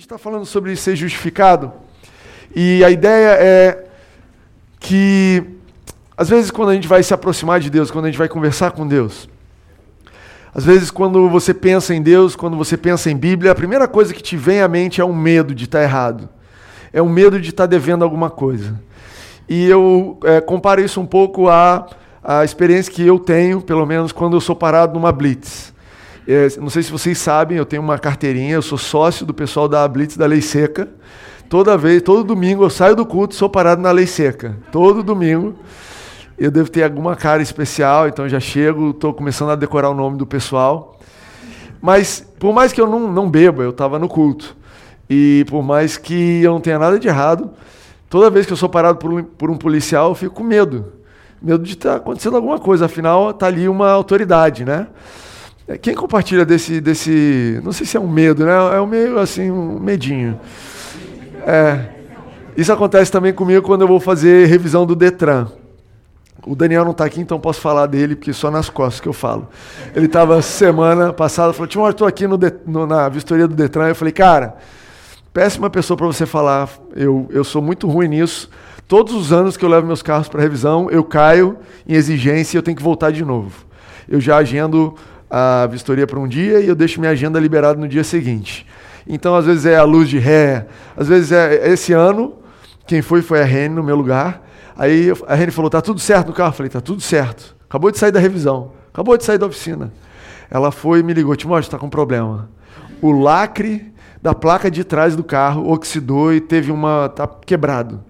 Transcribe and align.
gente 0.00 0.06
está 0.06 0.16
falando 0.16 0.46
sobre 0.46 0.74
ser 0.76 0.96
justificado. 0.96 1.70
E 2.56 2.82
a 2.82 2.88
ideia 2.88 3.36
é 3.38 3.84
que, 4.78 5.44
às 6.16 6.30
vezes, 6.30 6.50
quando 6.50 6.70
a 6.70 6.74
gente 6.74 6.88
vai 6.88 7.02
se 7.02 7.12
aproximar 7.12 7.60
de 7.60 7.68
Deus, 7.68 7.90
quando 7.90 8.06
a 8.06 8.08
gente 8.08 8.16
vai 8.16 8.26
conversar 8.26 8.70
com 8.70 8.88
Deus, 8.88 9.28
às 10.54 10.64
vezes, 10.64 10.90
quando 10.90 11.28
você 11.28 11.52
pensa 11.52 11.94
em 11.94 12.00
Deus, 12.00 12.34
quando 12.34 12.56
você 12.56 12.78
pensa 12.78 13.10
em 13.10 13.16
Bíblia, 13.16 13.52
a 13.52 13.54
primeira 13.54 13.86
coisa 13.86 14.14
que 14.14 14.22
te 14.22 14.38
vem 14.38 14.62
à 14.62 14.68
mente 14.68 15.02
é 15.02 15.04
um 15.04 15.12
medo 15.12 15.54
de 15.54 15.64
estar 15.64 15.82
errado. 15.82 16.30
É 16.94 17.02
um 17.02 17.08
medo 17.10 17.38
de 17.38 17.50
estar 17.50 17.66
devendo 17.66 18.02
alguma 18.02 18.30
coisa. 18.30 18.80
E 19.46 19.66
eu 19.66 20.18
é, 20.24 20.40
comparo 20.40 20.80
isso 20.80 20.98
um 20.98 21.06
pouco 21.06 21.50
à, 21.50 21.86
à 22.24 22.42
experiência 22.42 22.90
que 22.90 23.06
eu 23.06 23.18
tenho, 23.18 23.60
pelo 23.60 23.84
menos 23.84 24.12
quando 24.12 24.34
eu 24.34 24.40
sou 24.40 24.56
parado 24.56 24.94
numa 24.94 25.12
blitz. 25.12 25.69
É, 26.32 26.46
não 26.60 26.70
sei 26.70 26.84
se 26.84 26.92
vocês 26.92 27.18
sabem, 27.18 27.58
eu 27.58 27.66
tenho 27.66 27.82
uma 27.82 27.98
carteirinha, 27.98 28.52
eu 28.52 28.62
sou 28.62 28.78
sócio 28.78 29.26
do 29.26 29.34
pessoal 29.34 29.66
da 29.66 29.88
Blitz 29.88 30.16
da 30.16 30.26
Lei 30.26 30.40
Seca. 30.40 30.88
Toda 31.48 31.76
vez, 31.76 32.02
todo 32.02 32.22
domingo 32.22 32.62
eu 32.62 32.70
saio 32.70 32.94
do 32.94 33.04
culto, 33.04 33.34
sou 33.34 33.50
parado 33.50 33.82
na 33.82 33.90
Lei 33.90 34.06
Seca. 34.06 34.56
Todo 34.70 35.02
domingo. 35.02 35.56
Eu 36.38 36.48
devo 36.48 36.70
ter 36.70 36.84
alguma 36.84 37.16
cara 37.16 37.42
especial, 37.42 38.06
então 38.06 38.28
já 38.28 38.38
chego, 38.38 38.90
estou 38.90 39.12
começando 39.12 39.50
a 39.50 39.56
decorar 39.56 39.90
o 39.90 39.94
nome 39.94 40.18
do 40.18 40.24
pessoal. 40.24 41.00
Mas, 41.82 42.24
por 42.38 42.54
mais 42.54 42.72
que 42.72 42.80
eu 42.80 42.86
não, 42.86 43.12
não 43.12 43.28
beba, 43.28 43.64
eu 43.64 43.70
estava 43.70 43.98
no 43.98 44.06
culto. 44.06 44.56
E 45.10 45.44
por 45.48 45.64
mais 45.64 45.96
que 45.96 46.44
eu 46.44 46.52
não 46.52 46.60
tenha 46.60 46.78
nada 46.78 46.96
de 46.96 47.08
errado, 47.08 47.50
toda 48.08 48.30
vez 48.30 48.46
que 48.46 48.52
eu 48.52 48.56
sou 48.56 48.68
parado 48.68 48.98
por 48.98 49.12
um, 49.12 49.24
por 49.24 49.50
um 49.50 49.56
policial, 49.56 50.10
eu 50.10 50.14
fico 50.14 50.36
com 50.36 50.44
medo. 50.44 50.92
Medo 51.42 51.64
de 51.64 51.72
estar 51.72 51.90
tá 51.90 51.96
acontecendo 51.96 52.36
alguma 52.36 52.60
coisa, 52.60 52.84
afinal, 52.84 53.30
está 53.30 53.48
ali 53.48 53.68
uma 53.68 53.90
autoridade, 53.90 54.64
né? 54.64 54.86
É, 55.70 55.78
quem 55.78 55.94
compartilha 55.94 56.44
desse, 56.44 56.80
desse. 56.80 57.60
Não 57.62 57.70
sei 57.70 57.86
se 57.86 57.96
é 57.96 58.00
um 58.00 58.08
medo, 58.08 58.44
né? 58.44 58.52
É 58.74 58.80
um 58.80 58.86
meio 58.86 59.20
assim, 59.20 59.52
um 59.52 59.78
medinho. 59.78 60.38
É. 61.46 61.90
Isso 62.56 62.72
acontece 62.72 63.12
também 63.12 63.32
comigo 63.32 63.64
quando 63.64 63.82
eu 63.82 63.88
vou 63.88 64.00
fazer 64.00 64.46
revisão 64.46 64.84
do 64.84 64.96
Detran. 64.96 65.46
O 66.44 66.56
Daniel 66.56 66.84
não 66.84 66.90
está 66.90 67.04
aqui, 67.04 67.20
então 67.20 67.38
posso 67.38 67.60
falar 67.60 67.86
dele, 67.86 68.16
porque 68.16 68.32
só 68.32 68.50
nas 68.50 68.68
costas 68.68 69.00
que 69.00 69.08
eu 69.08 69.12
falo. 69.12 69.48
Ele 69.94 70.06
estava 70.06 70.42
semana 70.42 71.12
passada, 71.12 71.52
falou: 71.52 71.68
Timóteo, 71.68 71.92
estou 71.92 72.06
aqui 72.08 72.26
no, 72.26 72.36
no, 72.66 72.86
na 72.86 73.08
vistoria 73.08 73.46
do 73.46 73.54
Detran. 73.54 73.88
Eu 73.88 73.94
falei, 73.94 74.12
cara, 74.12 74.56
péssima 75.32 75.70
pessoa 75.70 75.96
para 75.96 76.06
você 76.06 76.26
falar. 76.26 76.68
Eu, 76.96 77.28
eu 77.30 77.44
sou 77.44 77.62
muito 77.62 77.86
ruim 77.86 78.08
nisso. 78.08 78.50
Todos 78.88 79.14
os 79.14 79.32
anos 79.32 79.56
que 79.56 79.64
eu 79.64 79.68
levo 79.68 79.86
meus 79.86 80.02
carros 80.02 80.28
para 80.28 80.42
revisão, 80.42 80.90
eu 80.90 81.04
caio 81.04 81.58
em 81.86 81.94
exigência 81.94 82.56
e 82.56 82.58
eu 82.58 82.62
tenho 82.62 82.76
que 82.76 82.82
voltar 82.82 83.12
de 83.12 83.24
novo. 83.24 83.64
Eu 84.08 84.20
já 84.20 84.38
agendo 84.38 84.96
a 85.30 85.66
vistoria 85.70 86.06
para 86.06 86.18
um 86.18 86.26
dia 86.26 86.60
e 86.60 86.66
eu 86.66 86.74
deixo 86.74 86.98
minha 86.98 87.12
agenda 87.12 87.38
liberada 87.38 87.78
no 87.78 87.86
dia 87.86 88.02
seguinte. 88.02 88.66
Então, 89.06 89.34
às 89.34 89.46
vezes 89.46 89.64
é 89.64 89.76
a 89.76 89.84
luz 89.84 90.08
de 90.08 90.18
ré, 90.18 90.66
às 90.96 91.08
vezes 91.08 91.32
é 91.32 91.70
esse 91.70 91.92
ano, 91.92 92.34
quem 92.86 93.00
foi 93.00 93.22
foi 93.22 93.40
a 93.40 93.44
Rene 93.44 93.74
no 93.74 93.82
meu 93.82 93.94
lugar. 93.94 94.46
Aí 94.76 95.12
a 95.26 95.34
Rene 95.34 95.52
falou: 95.52 95.70
"Tá 95.70 95.80
tudo 95.80 96.00
certo 96.00 96.28
no 96.28 96.32
carro?" 96.32 96.50
Eu 96.50 96.54
falei: 96.54 96.70
"Tá 96.70 96.80
tudo 96.80 97.00
certo. 97.00 97.54
Acabou 97.68 97.90
de 97.90 97.98
sair 97.98 98.10
da 98.10 98.18
revisão, 98.18 98.72
acabou 98.92 99.16
de 99.16 99.24
sair 99.24 99.38
da 99.38 99.46
oficina." 99.46 99.92
Ela 100.50 100.72
foi 100.72 100.98
e 100.98 101.02
me 101.02 101.12
ligou: 101.12 101.34
"Timóteo, 101.36 101.66
está 101.66 101.78
com 101.78 101.86
um 101.86 101.90
problema. 101.90 102.50
O 103.00 103.12
lacre 103.12 103.92
da 104.22 104.34
placa 104.34 104.70
de 104.70 104.84
trás 104.84 105.16
do 105.16 105.24
carro 105.24 105.70
oxidou 105.72 106.32
e 106.32 106.40
teve 106.40 106.70
uma 106.70 107.08
tá 107.08 107.26
quebrado. 107.26 108.02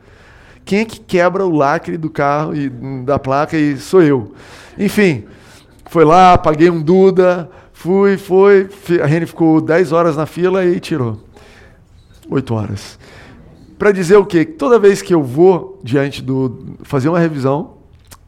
Quem 0.65 0.81
é 0.81 0.85
que 0.85 1.01
quebra 1.01 1.45
o 1.45 1.51
lacre 1.51 1.97
do 1.97 2.11
carro 2.11 2.55
e 2.55 2.69
da 3.05 3.19
placa 3.19 3.57
e 3.57 3.77
sou 3.77 4.03
eu. 4.03 4.33
Enfim, 4.79 5.25
foi 5.91 6.05
lá, 6.05 6.39
paguei 6.39 6.71
um 6.71 6.81
Duda, 6.81 7.51
fui, 7.73 8.17
foi. 8.17 8.69
A 9.03 9.07
Rene 9.07 9.27
ficou 9.27 9.61
10 9.61 9.91
horas 9.91 10.17
na 10.17 10.25
fila 10.25 10.65
e 10.65 10.79
tirou. 10.79 11.19
8 12.31 12.55
horas. 12.55 12.97
Para 13.77 13.91
dizer 13.91 14.17
o 14.17 14.25
quê? 14.25 14.45
Toda 14.45 14.79
vez 14.79 15.03
que 15.03 15.13
eu 15.13 15.21
vou 15.21 15.81
diante 15.83 16.23
do. 16.23 16.77
fazer 16.85 17.09
uma 17.09 17.19
revisão, 17.19 17.79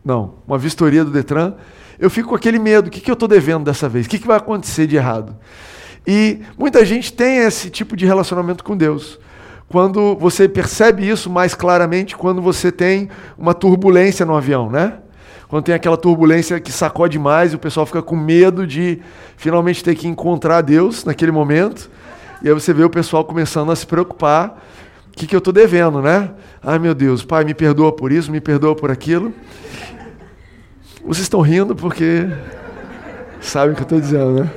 não, 0.04 0.34
uma 0.44 0.58
vistoria 0.58 1.04
do 1.04 1.12
Detran, 1.12 1.54
eu 2.00 2.10
fico 2.10 2.30
com 2.30 2.34
aquele 2.34 2.58
medo: 2.58 2.88
o 2.88 2.90
que, 2.90 3.00
que 3.00 3.08
eu 3.08 3.14
estou 3.14 3.28
devendo 3.28 3.62
dessa 3.62 3.88
vez? 3.88 4.06
O 4.06 4.08
que, 4.08 4.18
que 4.18 4.26
vai 4.26 4.38
acontecer 4.38 4.88
de 4.88 4.96
errado? 4.96 5.36
E 6.04 6.40
muita 6.58 6.84
gente 6.84 7.12
tem 7.12 7.36
esse 7.38 7.70
tipo 7.70 7.96
de 7.96 8.04
relacionamento 8.04 8.64
com 8.64 8.76
Deus. 8.76 9.20
Quando 9.68 10.16
você 10.16 10.48
percebe 10.48 11.08
isso 11.08 11.30
mais 11.30 11.54
claramente, 11.54 12.16
quando 12.16 12.42
você 12.42 12.72
tem 12.72 13.08
uma 13.38 13.54
turbulência 13.54 14.26
no 14.26 14.34
avião, 14.34 14.68
né? 14.68 14.98
Quando 15.52 15.66
tem 15.66 15.74
aquela 15.74 15.98
turbulência 15.98 16.58
que 16.58 16.72
sacode 16.72 17.18
mais 17.18 17.52
e 17.52 17.56
o 17.56 17.58
pessoal 17.58 17.84
fica 17.84 18.00
com 18.00 18.16
medo 18.16 18.66
de 18.66 19.02
finalmente 19.36 19.84
ter 19.84 19.94
que 19.94 20.08
encontrar 20.08 20.62
Deus 20.62 21.04
naquele 21.04 21.30
momento. 21.30 21.90
E 22.42 22.48
aí 22.48 22.54
você 22.54 22.72
vê 22.72 22.82
o 22.84 22.88
pessoal 22.88 23.22
começando 23.22 23.70
a 23.70 23.76
se 23.76 23.86
preocupar. 23.86 24.64
O 25.08 25.10
que, 25.10 25.26
que 25.26 25.36
eu 25.36 25.40
estou 25.40 25.52
devendo, 25.52 26.00
né? 26.00 26.30
Ai 26.62 26.78
meu 26.78 26.94
Deus, 26.94 27.22
pai, 27.22 27.44
me 27.44 27.52
perdoa 27.52 27.92
por 27.92 28.10
isso, 28.10 28.32
me 28.32 28.40
perdoa 28.40 28.74
por 28.74 28.90
aquilo. 28.90 29.34
Vocês 31.04 31.24
estão 31.24 31.42
rindo 31.42 31.76
porque 31.76 32.26
sabem 33.38 33.72
o 33.72 33.76
que 33.76 33.82
eu 33.82 33.84
estou 33.84 34.00
dizendo, 34.00 34.44
né? 34.44 34.50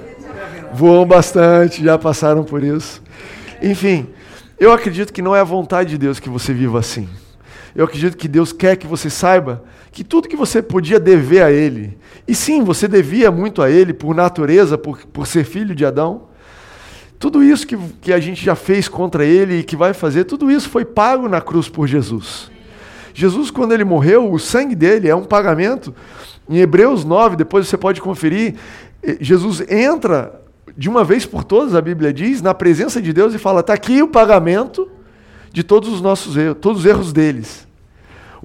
Voam 0.72 1.06
bastante, 1.06 1.84
já 1.84 1.98
passaram 1.98 2.46
por 2.46 2.64
isso. 2.64 3.04
Enfim, 3.62 4.08
eu 4.58 4.72
acredito 4.72 5.12
que 5.12 5.22
não 5.22 5.36
é 5.36 5.42
a 5.42 5.44
vontade 5.44 5.90
de 5.90 5.98
Deus 5.98 6.22
que 6.22 6.30
você 6.30 6.54
viva 6.54 6.80
assim. 6.80 7.10
Eu 7.76 7.86
acredito 7.86 8.16
que 8.16 8.28
Deus 8.28 8.54
quer 8.54 8.78
que 8.78 8.88
você 8.88 9.10
saiba 9.10 9.64
que 9.92 10.04
tudo 10.04 10.28
que 10.28 10.36
você 10.36 10.62
podia 10.62 11.00
dever 11.00 11.44
a 11.44 11.52
Ele, 11.52 11.98
e 12.28 12.34
sim, 12.34 12.64
você 12.64 12.88
devia 12.88 13.30
muito 13.32 13.62
a 13.62 13.70
Ele 13.70 13.94
por 13.94 14.16
natureza, 14.16 14.78
por, 14.78 15.06
por 15.08 15.28
ser 15.28 15.44
filho 15.44 15.76
de 15.76 15.86
Adão, 15.86 16.24
tudo 17.20 17.44
isso 17.44 17.66
que, 17.66 17.78
que 18.02 18.14
a 18.14 18.20
gente 18.20 18.44
já 18.44 18.56
fez 18.56 18.88
contra 18.88 19.26
Ele 19.26 19.60
e 19.60 19.64
que 19.64 19.76
vai 19.76 19.94
fazer, 19.94 20.24
tudo 20.26 20.50
isso 20.52 20.70
foi 20.70 20.86
pago 20.86 21.28
na 21.28 21.42
cruz 21.42 21.68
por 21.68 21.88
Jesus. 21.88 22.52
Jesus, 23.14 23.50
quando 23.50 23.74
ele 23.74 23.86
morreu, 23.86 24.30
o 24.30 24.38
sangue 24.38 24.76
dele 24.76 25.08
é 25.08 25.16
um 25.16 25.24
pagamento. 25.24 25.96
Em 26.50 26.58
Hebreus 26.58 27.06
9, 27.06 27.38
depois 27.38 27.66
você 27.66 27.78
pode 27.78 28.02
conferir, 28.02 28.56
eh, 29.02 29.18
Jesus 29.22 29.64
entra 29.70 30.42
de 30.78 30.90
uma 30.90 31.04
vez 31.04 31.26
por 31.26 31.46
todas, 31.46 31.74
a 31.74 31.82
Bíblia 31.82 32.12
diz, 32.12 32.42
na 32.42 32.54
presença 32.54 33.02
de 33.02 33.14
Deus 33.14 33.34
e 33.34 33.38
fala: 33.38 33.62
está 33.62 33.74
aqui 33.74 34.02
o 34.02 34.08
pagamento 34.10 34.90
de 35.52 35.64
todos 35.64 35.88
os 35.88 36.02
nossos 36.02 36.36
erros, 36.36 36.58
todos 36.60 36.82
os 36.82 36.86
erros 36.86 37.14
deles. 37.14 37.65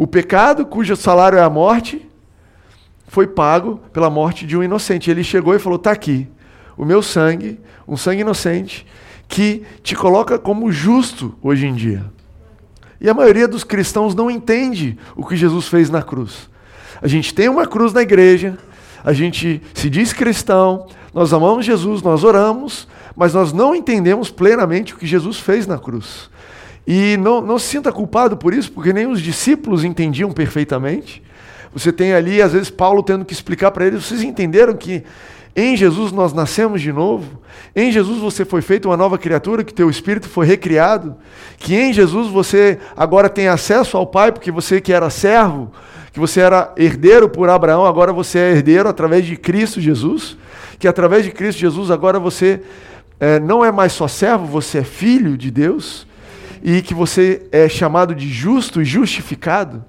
O 0.00 0.06
pecado, 0.06 0.65
cujo 0.65 0.97
salário 0.97 1.38
é 1.38 1.43
a 1.43 1.50
morte, 1.50 2.09
foi 3.06 3.27
pago 3.27 3.83
pela 3.93 4.09
morte 4.09 4.47
de 4.47 4.56
um 4.56 4.65
inocente. 4.65 5.11
Ele 5.11 5.22
chegou 5.22 5.55
e 5.55 5.59
falou: 5.59 5.77
está 5.77 5.91
aqui, 5.91 6.27
o 6.75 6.87
meu 6.87 7.03
sangue, 7.03 7.61
um 7.87 7.99
sangue 7.99 8.22
inocente, 8.22 8.87
que 9.28 9.62
te 9.83 9.94
coloca 9.94 10.39
como 10.39 10.72
justo 10.72 11.34
hoje 11.43 11.66
em 11.66 11.75
dia. 11.75 12.03
E 12.99 13.10
a 13.10 13.12
maioria 13.12 13.47
dos 13.47 13.62
cristãos 13.62 14.15
não 14.15 14.31
entende 14.31 14.97
o 15.15 15.22
que 15.22 15.37
Jesus 15.37 15.69
fez 15.69 15.91
na 15.91 16.03
cruz. 16.03 16.49
A 17.03 17.06
gente 17.06 17.34
tem 17.34 17.50
uma 17.50 17.66
cruz 17.66 17.93
na 17.93 18.00
igreja, 18.00 18.56
a 19.05 19.12
gente 19.12 19.60
se 19.75 19.91
diz 19.91 20.15
cristão, 20.15 20.87
nós 21.12 21.31
amamos 21.31 21.66
Jesus, 21.66 22.00
nós 22.00 22.25
oramos, 22.25 22.89
mas 23.15 23.34
nós 23.34 23.53
não 23.53 23.75
entendemos 23.75 24.31
plenamente 24.31 24.94
o 24.94 24.97
que 24.97 25.06
Jesus 25.06 25.39
fez 25.39 25.66
na 25.66 25.78
cruz. 25.78 26.31
E 26.87 27.17
não, 27.19 27.41
não 27.41 27.59
se 27.59 27.67
sinta 27.67 27.93
culpado 27.93 28.37
por 28.37 28.55
isso, 28.55 28.73
porque 28.73 28.93
nem 28.93 29.07
os 29.07 29.21
discípulos 29.21 29.85
entendiam 29.85 30.33
perfeitamente. 30.33 31.23
Você 31.73 31.93
tem 31.93 32.13
ali, 32.13 32.43
às 32.43 32.53
vezes, 32.53 32.71
Paulo 32.71 33.03
tendo 33.03 33.25
que 33.25 33.33
explicar 33.33 33.71
para 33.71 33.87
eles: 33.87 34.05
vocês 34.05 34.23
entenderam 34.23 34.75
que 34.75 35.05
em 35.55 35.77
Jesus 35.77 36.13
nós 36.13 36.33
nascemos 36.33 36.81
de 36.81 36.93
novo? 36.93 37.41
Em 37.75 37.91
Jesus 37.91 38.19
você 38.21 38.45
foi 38.45 38.63
feito 38.63 38.89
uma 38.89 38.97
nova 38.97 39.19
criatura, 39.19 39.65
que 39.65 39.75
teu 39.75 39.91
espírito 39.91 40.29
foi 40.29 40.47
recriado? 40.47 41.17
Que 41.59 41.75
em 41.75 41.93
Jesus 41.93 42.29
você 42.29 42.79
agora 42.97 43.29
tem 43.29 43.49
acesso 43.49 43.97
ao 43.97 44.07
Pai, 44.07 44.33
porque 44.33 44.51
você 44.51 44.81
que 44.81 44.93
era 44.93 45.11
servo, 45.11 45.73
que 46.13 46.21
você 46.21 46.41
era 46.41 46.73
herdeiro 46.77 47.29
por 47.29 47.49
Abraão, 47.49 47.85
agora 47.85 48.13
você 48.13 48.39
é 48.39 48.51
herdeiro 48.53 48.89
através 48.89 49.25
de 49.27 49.37
Cristo 49.37 49.81
Jesus? 49.81 50.37
Que 50.79 50.89
através 50.89 51.25
de 51.25 51.31
Cristo 51.31 51.59
Jesus 51.59 51.91
agora 51.91 52.19
você 52.19 52.63
é, 53.19 53.39
não 53.39 53.65
é 53.65 53.71
mais 53.71 53.93
só 53.93 54.09
servo, 54.09 54.47
você 54.47 54.79
é 54.79 54.85
filho 54.85 55.37
de 55.37 55.51
Deus? 55.51 56.07
E 56.62 56.83
que 56.83 56.95
você 56.95 57.47
é 57.51 57.68
chamado 57.68 58.15
de 58.15 58.28
justo 58.28 58.80
e 58.80 58.84
justificado. 58.84 59.84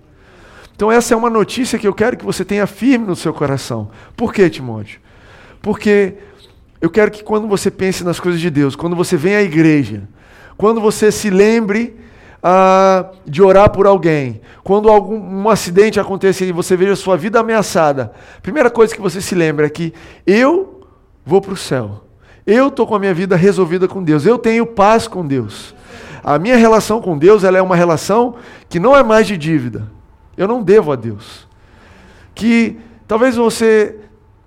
Então, 0.76 0.92
essa 0.92 1.14
é 1.14 1.18
uma 1.18 1.30
notícia 1.30 1.78
que 1.78 1.88
eu 1.88 1.94
quero 1.94 2.18
que 2.18 2.26
você 2.26 2.44
tenha 2.44 2.66
firme 2.66 3.06
no 3.06 3.16
seu 3.16 3.34
coração. 3.34 3.92
Por 4.16 4.34
quê, 4.34 4.50
Timóteo? 4.50 5.00
Porque 5.62 6.16
eu 6.82 6.90
quero 6.90 7.12
que 7.12 7.24
quando 7.24 7.48
você 7.48 7.70
pense 7.70 8.04
nas 8.04 8.20
coisas 8.20 8.42
de 8.42 8.50
Deus, 8.50 8.76
quando 8.76 8.96
você 8.96 9.16
vem 9.16 9.36
à 9.36 9.44
igreja, 9.44 10.08
quando 10.58 10.82
você 10.82 11.12
se 11.12 11.30
lembre 11.30 11.96
ah, 12.42 13.12
de 13.26 13.44
orar 13.44 13.70
por 13.70 13.86
alguém, 13.86 14.42
quando 14.64 14.90
algum 14.90 15.18
um 15.18 15.50
acidente 15.50 16.00
acontecer 16.00 16.48
e 16.48 16.52
você 16.52 16.76
veja 16.76 16.96
sua 16.96 17.16
vida 17.16 17.40
ameaçada, 17.40 18.12
a 18.38 18.42
primeira 18.42 18.72
coisa 18.72 18.96
que 18.96 19.02
você 19.02 19.22
se 19.22 19.36
lembra 19.36 19.68
é 19.68 19.70
que 19.70 19.94
eu 20.26 20.82
vou 21.24 21.42
para 21.42 21.54
o 21.54 21.58
céu. 21.58 22.04
Eu 22.46 22.70
estou 22.70 22.88
com 22.88 22.96
a 22.96 23.00
minha 23.00 23.14
vida 23.14 23.36
resolvida 23.36 23.88
com 23.88 24.04
Deus. 24.04 24.26
Eu 24.26 24.40
tenho 24.40 24.66
paz 24.66 25.08
com 25.08 25.26
Deus. 25.26 25.76
A 26.24 26.38
minha 26.38 26.56
relação 26.56 27.02
com 27.02 27.18
Deus 27.18 27.44
ela 27.44 27.58
é 27.58 27.62
uma 27.62 27.76
relação 27.76 28.36
que 28.70 28.80
não 28.80 28.96
é 28.96 29.04
mais 29.04 29.26
de 29.26 29.38
dívida. 29.38 29.90
Eu 30.38 30.48
não 30.48 30.62
devo 30.62 30.92
a 30.92 30.96
Deus. 30.96 31.48
Que 32.36 32.78
talvez 33.08 33.36
você 33.36 33.98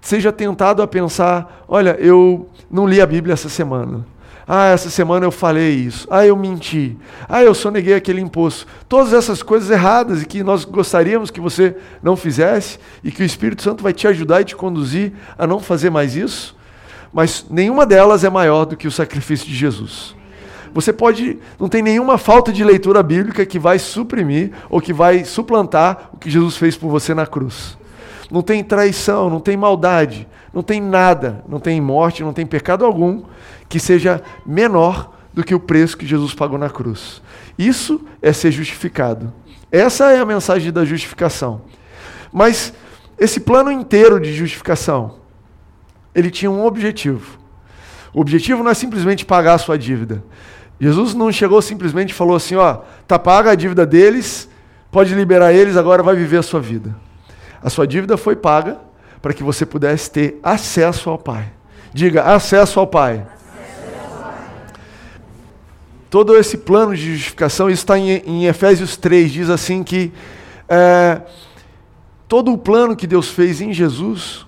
seja 0.01 0.33
tentado 0.33 0.83
a 0.83 0.87
pensar: 0.87 1.65
olha, 1.67 1.97
eu 1.99 2.49
não 2.71 2.87
li 2.87 3.01
a 3.01 3.07
Bíblia 3.07 3.33
essa 3.33 3.49
semana. 3.49 4.07
Ah, 4.47 4.67
essa 4.67 4.91
semana 4.91 5.25
eu 5.25 5.31
falei 5.31 5.73
isso. 5.73 6.07
Ah, 6.11 6.27
eu 6.27 6.37
menti. 6.37 6.99
Ah, 7.27 7.43
eu 7.43 7.55
soneguei 7.55 7.95
aquele 7.95 8.21
imposto. 8.21 8.67
Todas 8.89 9.15
essas 9.15 9.43
coisas 9.43 9.71
erradas 9.71 10.23
e 10.23 10.27
que 10.27 10.43
nós 10.43 10.67
gostaríamos 10.67 11.31
que 11.31 11.41
você 11.41 11.75
não 12.03 12.15
fizesse 12.15 12.79
e 13.03 13.11
que 13.11 13.23
o 13.23 13.25
Espírito 13.25 13.63
Santo 13.63 13.83
vai 13.83 13.95
te 13.95 14.07
ajudar 14.07 14.43
e 14.43 14.45
te 14.45 14.55
conduzir 14.55 15.15
a 15.39 15.47
não 15.47 15.61
fazer 15.61 15.89
mais 15.89 16.15
isso. 16.15 16.55
Mas 17.11 17.47
nenhuma 17.49 17.87
delas 17.87 18.23
é 18.23 18.29
maior 18.29 18.67
do 18.67 18.77
que 18.77 18.87
o 18.87 18.93
sacrifício 18.93 19.47
de 19.47 19.55
Jesus. 19.55 20.15
Você 20.75 20.93
pode, 20.93 21.39
não 21.59 21.69
tem 21.69 21.81
nenhuma 21.81 22.19
falta 22.19 22.53
de 22.53 22.65
leitura 22.65 23.01
bíblica 23.01 23.47
que 23.47 23.61
vai 23.61 23.79
suprimir 23.79 24.51
ou 24.69 24.81
que 24.81 24.93
vai 24.93 25.25
suplantar 25.25 26.11
o 26.13 26.17
que 26.17 26.29
Jesus 26.29 26.57
fez 26.57 26.77
por 26.77 26.91
você 26.91 27.15
na 27.15 27.27
cruz. 27.27 27.79
Não 28.29 28.43
tem 28.43 28.65
traição, 28.65 29.31
não 29.31 29.39
tem 29.39 29.57
maldade, 29.57 30.27
não 30.53 30.65
tem 30.65 30.81
nada, 30.81 31.45
não 31.49 31.61
tem 31.61 31.81
morte, 31.81 32.25
não 32.25 32.33
tem 32.33 32.45
pecado 32.45 32.85
algum 32.85 33.23
que 33.69 33.79
seja 33.79 34.21
menor 34.45 35.15
do 35.33 35.45
que 35.45 35.55
o 35.55 35.61
preço 35.61 35.97
que 35.97 36.07
Jesus 36.07 36.35
pagou 36.35 36.59
na 36.59 36.69
cruz. 36.69 37.23
Isso 37.57 38.05
é 38.21 38.33
ser 38.33 38.51
justificado. 38.51 39.33
Essa 39.71 40.11
é 40.11 40.19
a 40.19 40.27
mensagem 40.27 40.73
da 40.73 40.85
justificação. 40.85 41.63
Mas 42.33 42.73
esse 43.17 43.39
plano 43.39 43.71
inteiro 43.71 44.19
de 44.19 44.33
justificação, 44.33 45.17
ele 46.13 46.33
tinha 46.33 46.51
um 46.51 46.65
objetivo. 46.65 47.39
O 48.13 48.21
objetivo 48.21 48.63
não 48.65 48.71
é 48.71 48.75
simplesmente 48.75 49.25
pagar 49.25 49.55
a 49.55 49.59
sua 49.59 49.79
dívida. 49.79 50.23
Jesus 50.81 51.15
não 51.15 51.31
chegou 51.31 51.61
simplesmente 51.63 52.11
e 52.11 52.15
falou 52.15 52.37
assim: 52.37 52.57
ó, 52.57 52.79
tá 53.07 53.19
paga 53.19 53.51
a 53.51 53.55
dívida 53.55 53.87
deles, 53.87 54.49
pode 54.91 55.15
liberar 55.15 55.53
eles, 55.53 55.77
agora 55.77 56.03
vai 56.03 56.17
viver 56.17 56.39
a 56.39 56.43
sua 56.43 56.61
vida. 56.61 56.95
A 57.63 57.71
sua 57.71 57.87
dívida 57.87 58.17
foi 58.17 58.37
paga 58.37 58.79
para 59.23 59.33
que 59.33 59.43
você 59.43 59.65
pudesse 59.65 60.11
ter 60.11 60.39
acesso 60.43 61.09
ao 61.09 61.19
Pai. 61.19 61.53
Diga, 61.93 62.25
acesso 62.25 62.79
ao 62.79 62.87
Pai 62.87 63.25
todo 66.15 66.37
esse 66.37 66.59
plano 66.59 66.95
de 66.95 67.17
justificação, 67.17 67.69
está 67.69 67.99
em, 67.99 68.23
em, 68.25 68.47
Efésios 68.47 68.97
3, 68.97 69.33
diz 69.33 69.51
assim 69.51 69.83
que 69.83 70.13
é, 70.69 71.21
todo 72.29 72.53
o 72.53 72.57
plano 72.57 72.95
que 72.95 73.05
Deus 73.05 73.31
fez 73.31 73.61
em 73.61 73.73
Jesus, 73.73 74.47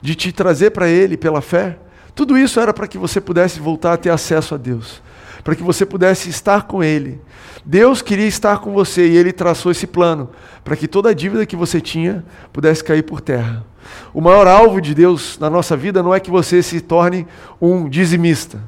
de 0.00 0.14
te 0.14 0.30
trazer 0.30 0.70
para 0.70 0.88
Ele 0.88 1.16
pela 1.16 1.40
fé, 1.40 1.76
tudo 2.14 2.38
isso 2.38 2.60
era 2.60 2.72
para 2.72 2.86
que 2.86 2.96
você 2.96 3.20
pudesse 3.20 3.58
voltar 3.58 3.94
a 3.94 3.96
ter 3.96 4.10
acesso 4.10 4.54
a 4.54 4.56
Deus, 4.56 5.02
para 5.42 5.54
que 5.54 5.62
você 5.62 5.86
pudesse 5.86 6.28
estar 6.28 6.64
com 6.64 6.82
Ele. 6.82 7.20
Deus 7.64 8.02
queria 8.02 8.26
estar 8.26 8.58
com 8.58 8.72
você 8.72 9.06
e 9.06 9.16
Ele 9.16 9.32
traçou 9.32 9.70
esse 9.70 9.86
plano 9.86 10.30
para 10.64 10.76
que 10.76 10.88
toda 10.88 11.10
a 11.10 11.14
dívida 11.14 11.46
que 11.46 11.56
você 11.56 11.80
tinha 11.80 12.24
pudesse 12.52 12.82
cair 12.82 13.02
por 13.02 13.20
terra. 13.20 13.64
O 14.12 14.20
maior 14.20 14.46
alvo 14.46 14.80
de 14.80 14.94
Deus 14.94 15.38
na 15.38 15.50
nossa 15.50 15.76
vida 15.76 16.02
não 16.02 16.14
é 16.14 16.20
que 16.20 16.30
você 16.30 16.62
se 16.62 16.80
torne 16.80 17.26
um 17.60 17.88
dizimista. 17.88 18.60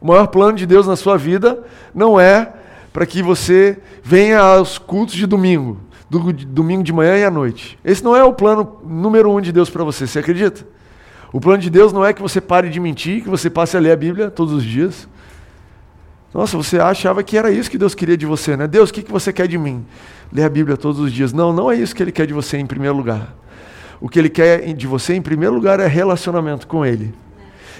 O 0.00 0.06
maior 0.06 0.26
plano 0.28 0.56
de 0.56 0.66
Deus 0.66 0.86
na 0.86 0.96
sua 0.96 1.16
vida 1.16 1.62
não 1.94 2.20
é 2.20 2.52
para 2.92 3.06
que 3.06 3.22
você 3.22 3.78
venha 4.02 4.38
aos 4.38 4.78
cultos 4.78 5.14
de 5.14 5.26
domingo, 5.26 5.80
do, 6.08 6.32
domingo 6.32 6.82
de 6.82 6.92
manhã 6.92 7.16
e 7.18 7.24
à 7.24 7.30
noite. 7.30 7.78
Esse 7.84 8.02
não 8.02 8.14
é 8.14 8.24
o 8.24 8.32
plano 8.32 8.78
número 8.84 9.30
um 9.30 9.40
de 9.40 9.52
Deus 9.52 9.68
para 9.68 9.84
você, 9.84 10.06
você 10.06 10.18
acredita? 10.18 10.66
O 11.32 11.40
plano 11.40 11.58
de 11.58 11.68
Deus 11.68 11.92
não 11.92 12.04
é 12.04 12.12
que 12.12 12.22
você 12.22 12.40
pare 12.40 12.70
de 12.70 12.80
mentir, 12.80 13.22
que 13.22 13.28
você 13.28 13.50
passe 13.50 13.76
a 13.76 13.80
ler 13.80 13.92
a 13.92 13.96
Bíblia 13.96 14.30
todos 14.30 14.54
os 14.54 14.64
dias. 14.64 15.08
Nossa, 16.34 16.56
você 16.56 16.78
achava 16.78 17.22
que 17.22 17.36
era 17.36 17.50
isso 17.50 17.70
que 17.70 17.78
Deus 17.78 17.94
queria 17.94 18.16
de 18.16 18.26
você, 18.26 18.56
né? 18.56 18.66
Deus, 18.66 18.90
o 18.90 18.92
que, 18.92 19.02
que 19.02 19.12
você 19.12 19.32
quer 19.32 19.48
de 19.48 19.56
mim? 19.56 19.84
Ler 20.32 20.44
a 20.44 20.48
Bíblia 20.48 20.76
todos 20.76 21.00
os 21.00 21.12
dias. 21.12 21.32
Não, 21.32 21.52
não 21.52 21.70
é 21.70 21.76
isso 21.76 21.94
que 21.94 22.02
Ele 22.02 22.12
quer 22.12 22.26
de 22.26 22.34
você 22.34 22.58
em 22.58 22.66
primeiro 22.66 22.96
lugar. 22.96 23.34
O 24.00 24.08
que 24.08 24.18
Ele 24.18 24.28
quer 24.28 24.72
de 24.74 24.86
você 24.86 25.14
em 25.14 25.22
primeiro 25.22 25.54
lugar 25.54 25.80
é 25.80 25.86
relacionamento 25.86 26.66
com 26.66 26.84
Ele 26.84 27.14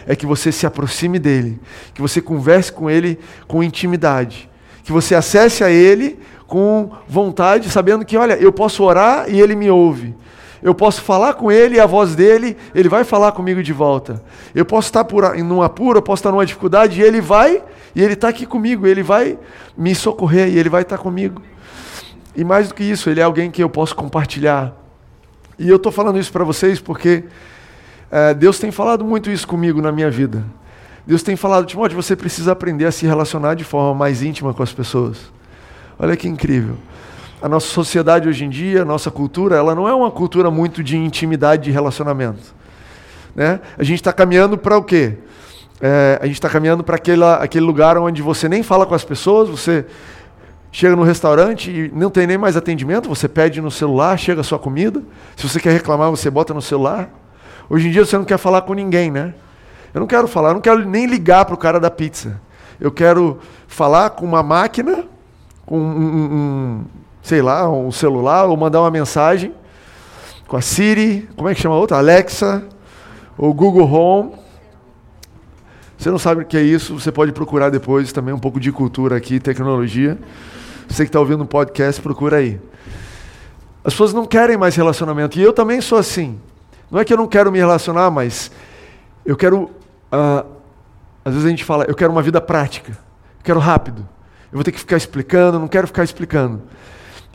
é 0.06 0.14
que 0.14 0.24
você 0.24 0.52
se 0.52 0.64
aproxime 0.64 1.18
dele, 1.18 1.60
que 1.92 2.00
você 2.00 2.20
converse 2.20 2.72
com 2.72 2.88
ele 2.88 3.18
com 3.48 3.62
intimidade, 3.62 4.48
que 4.84 4.92
você 4.92 5.14
acesse 5.14 5.64
a 5.64 5.70
ele 5.70 6.18
com 6.46 6.92
vontade, 7.08 7.68
sabendo 7.68 8.04
que, 8.04 8.16
olha, 8.16 8.34
eu 8.34 8.52
posso 8.52 8.84
orar 8.84 9.28
e 9.28 9.40
ele 9.40 9.56
me 9.56 9.68
ouve. 9.68 10.14
Eu 10.66 10.74
posso 10.74 11.00
falar 11.00 11.34
com 11.34 11.52
ele 11.52 11.76
e 11.76 11.80
a 11.80 11.86
voz 11.86 12.16
dele, 12.16 12.56
ele 12.74 12.88
vai 12.88 13.04
falar 13.04 13.30
comigo 13.30 13.62
de 13.62 13.72
volta. 13.72 14.20
Eu 14.52 14.64
posso 14.64 14.88
estar 14.88 15.04
por, 15.04 15.36
num 15.36 15.62
apuro, 15.62 15.98
eu 15.98 16.02
posso 16.02 16.18
estar 16.18 16.32
numa 16.32 16.44
dificuldade 16.44 17.00
e 17.00 17.04
ele 17.04 17.20
vai, 17.20 17.62
e 17.94 18.02
ele 18.02 18.14
está 18.14 18.30
aqui 18.30 18.44
comigo, 18.44 18.84
ele 18.84 19.00
vai 19.00 19.38
me 19.78 19.94
socorrer 19.94 20.48
e 20.48 20.58
ele 20.58 20.68
vai 20.68 20.82
estar 20.82 20.98
comigo. 20.98 21.40
E 22.34 22.42
mais 22.42 22.66
do 22.66 22.74
que 22.74 22.82
isso, 22.82 23.08
ele 23.08 23.20
é 23.20 23.22
alguém 23.22 23.48
que 23.48 23.62
eu 23.62 23.70
posso 23.70 23.94
compartilhar. 23.94 24.74
E 25.56 25.68
eu 25.68 25.76
estou 25.76 25.92
falando 25.92 26.18
isso 26.18 26.32
para 26.32 26.42
vocês 26.42 26.80
porque 26.80 27.22
é, 28.10 28.34
Deus 28.34 28.58
tem 28.58 28.72
falado 28.72 29.04
muito 29.04 29.30
isso 29.30 29.46
comigo 29.46 29.80
na 29.80 29.92
minha 29.92 30.10
vida. 30.10 30.42
Deus 31.06 31.22
tem 31.22 31.36
falado, 31.36 31.64
Timóteo, 31.64 31.94
você 31.94 32.16
precisa 32.16 32.50
aprender 32.50 32.86
a 32.86 32.90
se 32.90 33.06
relacionar 33.06 33.54
de 33.54 33.62
forma 33.62 33.94
mais 33.94 34.20
íntima 34.20 34.52
com 34.52 34.64
as 34.64 34.72
pessoas. 34.72 35.30
Olha 35.96 36.16
que 36.16 36.26
incrível. 36.26 36.76
A 37.40 37.48
nossa 37.48 37.66
sociedade 37.66 38.28
hoje 38.28 38.44
em 38.44 38.48
dia, 38.48 38.82
a 38.82 38.84
nossa 38.84 39.10
cultura, 39.10 39.56
ela 39.56 39.74
não 39.74 39.86
é 39.86 39.94
uma 39.94 40.10
cultura 40.10 40.50
muito 40.50 40.82
de 40.82 40.96
intimidade 40.96 41.64
de 41.64 41.70
relacionamento. 41.70 42.54
Né? 43.34 43.60
A 43.76 43.84
gente 43.84 44.00
está 44.00 44.12
caminhando 44.12 44.56
para 44.56 44.78
o 44.78 44.82
quê? 44.82 45.18
É, 45.80 46.18
a 46.22 46.26
gente 46.26 46.36
está 46.36 46.48
caminhando 46.48 46.82
para 46.82 46.96
aquele 46.96 47.64
lugar 47.64 47.98
onde 47.98 48.22
você 48.22 48.48
nem 48.48 48.62
fala 48.62 48.86
com 48.86 48.94
as 48.94 49.04
pessoas, 49.04 49.50
você 49.50 49.84
chega 50.72 50.96
no 50.96 51.02
restaurante 51.02 51.70
e 51.70 51.90
não 51.94 52.10
tem 52.10 52.26
nem 52.26 52.38
mais 52.38 52.56
atendimento, 52.56 53.08
você 53.08 53.28
pede 53.28 53.60
no 53.60 53.70
celular, 53.70 54.18
chega 54.18 54.40
a 54.40 54.44
sua 54.44 54.58
comida. 54.58 55.02
Se 55.36 55.46
você 55.46 55.60
quer 55.60 55.72
reclamar, 55.72 56.10
você 56.10 56.30
bota 56.30 56.54
no 56.54 56.62
celular. 56.62 57.10
Hoje 57.68 57.88
em 57.88 57.90
dia 57.90 58.04
você 58.04 58.16
não 58.16 58.24
quer 58.24 58.38
falar 58.38 58.62
com 58.62 58.72
ninguém, 58.72 59.10
né? 59.10 59.34
Eu 59.92 60.00
não 60.00 60.06
quero 60.06 60.26
falar, 60.26 60.50
eu 60.50 60.54
não 60.54 60.60
quero 60.60 60.86
nem 60.88 61.06
ligar 61.06 61.44
para 61.44 61.54
o 61.54 61.58
cara 61.58 61.78
da 61.78 61.90
pizza. 61.90 62.40
Eu 62.80 62.90
quero 62.90 63.38
falar 63.66 64.10
com 64.10 64.24
uma 64.24 64.42
máquina, 64.42 65.04
com 65.64 65.78
um, 65.78 65.82
um, 65.82 66.84
sei 67.26 67.42
lá, 67.42 67.68
um 67.68 67.90
celular, 67.90 68.44
ou 68.44 68.56
mandar 68.56 68.80
uma 68.80 68.90
mensagem 68.90 69.52
com 70.46 70.56
a 70.56 70.60
Siri, 70.60 71.28
como 71.34 71.48
é 71.48 71.56
que 71.56 71.60
chama 71.60 71.74
a 71.74 71.78
outra? 71.78 71.96
Alexa, 71.96 72.62
ou 73.36 73.52
Google 73.52 73.92
Home. 73.92 74.32
Você 75.98 76.08
não 76.08 76.20
sabe 76.20 76.42
o 76.42 76.46
que 76.46 76.56
é 76.56 76.62
isso, 76.62 76.96
você 76.96 77.10
pode 77.10 77.32
procurar 77.32 77.68
depois 77.68 78.12
também 78.12 78.32
um 78.32 78.38
pouco 78.38 78.60
de 78.60 78.70
cultura 78.70 79.16
aqui, 79.16 79.40
tecnologia. 79.40 80.16
Você 80.88 81.02
que 81.02 81.08
está 81.08 81.18
ouvindo 81.18 81.42
um 81.42 81.46
podcast, 81.46 82.00
procura 82.00 82.36
aí. 82.36 82.60
As 83.82 83.92
pessoas 83.92 84.12
não 84.12 84.24
querem 84.24 84.56
mais 84.56 84.76
relacionamento. 84.76 85.36
E 85.36 85.42
eu 85.42 85.52
também 85.52 85.80
sou 85.80 85.98
assim. 85.98 86.38
Não 86.88 87.00
é 87.00 87.04
que 87.04 87.12
eu 87.12 87.16
não 87.16 87.26
quero 87.26 87.50
me 87.50 87.58
relacionar, 87.58 88.08
mas 88.08 88.52
eu 89.24 89.36
quero. 89.36 89.64
Uh, 90.12 90.46
às 91.24 91.32
vezes 91.32 91.44
a 91.44 91.50
gente 91.50 91.64
fala, 91.64 91.86
eu 91.88 91.94
quero 91.96 92.12
uma 92.12 92.22
vida 92.22 92.40
prática, 92.40 92.92
eu 92.92 93.42
quero 93.42 93.58
rápido. 93.58 94.08
Eu 94.52 94.58
vou 94.58 94.62
ter 94.62 94.70
que 94.70 94.78
ficar 94.78 94.96
explicando, 94.96 95.58
não 95.58 95.66
quero 95.66 95.88
ficar 95.88 96.04
explicando. 96.04 96.62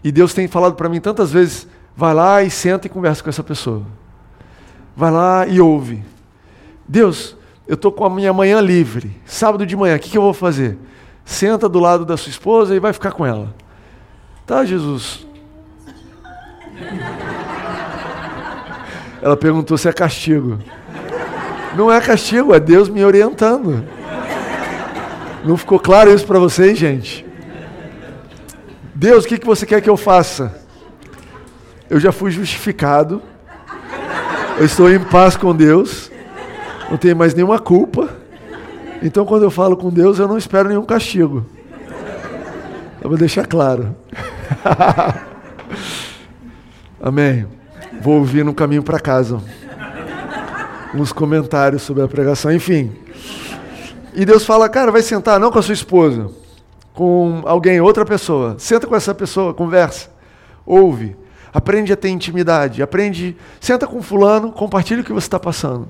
E 0.03 0.11
Deus 0.11 0.33
tem 0.33 0.47
falado 0.47 0.75
para 0.75 0.89
mim 0.89 0.99
tantas 0.99 1.31
vezes: 1.31 1.67
vai 1.95 2.13
lá 2.13 2.43
e 2.43 2.49
senta 2.49 2.87
e 2.87 2.89
conversa 2.89 3.23
com 3.23 3.29
essa 3.29 3.43
pessoa. 3.43 3.83
Vai 4.95 5.11
lá 5.11 5.47
e 5.47 5.61
ouve. 5.61 6.03
Deus, 6.87 7.35
eu 7.67 7.75
estou 7.75 7.91
com 7.91 8.05
a 8.05 8.09
minha 8.09 8.33
manhã 8.33 8.59
livre, 8.59 9.15
sábado 9.25 9.65
de 9.65 9.75
manhã, 9.75 9.95
o 9.95 9.99
que, 9.99 10.09
que 10.09 10.17
eu 10.17 10.21
vou 10.21 10.33
fazer? 10.33 10.77
Senta 11.23 11.69
do 11.69 11.79
lado 11.79 12.05
da 12.05 12.17
sua 12.17 12.29
esposa 12.29 12.75
e 12.75 12.79
vai 12.79 12.91
ficar 12.91 13.11
com 13.11 13.25
ela. 13.25 13.53
Tá, 14.45 14.65
Jesus. 14.65 15.25
Ela 19.21 19.37
perguntou 19.37 19.77
se 19.77 19.87
é 19.87 19.93
castigo. 19.93 20.57
Não 21.75 21.91
é 21.91 22.01
castigo, 22.01 22.53
é 22.53 22.59
Deus 22.59 22.89
me 22.89 23.05
orientando. 23.05 23.85
Não 25.45 25.55
ficou 25.55 25.79
claro 25.79 26.13
isso 26.13 26.25
para 26.25 26.39
vocês, 26.39 26.77
gente? 26.77 27.25
Deus, 29.01 29.25
o 29.25 29.27
que, 29.27 29.39
que 29.39 29.47
você 29.47 29.65
quer 29.65 29.81
que 29.81 29.89
eu 29.89 29.97
faça? 29.97 30.61
Eu 31.89 31.99
já 31.99 32.11
fui 32.11 32.29
justificado. 32.29 33.19
Eu 34.59 34.65
estou 34.67 34.91
em 34.91 34.99
paz 34.99 35.35
com 35.35 35.55
Deus. 35.55 36.11
Não 36.87 36.97
tenho 36.97 37.15
mais 37.15 37.33
nenhuma 37.33 37.57
culpa. 37.57 38.09
Então, 39.01 39.25
quando 39.25 39.41
eu 39.41 39.49
falo 39.49 39.75
com 39.75 39.89
Deus, 39.89 40.19
eu 40.19 40.27
não 40.27 40.37
espero 40.37 40.69
nenhum 40.69 40.85
castigo. 40.85 41.43
Eu 43.01 43.09
vou 43.09 43.17
deixar 43.17 43.47
claro. 43.47 43.95
Amém. 47.01 47.47
Vou 48.03 48.19
ouvir 48.19 48.45
no 48.45 48.53
caminho 48.53 48.83
para 48.83 48.99
casa 48.99 49.41
uns 50.93 51.11
comentários 51.11 51.81
sobre 51.81 52.03
a 52.03 52.07
pregação, 52.07 52.53
enfim. 52.53 52.91
E 54.13 54.23
Deus 54.25 54.45
fala, 54.45 54.69
cara, 54.69 54.91
vai 54.91 55.01
sentar 55.01 55.39
não 55.39 55.49
com 55.49 55.57
a 55.57 55.63
sua 55.63 55.73
esposa, 55.73 56.29
com 56.93 57.41
alguém, 57.45 57.79
outra 57.79 58.05
pessoa. 58.05 58.55
Senta 58.57 58.87
com 58.87 58.95
essa 58.95 59.13
pessoa, 59.13 59.53
conversa, 59.53 60.09
ouve, 60.65 61.15
aprende 61.53 61.91
a 61.91 61.95
ter 61.95 62.09
intimidade, 62.09 62.81
aprende, 62.81 63.35
senta 63.59 63.87
com 63.87 64.01
fulano, 64.01 64.51
compartilha 64.51 65.01
o 65.01 65.03
que 65.03 65.13
você 65.13 65.27
está 65.27 65.39
passando. 65.39 65.87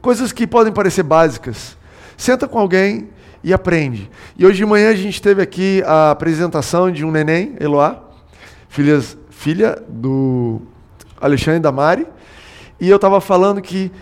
Coisas 0.00 0.32
que 0.32 0.46
podem 0.46 0.72
parecer 0.72 1.02
básicas. 1.02 1.76
Senta 2.16 2.48
com 2.48 2.58
alguém 2.58 3.08
e 3.42 3.52
aprende. 3.52 4.10
E 4.36 4.44
hoje 4.46 4.58
de 4.58 4.66
manhã 4.66 4.90
a 4.90 4.94
gente 4.94 5.20
teve 5.20 5.42
aqui 5.42 5.82
a 5.86 6.10
apresentação 6.10 6.90
de 6.90 7.04
um 7.04 7.10
neném, 7.10 7.54
Eloá, 7.58 8.00
filhas, 8.68 9.16
filha 9.30 9.82
do 9.88 10.60
Alexandre 11.20 11.60
da 11.60 11.72
Mari, 11.72 12.06
e 12.80 12.88
eu 12.88 12.96
estava 12.96 13.20
falando 13.20 13.60
que 13.60 13.92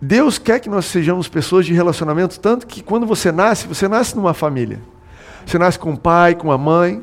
Deus 0.00 0.38
quer 0.38 0.60
que 0.60 0.68
nós 0.68 0.86
sejamos 0.86 1.28
pessoas 1.28 1.66
de 1.66 1.72
relacionamento, 1.72 2.38
tanto 2.38 2.66
que 2.66 2.82
quando 2.82 3.06
você 3.06 3.32
nasce, 3.32 3.66
você 3.66 3.88
nasce 3.88 4.16
numa 4.16 4.34
família. 4.34 4.80
Você 5.48 5.58
nasce 5.58 5.78
com 5.78 5.92
o 5.92 5.96
pai, 5.96 6.34
com 6.34 6.52
a 6.52 6.58
mãe. 6.58 7.02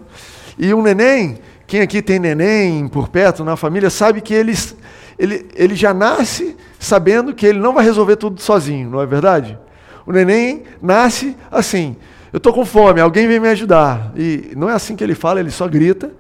E 0.56 0.72
um 0.72 0.84
neném, 0.84 1.40
quem 1.66 1.82
aqui 1.82 2.00
tem 2.00 2.20
neném 2.20 2.88
por 2.88 3.10
perto 3.10 3.44
na 3.44 3.56
família, 3.56 3.90
sabe 3.90 4.22
que 4.22 4.36
eles, 4.36 4.76
ele, 5.18 5.48
ele 5.56 5.74
já 5.74 5.96
nasce 5.96 6.56
sabendo 6.80 7.34
que 7.34 7.44
ele 7.44 7.58
não 7.58 7.74
vai 7.74 7.84
resolver 7.84 8.18
tudo 8.18 8.40
sozinho, 8.40 8.88
não 8.88 9.02
é 9.02 9.06
verdade? 9.08 9.58
O 10.06 10.12
neném 10.12 10.62
nasce 10.80 11.36
assim: 11.50 11.96
eu 12.32 12.38
estou 12.38 12.54
com 12.54 12.64
fome, 12.64 13.02
alguém 13.02 13.28
vem 13.28 13.40
me 13.40 13.48
ajudar. 13.48 14.12
E 14.16 14.52
não 14.56 14.70
é 14.70 14.74
assim 14.74 14.96
que 14.96 15.04
ele 15.04 15.16
fala, 15.16 15.40
ele 15.40 15.50
só 15.50 15.68
grita. 15.68 16.12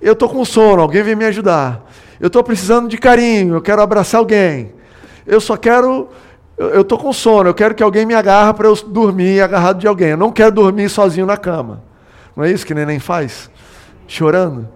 Eu 0.00 0.14
estou 0.14 0.28
com 0.28 0.44
sono, 0.44 0.82
alguém 0.82 1.04
vem 1.04 1.14
me 1.14 1.26
ajudar. 1.26 1.88
Eu 2.18 2.26
estou 2.26 2.42
precisando 2.42 2.88
de 2.88 2.98
carinho, 2.98 3.54
eu 3.54 3.62
quero 3.62 3.80
abraçar 3.80 4.18
alguém. 4.18 4.72
Eu 5.24 5.40
só 5.40 5.56
quero. 5.56 6.08
Eu 6.70 6.82
estou 6.82 6.98
com 6.98 7.12
sono, 7.12 7.48
eu 7.48 7.54
quero 7.54 7.74
que 7.74 7.82
alguém 7.82 8.06
me 8.06 8.14
agarre 8.14 8.52
para 8.54 8.68
eu 8.68 8.74
dormir 8.86 9.40
agarrado 9.40 9.78
de 9.78 9.86
alguém. 9.86 10.10
Eu 10.10 10.16
não 10.16 10.30
quero 10.30 10.52
dormir 10.52 10.88
sozinho 10.88 11.26
na 11.26 11.36
cama. 11.36 11.82
Não 12.36 12.44
é 12.44 12.50
isso 12.50 12.64
que 12.64 12.74
neném 12.74 12.98
faz? 12.98 13.50
Chorando. 14.06 14.68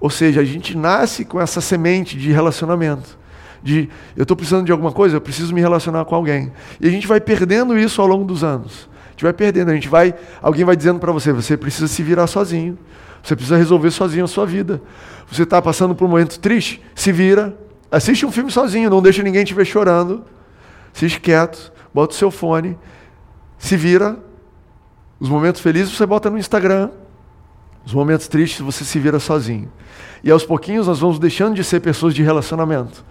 Ou 0.00 0.10
seja, 0.10 0.40
a 0.40 0.44
gente 0.44 0.76
nasce 0.76 1.24
com 1.24 1.40
essa 1.40 1.60
semente 1.60 2.16
de 2.16 2.32
relacionamento. 2.32 3.18
De 3.62 3.88
eu 4.16 4.22
estou 4.22 4.36
precisando 4.36 4.66
de 4.66 4.72
alguma 4.72 4.90
coisa, 4.90 5.16
eu 5.16 5.20
preciso 5.20 5.54
me 5.54 5.60
relacionar 5.60 6.04
com 6.04 6.14
alguém. 6.14 6.52
E 6.80 6.88
a 6.88 6.90
gente 6.90 7.06
vai 7.06 7.20
perdendo 7.20 7.78
isso 7.78 8.00
ao 8.00 8.08
longo 8.08 8.24
dos 8.24 8.42
anos. 8.42 8.88
A 9.06 9.10
gente 9.10 9.22
vai 9.22 9.32
perdendo, 9.32 9.70
a 9.70 9.74
gente 9.74 9.88
vai. 9.88 10.14
Alguém 10.40 10.64
vai 10.64 10.74
dizendo 10.74 10.98
para 10.98 11.12
você, 11.12 11.32
você 11.32 11.56
precisa 11.56 11.86
se 11.86 12.02
virar 12.02 12.26
sozinho. 12.26 12.76
Você 13.22 13.36
precisa 13.36 13.56
resolver 13.56 13.92
sozinho 13.92 14.24
a 14.24 14.28
sua 14.28 14.44
vida. 14.44 14.82
Você 15.30 15.44
está 15.44 15.62
passando 15.62 15.94
por 15.94 16.04
um 16.04 16.08
momento 16.08 16.40
triste? 16.40 16.82
Se 16.94 17.12
vira. 17.12 17.56
Assiste 17.90 18.26
um 18.26 18.32
filme 18.32 18.50
sozinho, 18.50 18.90
não 18.90 19.00
deixa 19.00 19.22
ninguém 19.22 19.44
te 19.44 19.54
ver 19.54 19.64
chorando. 19.64 20.24
Assiste 20.94 21.20
quieto, 21.20 21.72
bota 21.92 22.14
o 22.14 22.16
seu 22.16 22.30
fone, 22.30 22.78
se 23.58 23.76
vira. 23.76 24.18
Os 25.18 25.28
momentos 25.28 25.60
felizes 25.60 25.96
você 25.96 26.04
bota 26.04 26.28
no 26.28 26.38
Instagram. 26.38 26.90
Os 27.84 27.94
momentos 27.94 28.28
tristes 28.28 28.60
você 28.60 28.84
se 28.84 28.98
vira 28.98 29.18
sozinho. 29.18 29.70
E 30.22 30.30
aos 30.30 30.44
pouquinhos 30.44 30.86
nós 30.86 31.00
vamos 31.00 31.18
deixando 31.18 31.54
de 31.54 31.64
ser 31.64 31.80
pessoas 31.80 32.14
de 32.14 32.22
relacionamento. 32.22 33.04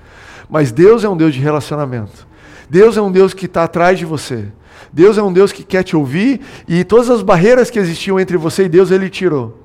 Mas 0.50 0.72
Deus 0.72 1.04
é 1.04 1.10
um 1.10 1.18
Deus 1.18 1.34
de 1.34 1.40
relacionamento. 1.40 2.28
Deus 2.70 2.96
é 2.96 3.02
um 3.02 3.12
Deus 3.12 3.34
que 3.34 3.46
está 3.46 3.64
atrás 3.64 4.00
de 4.00 4.06
você. 4.06 4.48
Deus 4.92 5.18
é 5.18 5.24
um 5.24 5.32
Deus 5.32 5.52
que 5.52 5.64
quer 5.64 5.84
te 5.84 5.96
ouvir 5.96 6.42
e 6.68 6.84
todas 6.84 7.10
as 7.10 7.22
barreiras 7.22 7.70
que 7.70 7.80
existiam 7.80 8.20
entre 8.20 8.38
você 8.38 8.64
e 8.64 8.70
Deus, 8.70 8.92
Ele 8.92 9.10
tirou. 9.10 9.60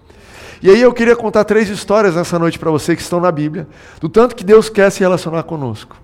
E 0.62 0.70
aí 0.70 0.80
eu 0.80 0.92
queria 0.92 1.14
contar 1.14 1.44
três 1.44 1.68
histórias 1.68 2.14
nessa 2.14 2.38
noite 2.38 2.58
para 2.58 2.70
você 2.70 2.96
que 2.96 3.02
estão 3.02 3.20
na 3.20 3.30
Bíblia, 3.30 3.68
do 4.00 4.08
tanto 4.08 4.34
que 4.34 4.44
Deus 4.44 4.68
quer 4.68 4.90
se 4.90 5.00
relacionar 5.00 5.42
conosco. 5.42 5.96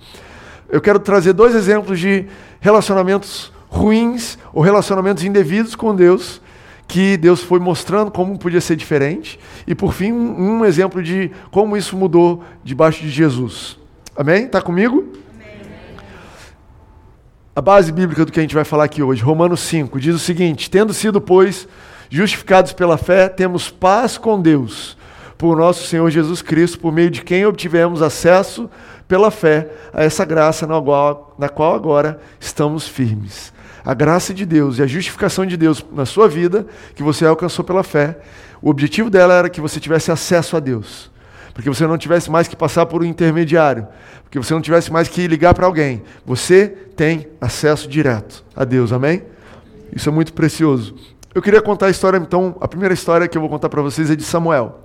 Eu 0.72 0.80
quero 0.80 0.98
trazer 0.98 1.32
dois 1.32 1.54
exemplos 1.54 2.00
de 2.00 2.26
relacionamentos 2.60 3.52
ruins 3.68 4.36
ou 4.52 4.60
relacionamentos 4.60 5.22
indevidos 5.22 5.76
com 5.76 5.94
Deus, 5.94 6.42
que 6.88 7.16
Deus 7.16 7.42
foi 7.42 7.60
mostrando 7.60 8.10
como 8.10 8.36
podia 8.36 8.60
ser 8.60 8.74
diferente, 8.74 9.38
e 9.66 9.74
por 9.74 9.92
fim 9.92 10.10
um, 10.10 10.58
um 10.58 10.64
exemplo 10.64 11.00
de 11.00 11.30
como 11.52 11.76
isso 11.76 11.96
mudou 11.96 12.42
debaixo 12.64 13.02
de 13.02 13.10
Jesus. 13.10 13.78
Amém? 14.16 14.46
Está 14.46 14.60
comigo? 14.60 15.12
A 17.54 17.60
base 17.60 17.92
bíblica 17.92 18.24
do 18.24 18.32
que 18.32 18.40
a 18.40 18.42
gente 18.42 18.54
vai 18.54 18.64
falar 18.64 18.84
aqui 18.84 19.02
hoje, 19.02 19.22
Romanos 19.22 19.60
5, 19.60 20.00
diz 20.00 20.14
o 20.14 20.18
seguinte: 20.18 20.68
Tendo 20.68 20.92
sido, 20.92 21.20
pois, 21.20 21.68
Justificados 22.14 22.74
pela 22.74 22.98
fé, 22.98 23.26
temos 23.26 23.70
paz 23.70 24.18
com 24.18 24.38
Deus, 24.38 24.98
por 25.38 25.56
nosso 25.56 25.86
Senhor 25.86 26.10
Jesus 26.10 26.42
Cristo, 26.42 26.78
por 26.78 26.92
meio 26.92 27.10
de 27.10 27.22
quem 27.22 27.46
obtivemos 27.46 28.02
acesso 28.02 28.68
pela 29.12 29.30
fé 29.30 29.68
a 29.92 30.02
essa 30.02 30.24
graça 30.24 30.66
na 30.66 30.80
qual, 30.80 31.34
na 31.38 31.46
qual 31.46 31.74
agora 31.74 32.18
estamos 32.40 32.88
firmes. 32.88 33.52
A 33.84 33.92
graça 33.92 34.32
de 34.32 34.46
Deus 34.46 34.78
e 34.78 34.82
a 34.82 34.86
justificação 34.86 35.44
de 35.44 35.54
Deus 35.54 35.84
na 35.92 36.06
sua 36.06 36.26
vida, 36.26 36.64
que 36.94 37.02
você 37.02 37.26
alcançou 37.26 37.62
pela 37.62 37.82
fé, 37.82 38.16
o 38.62 38.70
objetivo 38.70 39.10
dela 39.10 39.34
era 39.34 39.50
que 39.50 39.60
você 39.60 39.78
tivesse 39.78 40.10
acesso 40.10 40.56
a 40.56 40.60
Deus. 40.60 41.10
Porque 41.52 41.68
você 41.68 41.86
não 41.86 41.98
tivesse 41.98 42.30
mais 42.30 42.48
que 42.48 42.56
passar 42.56 42.86
por 42.86 43.02
um 43.02 43.04
intermediário, 43.04 43.86
porque 44.22 44.38
você 44.38 44.54
não 44.54 44.62
tivesse 44.62 44.90
mais 44.90 45.08
que 45.08 45.28
ligar 45.28 45.52
para 45.52 45.66
alguém. 45.66 46.02
Você 46.24 46.68
tem 46.96 47.28
acesso 47.38 47.86
direto 47.86 48.42
a 48.56 48.64
Deus, 48.64 48.92
amém? 48.92 49.24
Isso 49.94 50.08
é 50.08 50.12
muito 50.12 50.32
precioso. 50.32 50.94
Eu 51.34 51.42
queria 51.42 51.60
contar 51.60 51.88
a 51.88 51.90
história, 51.90 52.16
então, 52.16 52.56
a 52.62 52.66
primeira 52.66 52.94
história 52.94 53.28
que 53.28 53.36
eu 53.36 53.42
vou 53.42 53.50
contar 53.50 53.68
para 53.68 53.82
vocês 53.82 54.10
é 54.10 54.16
de 54.16 54.24
Samuel. 54.24 54.80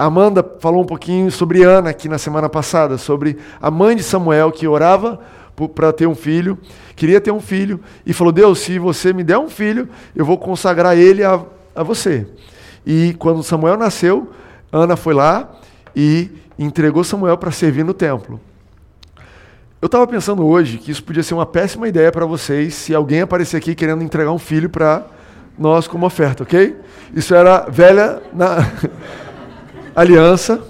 A 0.00 0.06
Amanda 0.06 0.42
falou 0.60 0.82
um 0.82 0.86
pouquinho 0.86 1.30
sobre 1.30 1.62
Ana 1.62 1.90
aqui 1.90 2.08
na 2.08 2.16
semana 2.16 2.48
passada, 2.48 2.96
sobre 2.96 3.36
a 3.60 3.70
mãe 3.70 3.94
de 3.94 4.02
Samuel 4.02 4.50
que 4.50 4.66
orava 4.66 5.20
para 5.74 5.92
ter 5.92 6.06
um 6.06 6.14
filho, 6.14 6.56
queria 6.96 7.20
ter 7.20 7.30
um 7.30 7.38
filho, 7.38 7.78
e 8.06 8.14
falou: 8.14 8.32
Deus, 8.32 8.60
se 8.60 8.78
você 8.78 9.12
me 9.12 9.22
der 9.22 9.36
um 9.36 9.50
filho, 9.50 9.90
eu 10.16 10.24
vou 10.24 10.38
consagrar 10.38 10.96
ele 10.96 11.22
a, 11.22 11.44
a 11.76 11.82
você. 11.82 12.26
E 12.86 13.14
quando 13.18 13.42
Samuel 13.42 13.76
nasceu, 13.76 14.30
Ana 14.72 14.96
foi 14.96 15.12
lá 15.12 15.50
e 15.94 16.30
entregou 16.58 17.04
Samuel 17.04 17.36
para 17.36 17.50
servir 17.50 17.84
no 17.84 17.92
templo. 17.92 18.40
Eu 19.82 19.84
estava 19.84 20.06
pensando 20.06 20.46
hoje 20.46 20.78
que 20.78 20.90
isso 20.90 21.04
podia 21.04 21.22
ser 21.22 21.34
uma 21.34 21.44
péssima 21.44 21.86
ideia 21.86 22.10
para 22.10 22.24
vocês 22.24 22.72
se 22.72 22.94
alguém 22.94 23.20
aparecer 23.20 23.58
aqui 23.58 23.74
querendo 23.74 24.02
entregar 24.02 24.32
um 24.32 24.38
filho 24.38 24.70
para 24.70 25.04
nós 25.58 25.86
como 25.86 26.06
oferta, 26.06 26.42
ok? 26.42 26.74
Isso 27.14 27.34
era 27.34 27.66
velha 27.68 28.22
na 28.32 28.66
aliança. 29.94 30.60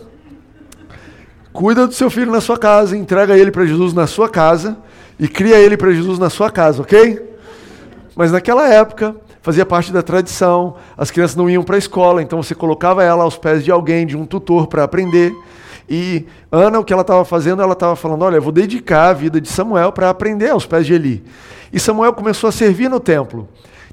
Cuida 1.52 1.86
do 1.86 1.94
seu 1.94 2.08
filho 2.08 2.30
na 2.30 2.40
sua 2.40 2.58
casa, 2.58 2.96
entrega 2.96 3.36
ele 3.36 3.50
para 3.50 3.66
Jesus 3.66 3.92
na 3.92 4.06
sua 4.06 4.28
casa 4.28 4.76
e 5.18 5.26
cria 5.26 5.58
ele 5.58 5.76
para 5.76 5.90
Jesus 5.92 6.18
na 6.18 6.30
sua 6.30 6.50
casa, 6.50 6.80
ok? 6.80 7.20
Mas 8.14 8.32
naquela 8.32 8.68
época 8.68 9.16
fazia 9.42 9.66
parte 9.66 9.92
da 9.92 10.02
tradição, 10.02 10.76
as 10.96 11.10
crianças 11.10 11.36
não 11.36 11.50
iam 11.50 11.62
para 11.62 11.76
a 11.76 11.78
escola, 11.78 12.22
então 12.22 12.42
você 12.42 12.54
colocava 12.54 13.02
ela 13.02 13.24
aos 13.24 13.36
pés 13.36 13.64
de 13.64 13.70
alguém, 13.70 14.06
de 14.06 14.16
um 14.16 14.24
tutor 14.24 14.66
para 14.66 14.84
aprender. 14.84 15.32
E 15.88 16.24
Ana, 16.52 16.78
o 16.78 16.84
que 16.84 16.92
ela 16.92 17.02
estava 17.02 17.24
fazendo, 17.24 17.60
ela 17.60 17.72
estava 17.72 17.96
falando: 17.96 18.22
Olha, 18.22 18.36
eu 18.36 18.42
vou 18.42 18.52
dedicar 18.52 19.08
a 19.08 19.12
vida 19.12 19.40
de 19.40 19.48
Samuel 19.48 19.90
para 19.90 20.08
aprender 20.08 20.50
aos 20.50 20.64
pés 20.64 20.86
de 20.86 20.94
Eli. 20.94 21.24
E 21.72 21.80
Samuel 21.80 22.12
começou 22.12 22.48
a 22.48 22.52
servir 22.52 22.88
no 22.88 23.00
templo. 23.00 23.48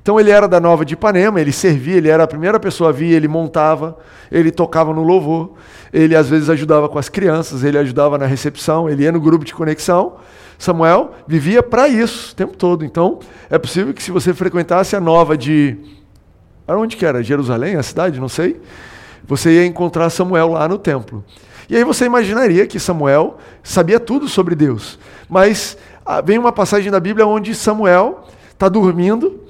Então 0.08 0.18
ele 0.18 0.32
era 0.32 0.48
da 0.48 0.58
Nova 0.58 0.86
de 0.86 0.94
Ipanema, 0.94 1.42
ele 1.42 1.52
servia, 1.52 1.98
ele 1.98 2.08
era 2.08 2.24
a 2.24 2.28
primeira 2.28 2.58
pessoa 2.58 2.92
a 2.92 2.94
vir, 2.94 3.12
ele 3.12 3.28
montava, 3.28 3.98
ele 4.32 4.52
tocava 4.52 4.94
no 4.94 5.04
louvor, 5.04 5.56
ele 5.92 6.16
às 6.16 6.30
vezes 6.30 6.50
ajudava 6.50 6.88
com 6.88 6.98
as 6.98 7.10
crianças, 7.10 7.62
ele 7.62 7.78
ajudava 7.78 8.18
na 8.18 8.26
recepção, 8.26 8.90
ele 8.90 9.04
ia 9.04 9.12
no 9.12 9.20
grupo 9.20 9.44
de 9.44 9.54
conexão. 9.54 10.16
Samuel 10.58 11.12
vivia 11.28 11.62
para 11.62 11.90
isso 11.90 12.32
o 12.32 12.36
tempo 12.38 12.56
todo. 12.56 12.86
Então 12.86 13.20
é 13.50 13.58
possível 13.58 13.94
que 13.94 14.02
se 14.02 14.10
você 14.10 14.34
frequentasse 14.34 14.96
a 14.96 15.02
Nova 15.02 15.38
de. 15.38 15.76
Onde 16.66 16.96
que 16.96 17.06
era? 17.06 17.22
Jerusalém, 17.22 17.76
a 17.76 17.84
cidade? 17.84 18.18
Não 18.18 18.30
sei. 18.30 18.62
Você 19.26 19.56
ia 19.56 19.66
encontrar 19.66 20.10
Samuel 20.10 20.54
lá 20.54 20.70
no 20.70 20.78
templo. 20.78 21.22
E 21.70 21.76
aí 21.76 21.84
você 21.84 22.06
imaginaria 22.06 22.66
que 22.66 22.80
Samuel 22.80 23.40
sabia 23.62 24.00
tudo 24.00 24.30
sobre 24.30 24.56
Deus. 24.56 24.98
Mas 25.28 25.78
ah, 26.06 26.22
vem 26.22 26.38
uma 26.38 26.54
passagem 26.54 26.90
da 26.90 27.00
Bíblia 27.02 27.28
onde 27.28 27.54
Samuel 27.54 28.24
está 28.54 28.70
dormindo 28.70 29.47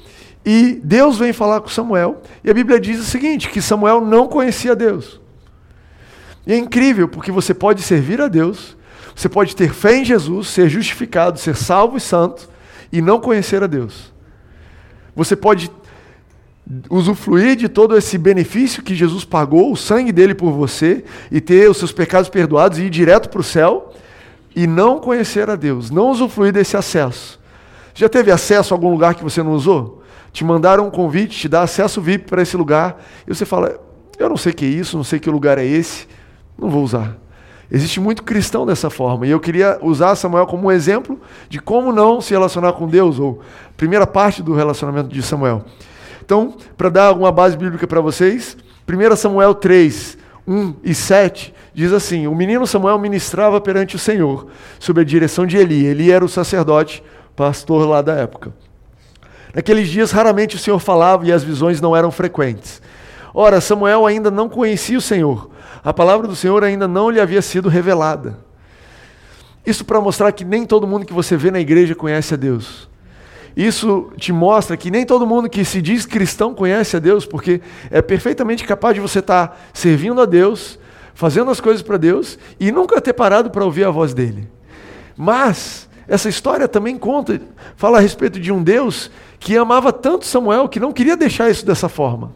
e 0.50 0.80
Deus 0.82 1.18
vem 1.18 1.34
falar 1.34 1.60
com 1.60 1.68
Samuel, 1.68 2.22
e 2.42 2.50
a 2.50 2.54
Bíblia 2.54 2.80
diz 2.80 3.01
o 3.01 3.04
seguinte: 3.04 3.50
que 3.50 3.62
Samuel 3.62 4.00
não 4.00 4.30
conhecia 4.30 4.74
Deus. 4.74 5.20
E 6.46 6.54
é 6.54 6.58
incrível, 6.58 7.10
porque 7.10 7.34
você 7.34 7.54
pode 7.54 7.82
servir 7.82 8.22
a 8.22 8.30
Deus, 8.30 8.77
você 9.13 9.27
pode 9.27 9.54
ter 9.54 9.74
fé 9.74 9.98
em 9.98 10.06
Jesus, 10.06 10.48
ser 10.48 10.70
justificado, 10.70 11.38
ser 11.38 11.54
salvo 11.54 11.98
e 11.98 12.00
santo, 12.00 12.48
e 12.94 13.01
não 13.01 13.20
conhecer 13.20 13.62
a 13.62 13.68
Deus. 13.68 14.13
Você 15.13 15.36
pode 15.36 15.70
usufruir 16.89 17.58
de 17.58 17.68
todo 17.68 17.98
esse 17.98 18.18
benefício 18.18 18.82
que 18.82 18.96
Jesus 18.96 19.25
pagou, 19.25 19.70
o 19.70 19.75
sangue 19.75 20.13
dele 20.13 20.34
por 20.34 20.54
você, 20.54 21.04
e 21.30 21.42
ter 21.42 21.70
os 21.70 21.75
seus 21.75 21.92
pecados 21.92 22.30
perdoados 22.30 22.80
e 22.80 22.84
ir 22.84 22.89
direto 22.89 23.27
para 23.27 23.42
o 23.42 23.44
céu, 23.44 23.94
e 24.56 24.66
não 24.66 24.98
conhecer 24.98 25.50
a 25.50 25.58
Deus, 25.58 25.92
não 25.92 26.10
usufruir 26.10 26.54
desse 26.54 26.77
acesso. 26.77 27.38
Já 27.94 28.08
teve 28.08 28.32
acesso 28.32 28.74
a 28.74 28.77
algum 28.77 28.89
lugar 28.89 29.13
que 29.13 29.24
você 29.25 29.44
não 29.44 29.51
usou? 29.51 29.98
Te 30.31 30.43
mandaram 30.43 30.88
um 30.88 30.91
convite, 30.91 31.38
te 31.38 31.50
dá 31.50 31.62
acesso 31.62 32.01
VIP 32.01 32.25
para 32.29 32.41
esse 32.41 32.55
lugar, 32.55 33.01
e 33.27 33.34
você 33.34 33.46
fala: 33.46 33.79
Eu 34.17 34.29
não 34.29 34.38
sei 34.38 34.51
o 34.51 34.55
que 34.55 34.65
é 34.65 34.69
isso, 34.69 34.98
não 34.98 35.03
sei 35.03 35.19
que 35.19 35.29
lugar 35.29 35.57
é 35.57 35.65
esse, 35.65 36.07
não 36.57 36.69
vou 36.69 36.84
usar. 36.84 37.17
Existe 37.69 38.00
muito 38.00 38.24
cristão 38.24 38.65
dessa 38.65 38.89
forma, 38.89 39.27
e 39.27 39.29
eu 39.29 39.39
queria 39.39 39.77
usar 39.81 40.15
Samuel 40.15 40.48
como 40.48 40.67
um 40.67 40.72
exemplo 40.72 41.19
de 41.50 41.60
como 41.60 41.91
não 41.91 42.22
se 42.22 42.31
relacionar 42.31 42.74
com 42.74 42.88
Deus, 42.88 43.19
ou 43.19 43.41
primeira 43.75 44.07
parte 44.07 44.41
do 44.41 44.53
relacionamento 44.53 45.10
de 45.10 45.22
Samuel. 45.22 45.65
Então, 46.24 46.55
para 46.77 46.89
dar 46.89 47.07
alguma 47.07 47.31
base 47.31 47.57
bíblica 47.57 47.86
para 47.86 48.01
vocês, 48.01 48.57
1 48.88 49.15
Samuel 49.15 49.53
3, 49.53 50.17
1 50.48 50.75
e 50.84 50.96
7 50.96 51.53
diz 51.74 51.91
assim: 51.93 52.25
O 52.25 52.34
menino 52.34 52.65
Samuel 52.65 52.98
ministrava 52.98 53.60
perante 53.60 53.96
o 53.96 54.00
Senhor, 54.00 54.48
sob 54.79 55.01
a 55.01 55.03
direção 55.03 55.46
de 55.46 55.57
Eli. 55.57 55.86
Eli 55.86 56.12
era 56.12 56.24
o 56.24 56.29
sacerdote, 56.29 57.03
pastor 57.36 57.88
lá 57.88 58.01
da 58.01 58.13
época. 58.13 58.53
Naqueles 59.58 59.90
dias, 59.90 60.12
raramente 60.12 60.56
o 60.56 60.60
Senhor 60.60 60.78
falava 60.78 61.26
e 61.26 61.34
as 61.34 61.44
visões 61.44 61.82
não 61.82 61.96
eram 61.96 62.12
frequentes. 62.12 62.80
Ora, 63.34 63.60
Samuel 63.60 64.06
ainda 64.06 64.30
não 64.30 64.48
conhecia 64.48 64.96
o 64.96 65.02
Senhor. 65.02 65.50
A 65.84 65.92
palavra 65.92 66.28
do 66.28 66.36
Senhor 66.36 66.64
ainda 66.64 66.88
não 66.88 67.10
lhe 67.10 67.20
havia 67.20 67.42
sido 67.42 67.68
revelada. 67.68 68.38
Isso 69.66 69.84
para 69.84 70.00
mostrar 70.00 70.32
que 70.32 70.46
nem 70.46 70.64
todo 70.64 70.86
mundo 70.86 71.08
que 71.08 71.14
você 71.14 71.36
vê 71.36 71.50
na 71.50 71.60
igreja 71.60 71.96
conhece 71.96 72.36
a 72.36 72.38
Deus. 72.38 72.88
Isso 73.56 74.12
te 74.16 74.32
mostra 74.32 74.78
que 74.78 74.92
nem 74.92 75.04
todo 75.04 75.26
mundo 75.26 75.50
que 75.50 75.66
se 75.66 75.82
diz 75.82 76.06
cristão 76.06 76.54
conhece 76.54 76.96
a 76.96 77.00
Deus, 77.00 77.26
porque 77.26 77.60
é 77.90 78.00
perfeitamente 78.00 78.64
capaz 78.64 78.94
de 78.94 79.02
você 79.02 79.18
estar 79.18 79.48
tá 79.48 79.56
servindo 79.74 80.22
a 80.22 80.26
Deus, 80.26 80.78
fazendo 81.16 81.50
as 81.50 81.60
coisas 81.60 81.82
para 81.82 81.98
Deus 81.98 82.38
e 82.60 82.72
nunca 82.72 83.02
ter 83.02 83.14
parado 83.14 83.50
para 83.50 83.66
ouvir 83.66 83.86
a 83.86 83.90
voz 83.90 84.14
dele. 84.14 84.48
Mas 85.18 85.87
essa 86.08 86.30
história 86.30 86.68
também 86.68 86.98
conta, 86.98 87.42
fala 87.76 87.98
a 87.98 88.02
respeito 88.02 88.40
de 88.40 88.52
um 88.52 88.64
Deus 88.64 89.12
que 89.40 89.58
amava 89.58 89.92
tanto 89.92 90.26
Samuel 90.26 90.70
que 90.70 90.80
não 90.80 90.94
queria 90.94 91.18
deixar 91.18 91.50
isso 91.50 91.66
dessa 91.66 91.90
forma. 91.90 92.32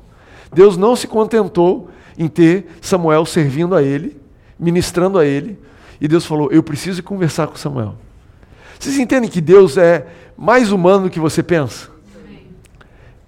Deus 0.53 0.75
não 0.75 0.95
se 0.95 1.07
contentou 1.07 1.89
em 2.17 2.27
ter 2.27 2.67
Samuel 2.81 3.25
servindo 3.25 3.73
a 3.73 3.81
ele, 3.81 4.19
ministrando 4.59 5.17
a 5.17 5.25
ele, 5.25 5.57
e 5.99 6.07
Deus 6.07 6.25
falou: 6.25 6.51
Eu 6.51 6.61
preciso 6.61 7.01
conversar 7.01 7.47
com 7.47 7.55
Samuel. 7.55 7.95
Vocês 8.77 8.97
entendem 8.97 9.29
que 9.29 9.39
Deus 9.39 9.77
é 9.77 10.07
mais 10.37 10.71
humano 10.71 11.05
do 11.05 11.09
que 11.09 11.19
você 11.19 11.41
pensa? 11.41 11.89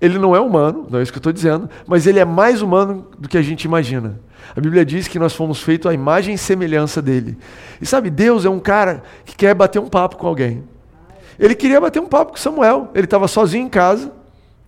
Ele 0.02 0.18
não 0.18 0.36
é 0.36 0.40
humano, 0.40 0.86
não 0.90 1.00
é 1.00 1.04
isso 1.04 1.14
que 1.14 1.18
eu 1.18 1.22
estou 1.22 1.32
dizendo, 1.32 1.70
mas 1.88 2.06
ele 2.06 2.20
é 2.20 2.26
mais 2.26 2.62
humano 2.62 3.08
do 3.18 3.30
que 3.30 3.38
a 3.38 3.42
gente 3.42 3.64
imagina. 3.64 4.20
A 4.56 4.60
Bíblia 4.62 4.86
diz 4.86 5.08
que 5.08 5.18
nós 5.18 5.34
fomos 5.34 5.62
feitos 5.62 5.90
à 5.90 5.94
imagem 5.94 6.36
e 6.36 6.38
semelhança 6.38 7.02
dele. 7.02 7.38
E 7.82 7.86
sabe, 7.86 8.10
Deus 8.10 8.46
é 8.46 8.50
um 8.50 8.60
cara 8.60 9.04
que 9.26 9.36
quer 9.36 9.54
bater 9.54 9.80
um 9.80 9.88
papo 9.88 10.18
com 10.18 10.28
alguém. 10.28 10.64
Ele 11.40 11.56
queria 11.56 11.82
bater 11.82 12.02
um 12.02 12.08
papo 12.08 12.32
com 12.32 12.38
Samuel. 12.38 12.90
Ele 12.94 13.06
estava 13.06 13.28
sozinho 13.28 13.66
em 13.66 13.70
casa. 13.70 14.12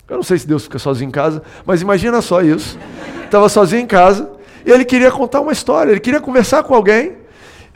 Eu 0.08 0.17
não 0.17 0.24
sei 0.24 0.38
se 0.38 0.48
Deus 0.48 0.63
fica 0.63 0.77
sozinho 0.77 1.08
em 1.08 1.12
casa, 1.12 1.41
mas 1.65 1.82
imagina 1.82 2.22
só 2.22 2.41
isso. 2.41 2.77
Estava 3.24 3.50
sozinho 3.50 3.82
em 3.82 3.88
casa 3.88 4.29
e 4.65 4.72
ele 4.72 4.86
queria 4.86 5.12
contar 5.12 5.41
uma 5.41 5.51
história, 5.51 5.91
ele 5.91 6.00
queria 6.00 6.22
conversar 6.22 6.63
com 6.63 6.75
alguém. 6.75 7.13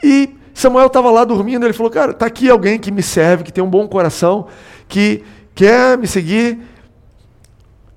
E 0.02 0.30
Samuel 0.54 0.86
estava 0.86 1.10
lá 1.10 1.24
dormindo, 1.24 1.64
ele 1.64 1.72
falou: 1.72 1.90
Cara, 1.90 2.12
está 2.12 2.26
aqui 2.26 2.48
alguém 2.48 2.78
que 2.78 2.90
me 2.90 3.02
serve, 3.02 3.44
que 3.44 3.52
tem 3.52 3.62
um 3.62 3.68
bom 3.68 3.88
coração, 3.88 4.46
que 4.88 5.24
quer 5.54 5.98
me 5.98 6.06
seguir. 6.06 6.58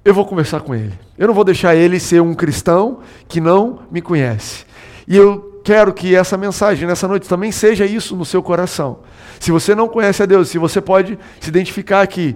Eu 0.05 0.13
vou 0.13 0.25
conversar 0.25 0.59
com 0.61 0.75
ele. 0.75 0.93
Eu 1.17 1.27
não 1.27 1.33
vou 1.33 1.45
deixar 1.45 1.75
ele 1.75 1.97
ser 1.99 2.21
um 2.21 2.33
cristão 2.33 2.99
que 3.27 3.39
não 3.39 3.79
me 3.89 4.01
conhece. 4.01 4.65
E 5.07 5.15
eu 5.15 5.61
quero 5.63 5.93
que 5.93 6.13
essa 6.13 6.37
mensagem 6.37 6.85
nessa 6.85 7.07
noite 7.07 7.27
também 7.27 7.53
seja 7.53 7.85
isso 7.85 8.15
no 8.15 8.25
seu 8.25 8.43
coração. 8.43 8.99
Se 9.39 9.49
você 9.49 9.73
não 9.73 9.87
conhece 9.87 10.21
a 10.21 10.25
Deus, 10.25 10.49
se 10.49 10.57
você 10.57 10.81
pode 10.81 11.17
se 11.39 11.49
identificar 11.49 12.01
aqui, 12.01 12.35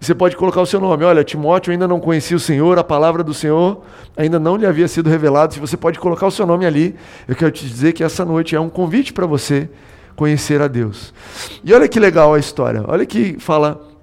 você 0.00 0.12
pode 0.12 0.36
colocar 0.36 0.60
o 0.60 0.66
seu 0.66 0.80
nome. 0.80 1.04
Olha, 1.04 1.22
Timóteo 1.22 1.70
ainda 1.70 1.86
não 1.86 2.00
conhecia 2.00 2.36
o 2.36 2.40
Senhor, 2.40 2.78
a 2.80 2.84
palavra 2.84 3.22
do 3.22 3.32
Senhor 3.32 3.82
ainda 4.16 4.40
não 4.40 4.56
lhe 4.56 4.66
havia 4.66 4.88
sido 4.88 5.08
revelada. 5.08 5.52
Se 5.52 5.60
você 5.60 5.76
pode 5.76 6.00
colocar 6.00 6.26
o 6.26 6.32
seu 6.32 6.44
nome 6.44 6.66
ali, 6.66 6.96
eu 7.28 7.36
quero 7.36 7.52
te 7.52 7.64
dizer 7.64 7.92
que 7.92 8.02
essa 8.02 8.24
noite 8.24 8.56
é 8.56 8.60
um 8.60 8.68
convite 8.68 9.12
para 9.12 9.24
você 9.24 9.70
conhecer 10.16 10.60
a 10.60 10.66
Deus. 10.66 11.14
E 11.62 11.72
olha 11.72 11.86
que 11.86 12.00
legal 12.00 12.34
a 12.34 12.40
história. 12.40 12.84
Olha 12.88 13.06
que 13.06 13.36
fala 13.38 13.93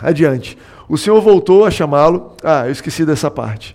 adiante. 0.00 0.56
O 0.88 0.96
Senhor 0.96 1.20
voltou 1.20 1.64
a 1.64 1.70
chamá-lo. 1.70 2.32
Ah, 2.42 2.66
eu 2.66 2.72
esqueci 2.72 3.04
dessa 3.04 3.30
parte. 3.30 3.74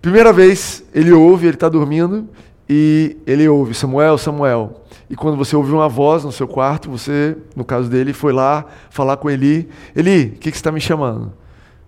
Primeira 0.00 0.32
vez, 0.32 0.82
ele 0.94 1.12
ouve, 1.12 1.46
ele 1.46 1.56
está 1.56 1.68
dormindo, 1.68 2.28
e 2.68 3.18
ele 3.26 3.46
ouve: 3.48 3.74
Samuel, 3.74 4.16
Samuel. 4.16 4.82
E 5.10 5.16
quando 5.16 5.36
você 5.36 5.56
ouve 5.56 5.72
uma 5.72 5.88
voz 5.88 6.24
no 6.24 6.30
seu 6.30 6.46
quarto, 6.46 6.88
você, 6.88 7.36
no 7.54 7.64
caso 7.64 7.90
dele, 7.90 8.12
foi 8.12 8.32
lá 8.32 8.64
falar 8.88 9.16
com 9.16 9.28
Eli: 9.28 9.68
Eli, 9.94 10.26
o 10.26 10.38
que, 10.38 10.50
que 10.50 10.56
você 10.56 10.60
está 10.60 10.72
me 10.72 10.80
chamando? 10.80 11.32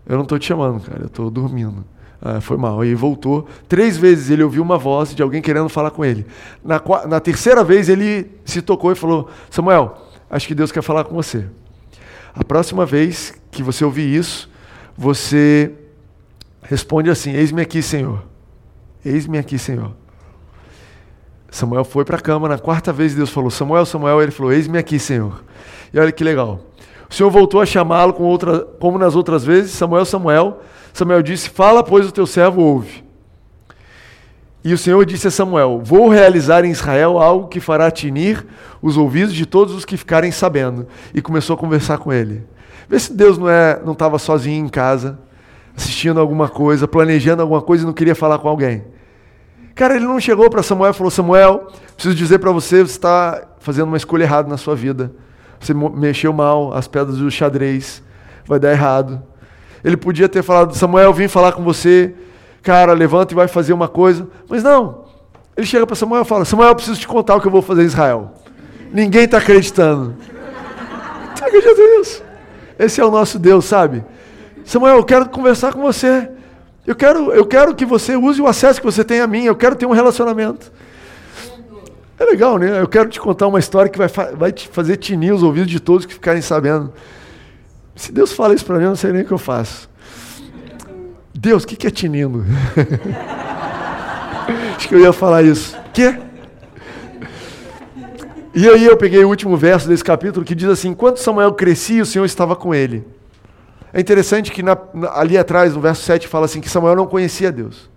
Eu 0.07 0.17
não 0.17 0.25
estou 0.25 0.39
te 0.39 0.47
chamando, 0.47 0.81
cara, 0.81 1.03
eu 1.03 1.07
estou 1.07 1.31
dormindo. 1.31 1.85
Ah, 2.21 2.41
foi 2.41 2.57
mal. 2.57 2.81
Aí 2.81 2.95
voltou. 2.95 3.47
Três 3.69 3.97
vezes 3.97 4.29
ele 4.29 4.43
ouviu 4.43 4.63
uma 4.63 4.77
voz 4.77 5.15
de 5.15 5.23
alguém 5.23 5.41
querendo 5.41 5.69
falar 5.69 5.91
com 5.91 6.05
ele. 6.05 6.27
Na, 6.65 6.83
na 7.09 7.21
terceira 7.21 7.65
vez 7.65 7.89
ele 7.89 8.31
se 8.45 8.61
tocou 8.61 8.93
e 8.93 8.95
falou: 8.95 9.29
Samuel, 9.51 9.97
acho 10.29 10.47
que 10.47 10.55
Deus 10.55 10.71
quer 10.71 10.83
falar 10.83 11.05
com 11.05 11.15
você. 11.15 11.47
A 12.35 12.43
próxima 12.43 12.87
vez 12.87 13.35
que 13.51 13.63
você 13.63 13.85
ouvir 13.85 14.15
isso, 14.15 14.49
você 14.97 15.73
responde 16.63 17.11
assim: 17.11 17.33
Eis-me 17.33 17.61
aqui, 17.61 17.83
Senhor. 17.83 18.23
Eis-me 19.05 19.39
aqui, 19.39 19.59
Senhor. 19.59 19.93
Samuel 21.51 21.85
foi 21.85 22.05
para 22.05 22.17
a 22.17 22.21
cama, 22.21 22.49
na 22.49 22.59
quarta 22.59 22.93
vez 22.93 23.15
Deus 23.15 23.31
falou: 23.31 23.51
Samuel, 23.51 23.85
Samuel, 23.85 24.23
ele 24.23 24.33
falou: 24.33 24.53
Eis-me 24.53 24.79
aqui, 24.79 24.99
Senhor. 24.99 25.45
E 25.93 25.99
olha 25.99 26.11
que 26.11 26.25
legal. 26.25 26.61
O 27.11 27.15
Senhor 27.15 27.29
voltou 27.29 27.61
a 27.61 27.67
chamá-lo 27.67 28.15
com 28.15 28.39
como 28.81 28.99
nas 28.99 29.15
outras 29.15 29.45
vezes: 29.45 29.73
Samuel, 29.73 30.07
Samuel. 30.07 30.63
Samuel 30.95 31.23
disse: 31.23 31.51
Fala, 31.51 31.85
pois 31.85 32.09
o 32.09 32.13
teu 32.13 32.27
servo 32.27 32.63
ouve. 32.63 33.02
E 34.65 34.73
o 34.73 34.79
Senhor 34.79 35.05
disse 35.05 35.29
a 35.29 35.31
Samuel: 35.31 35.81
Vou 35.83 36.09
realizar 36.09 36.65
em 36.65 36.71
Israel 36.71 37.19
algo 37.19 37.49
que 37.49 37.61
fará 37.61 37.91
tinir 37.91 38.47
os 38.81 38.97
ouvidos 38.97 39.35
de 39.35 39.45
todos 39.45 39.75
os 39.75 39.85
que 39.85 39.97
ficarem 39.97 40.31
sabendo. 40.31 40.87
E 41.13 41.21
começou 41.21 41.55
a 41.55 41.59
conversar 41.59 41.99
com 41.99 42.13
ele. 42.13 42.45
Vê 42.89 42.99
se 42.99 43.13
Deus 43.13 43.39
não 43.39 43.49
é, 43.49 43.81
não 43.85 43.93
estava 43.93 44.19
sozinho 44.19 44.65
em 44.65 44.69
casa, 44.69 45.19
assistindo 45.77 46.21
alguma 46.21 46.49
coisa, 46.49 46.87
planejando 46.87 47.43
alguma 47.43 47.61
coisa 47.61 47.83
e 47.83 47.87
não 47.87 47.93
queria 47.93 48.15
falar 48.15 48.39
com 48.39 48.49
alguém. 48.49 48.85
Cara, 49.75 49.97
ele 49.97 50.05
não 50.05 50.21
chegou 50.21 50.49
para 50.51 50.63
Samuel 50.63 50.91
e 50.91 50.95
falou: 50.95 51.11
Samuel, 51.11 51.67
preciso 51.95 52.15
dizer 52.15 52.39
para 52.39 52.53
você, 52.53 52.83
você 52.83 52.93
está 52.93 53.43
fazendo 53.59 53.89
uma 53.89 53.97
escolha 53.97 54.25
errada 54.25 54.49
na 54.49 54.57
sua 54.57 54.77
vida. 54.77 55.13
Você 55.59 55.73
mexeu 55.73 56.33
mal 56.33 56.75
as 56.75 56.87
pedras 56.87 57.19
do 57.19 57.31
xadrez, 57.31 58.03
vai 58.47 58.59
dar 58.59 58.73
errado. 58.73 59.23
Ele 59.83 59.97
podia 59.97 60.29
ter 60.29 60.43
falado: 60.43 60.75
Samuel, 60.77 61.13
vim 61.13 61.29
falar 61.29 61.53
com 61.53 61.63
você, 61.63 62.15
cara, 62.63 62.93
levanta 62.93 63.35
e 63.35 63.37
vai 63.37 63.49
fazer 63.49 63.73
uma 63.73 63.89
coisa. 63.89 64.29
Mas 64.49 64.63
não. 64.63 65.05
Ele 65.57 65.67
chega 65.67 65.87
para 65.87 65.97
Samuel 65.97 66.23
e 66.23 66.25
fala: 66.25 66.45
Samuel, 66.45 66.71
eu 66.71 66.75
preciso 66.75 66.99
te 66.99 67.07
contar 67.07 67.37
o 67.37 67.41
que 67.41 67.47
eu 67.47 67.53
vou 67.53 67.63
fazer 67.63 67.83
em 67.83 67.87
Israel. 67.87 68.33
Ninguém 68.93 69.25
está 69.25 69.39
acreditando. 69.39 70.15
Você 71.35 71.45
acredita 71.45 71.99
nisso? 71.99 72.23
Esse 72.79 73.01
é 73.01 73.05
o 73.05 73.11
nosso 73.11 73.39
Deus, 73.39 73.65
sabe? 73.65 74.05
Samuel, 74.65 74.97
eu 74.97 75.05
quero 75.05 75.29
conversar 75.29 75.73
com 75.73 75.81
você. 75.83 76.31
Eu 76.87 76.95
quero, 76.95 77.33
eu 77.33 77.47
quero 77.47 77.75
que 77.75 77.85
você 77.85 78.17
use 78.17 78.41
o 78.41 78.47
acesso 78.47 78.81
que 78.81 78.87
você 78.87 79.05
tem 79.05 79.21
a 79.21 79.27
mim. 79.27 79.45
Eu 79.45 79.55
quero 79.55 79.77
ter 79.77 79.87
um 79.87 79.93
relacionamento. 79.93 80.73
É 82.19 82.25
legal, 82.25 82.59
né? 82.59 82.81
Eu 82.81 82.89
quero 82.89 83.09
te 83.09 83.21
contar 83.21 83.47
uma 83.47 83.59
história 83.59 83.91
que 83.91 83.99
vai, 83.99 84.09
vai 84.09 84.53
te 84.53 84.69
fazer 84.69 84.97
tinir 84.97 85.33
os 85.33 85.43
ouvidos 85.43 85.71
de 85.71 85.81
todos 85.81 86.07
que 86.07 86.15
ficarem 86.15 86.43
sabendo. 86.43 86.93
Se 87.95 88.13
Deus 88.13 88.33
fala 88.33 88.55
isso 88.55 88.65
para 88.65 88.79
mim, 88.79 88.85
eu 88.85 88.91
não 88.91 88.97
sei 88.97 89.13
nem 89.13 89.23
o 89.23 89.25
que 89.25 89.33
eu 89.33 89.39
faço. 89.39 89.89
Deus, 91.35 91.65
o 91.65 91.67
que, 91.67 91.77
que 91.77 91.87
é 91.87 91.91
tinindo? 91.91 92.45
Acho 94.77 94.89
que 94.89 94.95
eu 94.95 95.01
ia 95.01 95.13
falar 95.13 95.43
isso. 95.43 95.77
Quê? 95.93 96.19
E 98.55 98.69
aí 98.69 98.85
eu 98.85 98.97
peguei 98.97 99.25
o 99.25 99.29
último 99.29 99.57
verso 99.57 99.89
desse 99.89 100.05
capítulo 100.05 100.45
que 100.45 100.55
diz 100.55 100.69
assim: 100.69 100.91
Enquanto 100.91 101.19
Samuel 101.19 101.53
crescia, 101.55 102.03
o 102.03 102.07
Senhor 102.07 102.25
estava 102.25 102.55
com 102.55 102.75
ele. 102.75 103.05
É 103.93 104.01
interessante 104.01 104.51
que 104.51 104.63
na, 104.63 104.77
ali 105.15 105.39
atrás, 105.39 105.75
no 105.75 105.81
verso 105.81 106.03
7, 106.03 106.29
fala 106.29 106.47
assim 106.47 106.61
que 106.61 106.69
Samuel 106.69 106.97
não 106.97 107.07
conhecia 107.07 107.53
Deus. 107.53 107.91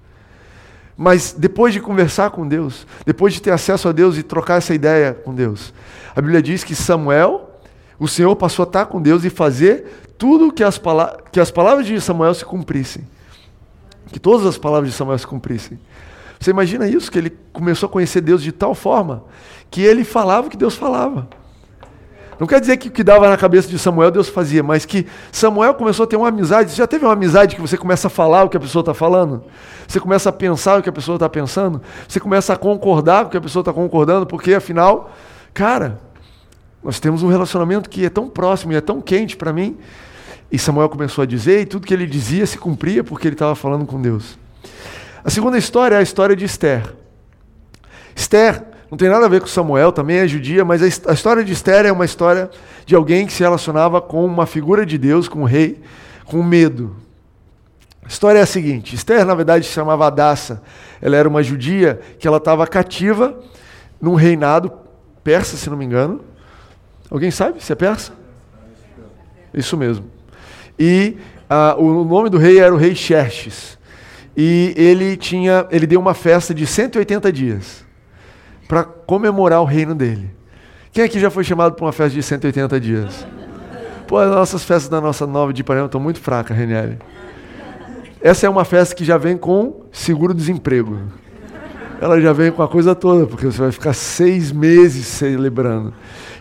Mas 0.97 1.35
depois 1.37 1.73
de 1.73 1.81
conversar 1.81 2.29
com 2.29 2.47
Deus, 2.47 2.87
depois 3.05 3.33
de 3.33 3.41
ter 3.41 3.51
acesso 3.51 3.89
a 3.89 3.91
Deus 3.91 4.17
e 4.17 4.23
trocar 4.23 4.57
essa 4.57 4.73
ideia 4.73 5.13
com 5.13 5.33
Deus, 5.33 5.73
a 6.15 6.21
Bíblia 6.21 6.41
diz 6.41 6.63
que 6.63 6.73
Samuel, 6.73 7.49
o 7.99 8.07
Senhor 8.07 8.33
passou 8.35 8.63
a 8.63 8.67
estar 8.67 8.85
com 8.85 9.01
Deus 9.01 9.25
e 9.25 9.29
fazer 9.29 10.05
tudo 10.17 10.53
que 10.53 10.63
as, 10.63 10.79
que 11.31 11.39
as 11.39 11.51
palavras 11.51 11.85
de 11.85 11.99
Samuel 11.99 12.33
se 12.33 12.45
cumprissem. 12.45 13.03
Que 14.11 14.19
todas 14.19 14.45
as 14.45 14.57
palavras 14.57 14.91
de 14.91 14.95
Samuel 14.95 15.17
se 15.17 15.27
cumprissem. 15.27 15.79
Você 16.39 16.51
imagina 16.51 16.87
isso? 16.87 17.11
Que 17.11 17.17
ele 17.17 17.37
começou 17.51 17.87
a 17.87 17.89
conhecer 17.91 18.21
Deus 18.21 18.41
de 18.41 18.51
tal 18.51 18.75
forma 18.75 19.23
que 19.71 19.81
ele 19.81 20.03
falava 20.03 20.47
o 20.47 20.49
que 20.49 20.57
Deus 20.57 20.75
falava. 20.75 21.27
Não 22.39 22.45
quer 22.45 22.59
dizer 22.59 22.77
que 22.77 22.89
o 22.89 22.91
que 22.91 23.03
dava 23.03 23.29
na 23.29 23.37
cabeça 23.37 23.67
de 23.67 23.79
Samuel 23.79 24.11
Deus 24.11 24.27
fazia, 24.27 24.61
mas 24.61 24.85
que 24.85 25.07
Samuel 25.31 25.73
começou 25.73 26.03
a 26.03 26.07
ter 26.07 26.17
uma 26.17 26.27
amizade. 26.27 26.71
Você 26.71 26.77
já 26.77 26.87
teve 26.87 27.05
uma 27.05 27.13
amizade 27.13 27.55
que 27.55 27.61
você 27.61 27.77
começa 27.77 28.07
a 28.07 28.09
falar 28.09 28.43
o 28.43 28.49
que 28.49 28.57
a 28.57 28.59
pessoa 28.59 28.81
está 28.81 28.93
falando? 28.93 29.43
Você 29.87 29.99
começa 29.99 30.29
a 30.29 30.33
pensar 30.33 30.79
o 30.79 30.83
que 30.83 30.89
a 30.89 30.91
pessoa 30.91 31.15
está 31.15 31.29
pensando? 31.29 31.81
Você 32.07 32.19
começa 32.19 32.53
a 32.53 32.57
concordar 32.57 33.23
com 33.23 33.27
o 33.27 33.31
que 33.31 33.37
a 33.37 33.41
pessoa 33.41 33.61
está 33.61 33.71
concordando? 33.71 34.25
Porque 34.25 34.53
afinal, 34.53 35.11
cara, 35.53 35.99
nós 36.83 36.99
temos 36.99 37.23
um 37.23 37.27
relacionamento 37.29 37.89
que 37.89 38.05
é 38.05 38.09
tão 38.09 38.27
próximo 38.27 38.73
e 38.73 38.75
é 38.75 38.81
tão 38.81 38.99
quente 38.99 39.37
para 39.37 39.53
mim. 39.53 39.77
E 40.51 40.60
Samuel 40.60 40.89
começou 40.89 41.21
a 41.21 41.25
dizer, 41.25 41.62
e 41.62 41.65
tudo 41.65 41.86
que 41.86 41.93
ele 41.93 42.05
dizia 42.05 42.45
se 42.45 42.58
cumpria 42.58 43.03
porque 43.03 43.27
ele 43.27 43.36
estava 43.36 43.55
falando 43.55 43.86
com 43.86 44.01
Deus. 44.01 44.38
A 45.23 45.29
segunda 45.29 45.58
história 45.58 45.95
é 45.95 45.99
a 45.99 46.01
história 46.01 46.36
de 46.36 46.45
Esther. 46.45 46.93
Esther 48.15 48.63
não 48.89 48.97
tem 48.97 49.10
nada 49.10 49.25
a 49.25 49.29
ver 49.29 49.41
com 49.41 49.47
Samuel, 49.47 49.91
também 49.91 50.17
é 50.17 50.27
judia, 50.27 50.63
mas 50.63 50.81
a 50.81 51.13
história 51.13 51.43
de 51.43 51.51
Esther 51.51 51.86
é 51.86 51.91
uma 51.91 52.05
história 52.05 52.49
de 52.86 52.95
alguém 52.95 53.25
que 53.25 53.34
se 53.34 53.41
relacionava 53.41 53.99
com 53.99 54.23
uma 54.25 54.45
figura 54.45 54.86
de 54.86 54.97
Deus, 54.97 55.27
com 55.27 55.41
um 55.41 55.45
rei, 55.45 55.81
com 56.25 56.41
medo. 56.43 56.95
A 58.03 58.08
história 58.08 58.39
é 58.39 58.43
a 58.43 58.45
seguinte: 58.45 58.95
Esther, 58.95 59.25
na 59.25 59.34
verdade, 59.34 59.65
se 59.65 59.71
chamava 59.73 60.05
Adassa. 60.05 60.62
Ela 61.01 61.17
era 61.17 61.27
uma 61.27 61.41
judia 61.41 61.99
que 62.19 62.27
ela 62.27 62.38
estava 62.38 62.65
cativa 62.67 63.38
num 63.99 64.13
reinado 64.13 64.71
persa, 65.23 65.58
se 65.58 65.69
não 65.69 65.75
me 65.75 65.86
engano. 65.86 66.21
Alguém 67.10 67.31
sabe 67.31 67.63
se 67.63 67.73
é 67.73 67.75
persa? 67.75 68.13
Isso 69.53 69.75
mesmo. 69.75 70.14
E 70.79 71.17
uh, 71.49 71.81
o 71.81 72.03
nome 72.03 72.29
do 72.29 72.38
rei 72.38 72.59
era 72.59 72.73
o 72.73 72.77
rei 72.77 72.95
Xerxes. 72.95 73.77
E 74.35 74.73
ele 74.75 75.15
tinha, 75.15 75.65
ele 75.71 75.88
deu 75.88 75.99
uma 75.99 76.13
festa 76.13 76.53
de 76.53 76.67
180 76.67 77.31
dias 77.31 77.85
para 78.67 78.83
comemorar 78.83 79.61
o 79.61 79.65
reino 79.65 79.95
dele. 79.95 80.29
Quem 80.91 81.03
aqui 81.03 81.19
já 81.19 81.29
foi 81.29 81.43
chamado 81.43 81.75
para 81.75 81.85
uma 81.85 81.91
festa 81.91 82.15
de 82.15 82.23
180 82.23 82.79
dias? 82.79 83.27
Pô, 84.07 84.17
as 84.17 84.29
nossas 84.29 84.63
festas 84.63 84.89
da 84.89 85.01
nossa 85.01 85.25
nova 85.25 85.51
de 85.51 85.61
Ipanema 85.61 85.88
estão 85.88 85.99
muito 85.99 86.19
fracas, 86.19 86.55
Renieri. 86.55 86.97
Essa 88.21 88.47
é 88.47 88.49
uma 88.49 88.65
festa 88.65 88.95
que 88.95 89.05
já 89.05 89.17
vem 89.17 89.38
com 89.38 89.83
seguro-desemprego. 89.91 90.99
Ela 92.01 92.19
já 92.19 92.33
vem 92.33 92.51
com 92.51 92.61
a 92.61 92.67
coisa 92.67 92.93
toda, 92.93 93.25
porque 93.25 93.45
você 93.45 93.59
vai 93.59 93.71
ficar 93.71 93.93
seis 93.93 94.51
meses 94.51 95.05
celebrando. 95.05 95.93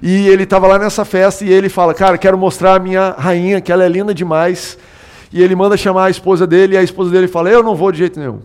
E 0.06 0.28
ele 0.28 0.42
estava 0.42 0.66
lá 0.66 0.78
nessa 0.78 1.02
festa 1.02 1.46
e 1.46 1.50
ele 1.50 1.70
fala: 1.70 1.94
Cara, 1.94 2.18
quero 2.18 2.36
mostrar 2.36 2.74
a 2.74 2.78
minha 2.78 3.14
rainha, 3.16 3.58
que 3.58 3.72
ela 3.72 3.82
é 3.82 3.88
linda 3.88 4.12
demais. 4.12 4.76
E 5.32 5.42
ele 5.42 5.56
manda 5.56 5.78
chamar 5.78 6.04
a 6.04 6.10
esposa 6.10 6.46
dele, 6.46 6.74
e 6.74 6.76
a 6.76 6.82
esposa 6.82 7.10
dele 7.10 7.26
fala: 7.26 7.48
Eu 7.48 7.62
não 7.62 7.74
vou 7.74 7.90
de 7.90 7.96
jeito 7.96 8.20
nenhum. 8.20 8.40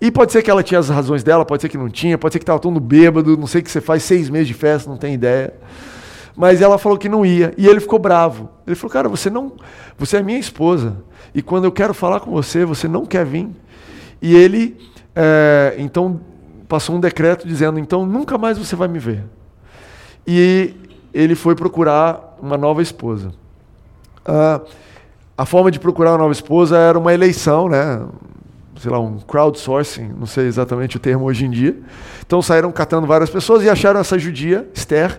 E 0.00 0.10
pode 0.10 0.32
ser 0.32 0.42
que 0.42 0.50
ela 0.50 0.62
tinha 0.62 0.80
as 0.80 0.88
razões 0.88 1.22
dela, 1.22 1.44
pode 1.44 1.60
ser 1.60 1.68
que 1.68 1.76
não 1.76 1.90
tinha, 1.90 2.16
pode 2.16 2.32
ser 2.32 2.38
que 2.38 2.44
estava 2.44 2.58
todo 2.58 2.80
bêbado, 2.80 3.36
não 3.36 3.46
sei 3.46 3.60
o 3.60 3.64
que 3.64 3.70
você 3.70 3.82
faz 3.82 4.02
seis 4.04 4.30
meses 4.30 4.48
de 4.48 4.54
festa, 4.54 4.88
não 4.88 4.96
tem 4.96 5.12
ideia. 5.12 5.52
Mas 6.34 6.62
ela 6.62 6.78
falou 6.78 6.96
que 6.96 7.10
não 7.10 7.26
ia, 7.26 7.52
e 7.58 7.66
ele 7.66 7.78
ficou 7.78 7.98
bravo. 7.98 8.48
Ele 8.66 8.74
falou: 8.74 8.90
Cara, 8.90 9.06
você 9.06 9.28
não, 9.28 9.52
você 9.98 10.16
é 10.16 10.22
minha 10.22 10.38
esposa, 10.38 10.96
e 11.34 11.42
quando 11.42 11.64
eu 11.64 11.72
quero 11.72 11.92
falar 11.92 12.20
com 12.20 12.30
você, 12.30 12.64
você 12.64 12.88
não 12.88 13.04
quer 13.04 13.26
vir. 13.26 13.50
E 14.22 14.34
ele, 14.34 14.78
é, 15.14 15.74
então, 15.76 16.18
passou 16.66 16.96
um 16.96 17.00
decreto 17.00 17.46
dizendo: 17.46 17.78
Então 17.78 18.06
nunca 18.06 18.38
mais 18.38 18.56
você 18.56 18.74
vai 18.74 18.88
me 18.88 18.98
ver. 18.98 19.24
E 20.30 20.74
ele 21.14 21.34
foi 21.34 21.54
procurar 21.54 22.36
uma 22.38 22.58
nova 22.58 22.82
esposa. 22.82 23.32
Ah, 24.26 24.60
a 25.38 25.46
forma 25.46 25.70
de 25.70 25.80
procurar 25.80 26.10
uma 26.10 26.18
nova 26.18 26.32
esposa 26.32 26.76
era 26.76 26.98
uma 26.98 27.14
eleição, 27.14 27.66
né? 27.66 28.06
sei 28.78 28.90
lá, 28.90 29.00
um 29.00 29.18
crowdsourcing, 29.20 30.12
não 30.18 30.26
sei 30.26 30.46
exatamente 30.46 30.98
o 30.98 31.00
termo 31.00 31.24
hoje 31.24 31.46
em 31.46 31.50
dia. 31.50 31.74
Então 32.26 32.42
saíram 32.42 32.70
catando 32.70 33.06
várias 33.06 33.30
pessoas 33.30 33.64
e 33.64 33.70
acharam 33.70 34.00
essa 34.00 34.18
judia, 34.18 34.68
Esther. 34.74 35.18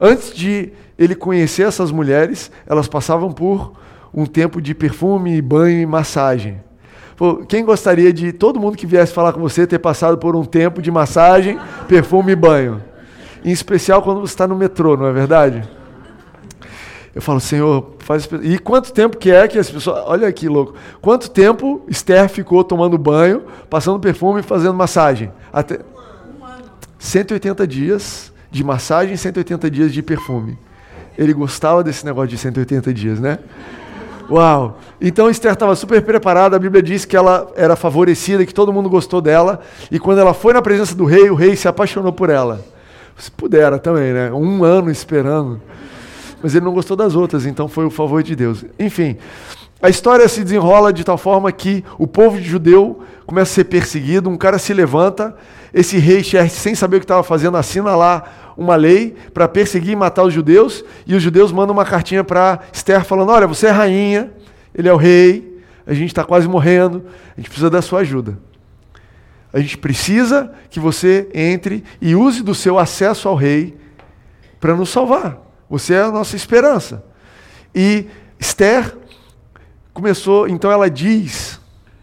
Antes 0.00 0.34
de 0.34 0.72
ele 0.98 1.14
conhecer 1.14 1.64
essas 1.64 1.92
mulheres, 1.92 2.50
elas 2.66 2.88
passavam 2.88 3.30
por 3.30 3.72
um 4.12 4.24
tempo 4.24 4.62
de 4.62 4.74
perfume, 4.74 5.42
banho 5.42 5.82
e 5.82 5.86
massagem. 5.86 6.64
Quem 7.46 7.62
gostaria 7.62 8.10
de 8.10 8.32
todo 8.32 8.58
mundo 8.58 8.74
que 8.74 8.86
viesse 8.86 9.12
falar 9.12 9.34
com 9.34 9.40
você 9.40 9.66
ter 9.66 9.78
passado 9.78 10.16
por 10.16 10.34
um 10.34 10.46
tempo 10.46 10.80
de 10.80 10.90
massagem, 10.90 11.58
perfume 11.86 12.32
e 12.32 12.36
banho? 12.36 12.82
Em 13.46 13.52
especial 13.52 14.02
quando 14.02 14.20
você 14.20 14.32
está 14.32 14.48
no 14.48 14.56
metrô, 14.56 14.96
não 14.96 15.06
é 15.06 15.12
verdade? 15.12 15.62
Eu 17.14 17.22
falo, 17.22 17.38
Senhor, 17.38 17.92
faz. 18.00 18.28
E 18.42 18.58
quanto 18.58 18.92
tempo 18.92 19.16
que 19.16 19.30
é 19.30 19.46
que 19.46 19.56
as 19.56 19.70
pessoas. 19.70 20.02
Olha 20.04 20.26
aqui, 20.26 20.48
louco. 20.48 20.74
Quanto 21.00 21.30
tempo 21.30 21.80
Esther 21.86 22.28
ficou 22.28 22.64
tomando 22.64 22.98
banho, 22.98 23.44
passando 23.70 24.00
perfume 24.00 24.40
e 24.40 24.42
fazendo 24.42 24.74
massagem? 24.74 25.30
Até. 25.52 25.78
180 26.98 27.66
dias 27.68 28.32
de 28.50 28.64
massagem 28.64 29.14
e 29.14 29.18
180 29.18 29.70
dias 29.70 29.92
de 29.92 30.02
perfume. 30.02 30.58
Ele 31.16 31.32
gostava 31.32 31.84
desse 31.84 32.04
negócio 32.04 32.28
de 32.28 32.38
180 32.38 32.92
dias, 32.92 33.20
né? 33.20 33.38
Uau! 34.28 34.78
Então 35.00 35.30
Esther 35.30 35.52
estava 35.52 35.76
super 35.76 36.02
preparada. 36.02 36.56
A 36.56 36.58
Bíblia 36.58 36.82
diz 36.82 37.04
que 37.04 37.16
ela 37.16 37.50
era 37.54 37.76
favorecida, 37.76 38.44
que 38.44 38.52
todo 38.52 38.72
mundo 38.72 38.90
gostou 38.90 39.20
dela. 39.20 39.60
E 39.88 40.00
quando 40.00 40.18
ela 40.18 40.34
foi 40.34 40.52
na 40.52 40.60
presença 40.60 40.96
do 40.96 41.04
rei, 41.04 41.30
o 41.30 41.34
rei 41.36 41.54
se 41.54 41.68
apaixonou 41.68 42.12
por 42.12 42.28
ela. 42.28 42.75
Se 43.18 43.30
pudera 43.30 43.78
também, 43.78 44.12
né? 44.12 44.32
Um 44.32 44.62
ano 44.64 44.90
esperando 44.90 45.60
mas 46.42 46.54
ele 46.54 46.64
não 46.64 46.72
gostou 46.72 46.96
das 46.96 47.14
outras, 47.14 47.46
então 47.46 47.68
foi 47.68 47.84
o 47.84 47.90
favor 47.90 48.22
de 48.22 48.36
Deus. 48.36 48.64
Enfim, 48.78 49.16
a 49.82 49.88
história 49.88 50.28
se 50.28 50.42
desenrola 50.42 50.92
de 50.92 51.04
tal 51.04 51.18
forma 51.18 51.50
que 51.50 51.84
o 51.98 52.06
povo 52.06 52.40
judeu 52.40 53.00
começa 53.26 53.50
a 53.50 53.54
ser 53.54 53.64
perseguido, 53.64 54.30
um 54.30 54.36
cara 54.36 54.58
se 54.58 54.72
levanta, 54.72 55.34
esse 55.72 55.98
rei 55.98 56.22
Xerxes, 56.22 56.60
sem 56.60 56.74
saber 56.74 56.96
o 56.96 57.00
que 57.00 57.04
estava 57.04 57.22
fazendo, 57.22 57.56
assina 57.56 57.94
lá 57.96 58.52
uma 58.56 58.76
lei 58.76 59.14
para 59.34 59.48
perseguir 59.48 59.92
e 59.92 59.96
matar 59.96 60.22
os 60.22 60.32
judeus, 60.32 60.84
e 61.06 61.14
os 61.14 61.22
judeus 61.22 61.52
mandam 61.52 61.74
uma 61.74 61.84
cartinha 61.84 62.24
para 62.24 62.60
Esther 62.72 63.04
falando: 63.04 63.30
Olha, 63.30 63.46
você 63.46 63.66
é 63.66 63.70
rainha, 63.70 64.30
ele 64.74 64.88
é 64.88 64.92
o 64.92 64.96
rei, 64.96 65.60
a 65.86 65.92
gente 65.92 66.08
está 66.08 66.24
quase 66.24 66.48
morrendo, 66.48 67.04
a 67.36 67.40
gente 67.40 67.48
precisa 67.48 67.68
da 67.68 67.82
sua 67.82 68.00
ajuda. 68.00 68.38
A 69.56 69.60
gente 69.60 69.78
precisa 69.78 70.52
que 70.68 70.78
você 70.78 71.30
entre 71.32 71.82
e 71.98 72.14
use 72.14 72.42
do 72.42 72.54
seu 72.54 72.78
acesso 72.78 73.26
ao 73.26 73.34
rei 73.34 73.74
para 74.60 74.76
nos 74.76 74.90
salvar. 74.90 75.38
Você 75.70 75.94
é 75.94 76.02
a 76.02 76.10
nossa 76.10 76.36
esperança. 76.36 77.02
E 77.74 78.04
Esther 78.38 78.94
começou, 79.94 80.46
então 80.46 80.70
ela 80.70 80.90
diz, 80.90 81.58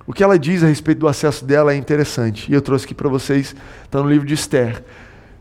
o 0.08 0.12
que 0.12 0.24
ela 0.24 0.40
diz 0.40 0.64
a 0.64 0.66
respeito 0.66 0.98
do 0.98 1.08
acesso 1.08 1.46
dela 1.46 1.72
é 1.72 1.76
interessante. 1.76 2.52
E 2.52 2.56
eu 2.56 2.62
trouxe 2.62 2.86
aqui 2.86 2.96
para 2.96 3.08
vocês, 3.08 3.56
está 3.84 4.02
no 4.02 4.10
livro 4.10 4.26
de 4.26 4.34
Esther, 4.34 4.84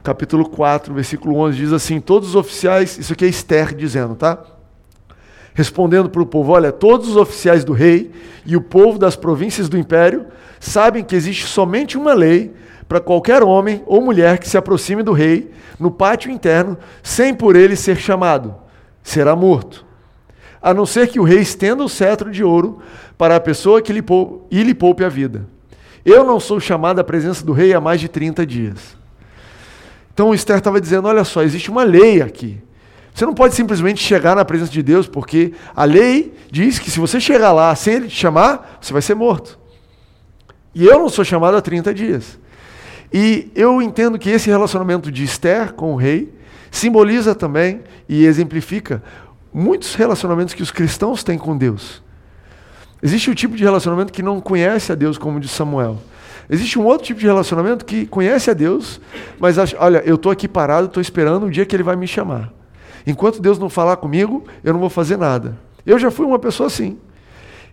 capítulo 0.03 0.47
4, 0.51 0.93
versículo 0.93 1.39
11, 1.39 1.57
diz 1.57 1.73
assim: 1.73 1.99
Todos 1.99 2.29
os 2.29 2.35
oficiais, 2.35 2.99
isso 2.99 3.15
aqui 3.15 3.25
é 3.25 3.29
Esther 3.29 3.75
dizendo, 3.75 4.15
tá? 4.15 4.39
Respondendo 5.55 6.09
para 6.09 6.23
o 6.23 6.27
povo: 6.27 6.53
Olha, 6.53 6.73
todos 6.73 7.09
os 7.09 7.17
oficiais 7.17 7.65
do 7.65 7.73
rei 7.73 8.11
e 8.47 8.57
o 8.57 8.61
povo 8.61 8.99
das 8.99 9.17
províncias 9.17 9.69
do 9.69 9.79
império 9.79 10.27
sabem 10.59 11.05
que 11.05 11.15
existe 11.15 11.47
somente 11.47 11.99
uma 11.99 12.15
lei 12.15 12.53
para 12.89 13.01
qualquer 13.01 13.43
homem 13.43 13.83
ou 13.87 14.03
mulher 14.03 14.39
que 14.39 14.49
se 14.49 14.57
aproxime 14.57 15.03
do 15.03 15.13
rei 15.13 15.51
no 15.79 15.91
pátio 15.91 16.31
interno, 16.31 16.77
sem 17.03 17.35
por 17.35 17.57
ele 17.57 17.77
ser 17.77 17.97
chamado, 17.97 18.55
será 19.03 19.35
morto. 19.35 19.85
A 20.61 20.73
não 20.73 20.87
ser 20.87 21.09
que 21.09 21.19
o 21.19 21.25
rei 21.25 21.41
estenda 21.41 21.83
o 21.83 21.89
cetro 21.89 22.31
de 22.31 22.45
ouro 22.45 22.81
para 23.19 23.37
a 23.37 23.41
pessoa 23.41 23.83
que 23.83 23.93
lhe 23.93 24.03
poupe, 24.03 24.47
e 24.51 24.63
lhe 24.63 24.75
poupe 24.75 25.05
a 25.05 25.09
vida. 25.09 25.47
Eu 26.05 26.25
não 26.25 26.39
sou 26.39 26.61
chamado 26.61 27.01
à 27.01 27.05
presença 27.05 27.45
do 27.45 27.53
rei 27.53 27.73
há 27.73 27.81
mais 27.81 28.01
de 28.01 28.09
30 28.09 28.45
dias. 28.47 28.97
Então 30.13 30.31
o 30.31 30.35
Esther 30.35 30.59
estava 30.59 30.81
dizendo: 30.81 31.09
olha 31.09 31.25
só, 31.25 31.43
existe 31.43 31.71
uma 31.71 31.85
lei 31.85 32.21
aqui. 32.21 32.63
Você 33.15 33.27
não 33.27 33.35
pode 33.35 33.55
simplesmente 33.55 34.03
chegar 34.03 34.35
na 34.35 34.45
presença 34.45 34.73
de 34.73 34.83
Deus, 34.83 35.07
porque 35.07 35.53
a 35.75 35.85
lei 35.85 36.33
diz 36.51 36.79
que 36.79 36.91
se 36.91 36.99
você 36.99 37.21
chegar 37.21 37.53
lá 37.53 37.75
sem 37.75 37.95
ele 37.95 38.09
te 38.09 38.17
chamar, 38.17 38.79
você 38.81 38.93
vai 38.93 39.03
ser 39.03 39.15
morto. 39.15 39.59
E 40.75 40.87
eu 40.87 40.99
não 40.99 41.09
sou 41.09 41.25
chamado 41.25 41.57
há 41.57 41.61
30 41.61 41.93
dias. 41.93 42.39
E 43.13 43.51
eu 43.55 43.83
entendo 43.83 44.19
que 44.19 44.31
esse 44.31 44.49
relacionamento 44.49 45.13
de 45.13 45.23
Esther 45.23 45.75
com 45.75 45.93
o 45.93 45.97
rei 45.97 46.33
simboliza 46.71 47.35
também 47.35 47.83
e 48.09 48.25
exemplifica 48.25 49.03
muitos 49.53 49.95
relacionamentos 49.95 50.55
que 50.55 50.63
os 50.63 50.71
cristãos 50.71 51.23
têm 51.23 51.37
com 51.37 51.57
Deus. 51.57 52.03
Existe 53.03 53.31
o 53.31 53.35
tipo 53.35 53.55
de 53.55 53.63
relacionamento 53.63 54.13
que 54.13 54.23
não 54.23 54.41
conhece 54.41 54.91
a 54.91 54.95
Deus, 54.95 55.19
como 55.19 55.39
de 55.39 55.49
Samuel. 55.49 55.99
Existe 56.49 56.79
um 56.79 56.85
outro 56.85 57.07
tipo 57.07 57.21
de 57.21 57.27
relacionamento 57.27 57.85
que 57.85 58.07
conhece 58.07 58.51
a 58.51 58.55
Deus, 58.55 59.01
mas 59.39 59.59
acha, 59.59 59.77
olha, 59.79 60.03
eu 60.07 60.15
estou 60.15 60.33
aqui 60.33 60.49
parado, 60.49 60.87
estou 60.87 61.01
esperando 61.01 61.47
o 61.47 61.51
dia 61.51 61.67
que 61.67 61.77
ele 61.77 61.83
vai 61.83 61.97
me 61.97 62.07
chamar. 62.07 62.62
Enquanto 63.07 63.41
Deus 63.41 63.59
não 63.59 63.69
falar 63.69 63.97
comigo, 63.97 64.45
eu 64.63 64.73
não 64.73 64.81
vou 64.81 64.91
fazer 64.91 65.17
nada. 65.17 65.57
Eu 65.85 65.99
já 65.99 66.11
fui 66.11 66.27
uma 66.27 66.39
pessoa 66.39 66.67
assim. 66.67 66.99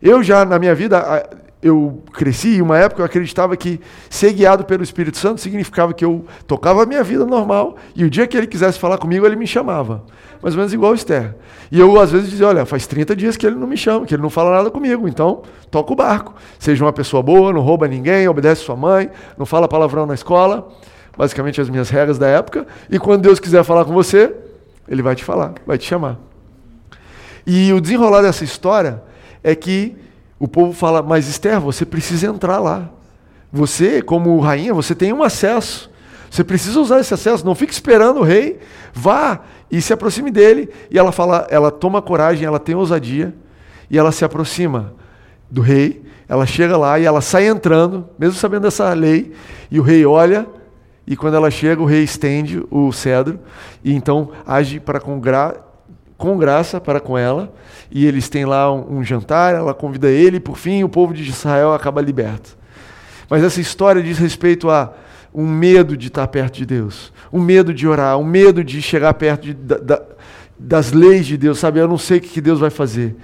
Eu 0.02 0.24
já, 0.24 0.46
na 0.46 0.58
minha 0.58 0.74
vida, 0.74 1.28
eu 1.62 2.02
cresci 2.13 2.56
e 2.56 2.62
uma 2.62 2.78
época 2.78 3.02
eu 3.02 3.06
acreditava 3.06 3.56
que 3.58 3.82
ser 4.10 4.32
guiado 4.32 4.63
pelo 4.63 4.82
Espírito 4.82 5.18
Santo 5.18 5.42
significava 5.42 5.94
que 5.94 6.06
eu 6.06 6.26
tocava 6.48 6.84
a 6.84 6.86
minha 6.86 7.04
vida 7.04 7.26
normal 7.26 7.76
e 7.96 8.06
o 8.06 8.10
dia 8.10 8.26
que 8.26 8.38
ele 8.38 8.48
quisesse 8.48 8.80
falar 8.80 8.98
comigo, 8.98 9.26
ele 9.26 9.36
me 9.36 9.46
chamava. 9.46 10.04
Mais 10.42 10.56
ou 10.56 10.60
menos 10.60 10.74
igual 10.74 10.94
o 10.94 10.96
Esther. 10.96 11.36
E 11.70 11.78
eu 11.78 12.00
às 12.00 12.12
vezes 12.12 12.30
dizia, 12.30 12.48
olha, 12.48 12.65
faz 12.65 12.88
30 12.88 13.13
dias 13.13 13.36
que 13.36 13.46
ele 13.46 13.58
não 13.58 13.68
me 13.68 13.76
chama, 13.76 14.06
que 14.06 14.15
ele 14.15 14.22
não 14.22 14.30
fala 14.30 14.52
nada 14.52 14.72
comigo, 14.72 15.08
então 15.08 15.42
toca 15.70 15.92
o 15.92 15.96
barco. 15.96 16.34
Seja 16.58 16.84
uma 16.84 16.94
pessoa 16.94 17.22
boa, 17.22 17.52
não 17.52 17.62
rouba 17.62 17.88
ninguém, 17.88 18.28
obedece 18.28 18.62
sua 18.62 18.78
mãe, 18.78 19.10
não 19.38 19.46
fala 19.46 19.68
palavrão 19.68 20.06
na 20.06 20.13
escola, 20.13 20.70
basicamente 21.18 21.60
as 21.60 21.70
minhas 21.70 21.89
regras 21.89 22.18
da 22.18 22.28
época, 22.28 22.65
e 22.89 22.98
quando 22.98 23.24
Deus 23.24 23.38
quiser 23.38 23.65
falar 23.65 23.84
com 23.84 23.92
você, 23.92 24.34
ele 24.89 25.04
vai 25.04 25.15
te 25.15 25.23
falar, 25.23 25.54
vai 25.65 25.78
te 25.78 25.86
chamar. 25.86 26.17
E 27.45 27.71
o 27.71 27.80
desenrolar 27.80 28.23
dessa 28.23 28.43
história 28.43 29.02
é 29.43 29.56
que 29.56 29.95
o 30.39 30.47
povo 30.47 30.73
fala, 30.73 31.02
mas 31.02 31.28
Esther, 31.28 31.60
você 31.60 31.86
precisa 31.86 32.28
entrar 32.28 32.60
lá. 32.60 32.89
Você, 33.52 34.02
como 34.02 34.39
rainha, 34.39 34.73
você 34.73 34.95
tem 34.95 35.13
um 35.13 35.23
acesso. 35.23 35.89
Você 36.30 36.43
precisa 36.43 36.80
usar 36.80 36.99
esse 36.99 37.13
acesso. 37.13 37.45
Não 37.45 37.56
fique 37.56 37.73
esperando 37.73 38.19
o 38.19 38.23
rei. 38.23 38.60
Vá 38.93 39.41
e 39.71 39.82
se 39.82 39.93
aproxime 39.93 40.32
dele. 40.32 40.69
E 40.89 40.97
ela 40.97 41.12
fala, 41.12 41.47
ela 41.49 41.71
toma 41.71 42.02
coragem, 42.02 42.45
ela 42.45 42.60
tem 42.60 42.75
ousadia 42.75 43.34
e 43.89 43.97
ela 43.97 44.12
se 44.12 44.25
aproxima 44.25 44.93
do 45.49 45.62
rei. 45.62 46.04
Ela 46.28 46.45
chega 46.45 46.78
lá 46.78 46.99
e 46.99 47.06
ela 47.06 47.21
sai 47.21 47.47
entrando, 47.47 48.08
mesmo 48.17 48.36
sabendo 48.36 48.63
dessa 48.63 48.93
lei. 48.93 49.34
E 49.69 49.80
o 49.80 49.84
rei 49.84 50.06
olha 50.06 50.47
e 51.10 51.15
quando 51.17 51.34
ela 51.34 51.50
chega, 51.50 51.82
o 51.82 51.86
rei 51.86 52.04
estende 52.04 52.63
o 52.69 52.91
cedro 52.91 53.39
e 53.84 53.95
então 53.95 54.30
age 54.45 54.80
para 54.80 55.00
com, 55.00 55.19
gra 55.19 55.56
com 56.15 56.38
graça 56.38 56.80
para 56.80 57.00
com 57.00 57.17
ela 57.17 57.52
e 57.89 58.06
eles 58.06 58.30
têm 58.30 58.45
lá 58.45 58.72
um, 58.72 59.00
um 59.00 59.04
jantar, 59.04 59.56
ela 59.56 59.74
convida 59.74 60.08
ele, 60.08 60.38
e 60.38 60.39
por 60.39 60.56
fim 60.56 60.84
o 60.84 60.89
povo 60.89 61.12
de 61.12 61.28
Israel 61.28 61.74
acaba 61.74 62.00
liberto. 62.00 62.56
Mas 63.28 63.43
essa 63.43 63.60
história 63.60 64.04
diz 64.04 64.19
respeito 64.19 64.69
a 64.69 64.93
um 65.34 65.48
medo 65.48 65.98
de 65.98 66.10
estar 66.10 66.28
perto 66.28 66.58
de 66.58 66.65
Deus, 66.67 67.12
um 67.34 67.41
medo 67.41 67.74
de 67.74 67.88
orar, 67.88 68.15
um 68.19 68.24
medo 68.24 68.63
de 68.63 68.80
chegar 68.80 69.15
perto 69.15 69.45
de, 69.45 69.56
da, 69.56 69.78
da, 69.78 70.02
das 70.60 70.91
leis 70.91 71.26
de 71.26 71.38
Deus, 71.38 71.58
sabe? 71.58 71.80
Eu 71.80 71.88
não 71.88 71.98
sei 71.98 72.19
o 72.19 72.22
que 72.22 72.39
Deus 72.39 72.60
vai 72.60 72.69
fazer. 72.69 73.15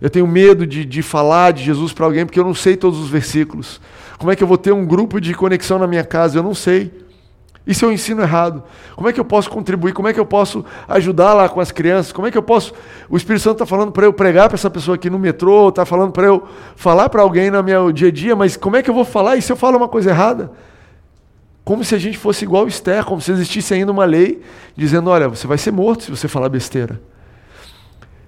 Eu 0.00 0.08
tenho 0.08 0.28
medo 0.28 0.64
de, 0.64 0.84
de 0.84 1.02
falar 1.02 1.52
de 1.52 1.64
Jesus 1.64 1.92
para 1.92 2.06
alguém 2.06 2.24
porque 2.24 2.38
eu 2.38 2.44
não 2.44 2.54
sei 2.54 2.76
todos 2.76 3.00
os 3.00 3.10
versículos. 3.10 3.80
Como 4.16 4.30
é 4.30 4.36
que 4.36 4.44
eu 4.44 4.48
vou 4.48 4.58
ter 4.58 4.70
um 4.70 4.86
grupo 4.86 5.20
de 5.20 5.34
conexão 5.34 5.80
na 5.80 5.88
minha 5.88 6.04
casa? 6.04 6.38
Eu 6.38 6.44
não 6.44 6.54
sei. 6.54 7.02
E 7.66 7.72
se 7.72 7.84
eu 7.84 7.92
ensino 7.92 8.22
errado? 8.22 8.62
Como 8.96 9.08
é 9.08 9.12
que 9.12 9.20
eu 9.20 9.24
posso 9.24 9.48
contribuir? 9.48 9.92
Como 9.92 10.08
é 10.08 10.12
que 10.12 10.18
eu 10.18 10.26
posso 10.26 10.64
ajudar 10.88 11.32
lá 11.32 11.48
com 11.48 11.60
as 11.60 11.70
crianças? 11.70 12.12
Como 12.12 12.26
é 12.26 12.30
que 12.30 12.36
eu 12.36 12.42
posso. 12.42 12.72
O 13.08 13.16
Espírito 13.16 13.42
Santo 13.42 13.54
está 13.54 13.66
falando 13.66 13.92
para 13.92 14.04
eu 14.04 14.12
pregar 14.12 14.48
para 14.48 14.56
essa 14.56 14.68
pessoa 14.68 14.96
aqui 14.96 15.08
no 15.08 15.18
metrô, 15.18 15.68
está 15.68 15.84
falando 15.84 16.10
para 16.10 16.26
eu 16.26 16.42
falar 16.74 17.08
para 17.08 17.22
alguém 17.22 17.50
no 17.50 17.62
meu 17.62 17.92
dia 17.92 18.08
a 18.08 18.10
dia, 18.10 18.34
mas 18.34 18.56
como 18.56 18.76
é 18.76 18.82
que 18.82 18.90
eu 18.90 18.94
vou 18.94 19.04
falar? 19.04 19.36
E 19.36 19.42
se 19.42 19.52
eu 19.52 19.56
falo 19.56 19.76
uma 19.76 19.88
coisa 19.88 20.10
errada? 20.10 20.50
Como 21.64 21.84
se 21.84 21.94
a 21.94 21.98
gente 21.98 22.18
fosse 22.18 22.44
igual 22.44 22.66
Esther, 22.66 23.04
como 23.04 23.20
se 23.20 23.30
existisse 23.30 23.72
ainda 23.72 23.92
uma 23.92 24.04
lei 24.04 24.42
dizendo: 24.76 25.08
olha, 25.10 25.28
você 25.28 25.46
vai 25.46 25.58
ser 25.58 25.70
morto 25.70 26.02
se 26.02 26.10
você 26.10 26.26
falar 26.26 26.48
besteira. 26.48 27.00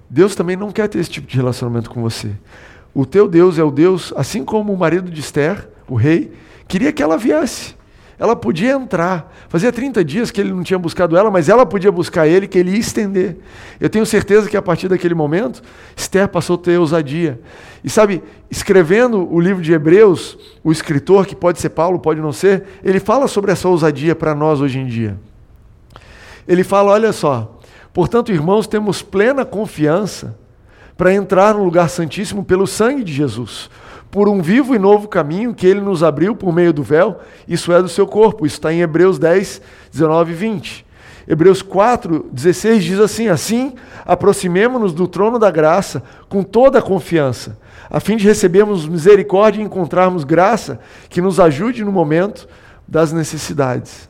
Deus 0.09 0.35
também 0.35 0.55
não 0.55 0.71
quer 0.71 0.87
ter 0.87 0.99
esse 0.99 1.09
tipo 1.09 1.27
de 1.27 1.35
relacionamento 1.35 1.89
com 1.89 2.01
você. 2.01 2.31
O 2.93 3.05
teu 3.05 3.27
Deus 3.27 3.59
é 3.59 3.63
o 3.63 3.71
Deus, 3.71 4.13
assim 4.15 4.45
como 4.45 4.71
o 4.71 4.77
marido 4.77 5.11
de 5.11 5.19
Esther, 5.19 5.67
o 5.89 5.95
rei, 5.95 6.31
queria 6.65 6.93
que 6.93 7.03
ela 7.03 7.17
viesse. 7.17 7.75
Ela 8.17 8.35
podia 8.35 8.71
entrar. 8.71 9.33
Fazia 9.49 9.71
30 9.71 10.03
dias 10.03 10.31
que 10.31 10.39
ele 10.39 10.53
não 10.53 10.63
tinha 10.63 10.79
buscado 10.79 11.17
ela, 11.17 11.29
mas 11.29 11.49
ela 11.49 11.65
podia 11.65 11.91
buscar 11.91 12.27
ele, 12.27 12.47
que 12.47 12.57
ele 12.57 12.71
ia 12.71 12.79
estender. 12.79 13.37
Eu 13.79 13.89
tenho 13.89 14.05
certeza 14.05 14.49
que 14.49 14.55
a 14.55 14.61
partir 14.61 14.87
daquele 14.87 15.13
momento, 15.13 15.61
Esther 15.95 16.27
passou 16.29 16.55
a 16.55 16.59
ter 16.59 16.79
ousadia. 16.79 17.39
E 17.83 17.89
sabe, 17.89 18.23
escrevendo 18.49 19.31
o 19.31 19.39
livro 19.39 19.61
de 19.61 19.73
Hebreus, 19.73 20.37
o 20.63 20.71
escritor, 20.71 21.25
que 21.25 21.35
pode 21.35 21.59
ser 21.59 21.69
Paulo, 21.69 21.99
pode 21.99 22.21
não 22.21 22.31
ser, 22.31 22.63
ele 22.83 22.99
fala 22.99 23.27
sobre 23.27 23.51
essa 23.51 23.67
ousadia 23.67 24.15
para 24.15 24.33
nós 24.33 24.61
hoje 24.61 24.79
em 24.79 24.85
dia. 24.85 25.17
Ele 26.47 26.63
fala: 26.63 26.91
olha 26.91 27.11
só, 27.11 27.59
portanto, 27.93 28.31
irmãos, 28.31 28.65
temos 28.65 29.01
plena 29.01 29.43
confiança 29.43 30.37
para 30.95 31.13
entrar 31.13 31.53
no 31.53 31.65
lugar 31.65 31.89
santíssimo 31.89 32.45
pelo 32.45 32.65
sangue 32.65 33.03
de 33.03 33.11
Jesus 33.11 33.69
por 34.15 34.29
um 34.29 34.41
vivo 34.41 34.73
e 34.73 34.79
novo 34.79 35.09
caminho 35.09 35.53
que 35.53 35.67
ele 35.67 35.81
nos 35.81 36.01
abriu 36.01 36.33
por 36.33 36.53
meio 36.53 36.71
do 36.71 36.81
véu, 36.81 37.19
isso 37.45 37.73
é 37.73 37.81
do 37.81 37.89
seu 37.89 38.07
corpo. 38.07 38.45
Isso 38.45 38.55
está 38.55 38.71
em 38.71 38.79
Hebreus 38.79 39.19
10, 39.19 39.61
19 39.91 40.31
e 40.31 40.35
20. 40.35 40.85
Hebreus 41.27 41.61
4, 41.61 42.29
16 42.31 42.81
diz 42.81 42.99
assim: 43.01 43.27
Assim, 43.27 43.73
aproximemo-nos 44.05 44.93
do 44.93 45.05
trono 45.05 45.37
da 45.37 45.51
graça 45.51 46.01
com 46.29 46.43
toda 46.43 46.79
a 46.79 46.81
confiança, 46.81 47.59
a 47.89 47.99
fim 47.99 48.15
de 48.15 48.25
recebermos 48.25 48.87
misericórdia 48.87 49.61
e 49.61 49.65
encontrarmos 49.65 50.23
graça 50.23 50.79
que 51.09 51.19
nos 51.19 51.37
ajude 51.37 51.83
no 51.83 51.91
momento 51.91 52.47
das 52.87 53.11
necessidades. 53.11 54.07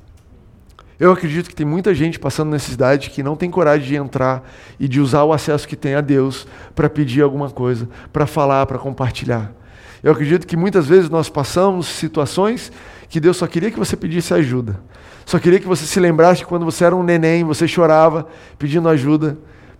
Eu 0.99 1.11
acredito 1.11 1.49
que 1.49 1.55
tem 1.55 1.65
muita 1.65 1.95
gente 1.95 2.19
passando 2.19 2.51
necessidade 2.51 3.09
que 3.09 3.23
não 3.23 3.35
tem 3.35 3.49
coragem 3.49 3.87
de 3.87 3.95
entrar 3.95 4.47
e 4.79 4.87
de 4.87 5.01
usar 5.01 5.23
o 5.23 5.33
acesso 5.33 5.67
que 5.67 5.75
tem 5.75 5.95
a 5.95 6.01
Deus 6.01 6.45
para 6.75 6.87
pedir 6.87 7.23
alguma 7.23 7.49
coisa, 7.49 7.89
para 8.13 8.27
falar, 8.27 8.67
para 8.67 8.77
compartilhar. 8.77 9.64
Eu 10.05 10.11
acredito 10.11 10.45
que 10.45 10.55
muitas 10.55 10.85
vezes 10.85 11.09
nós 11.09 11.29
passamos 11.29 11.87
situações 11.87 12.71
que 13.09 13.19
Deus 13.19 13.37
só 13.37 13.47
queria 13.47 13.71
que 13.71 13.79
você 13.79 13.97
pedisse 13.97 14.35
ajuda. 14.35 14.79
Só 15.25 15.39
queria 15.39 15.59
que 15.59 15.65
você 15.65 15.83
se 15.83 15.99
lembrasse 15.99 16.41
que 16.41 16.45
quando 16.45 16.63
você 16.63 16.85
era 16.85 16.95
um 16.95 17.01
neném, 17.01 17.43
você 17.43 17.67
chorava 17.67 18.27
pedindo 18.59 18.87
ajuda. 18.87 19.35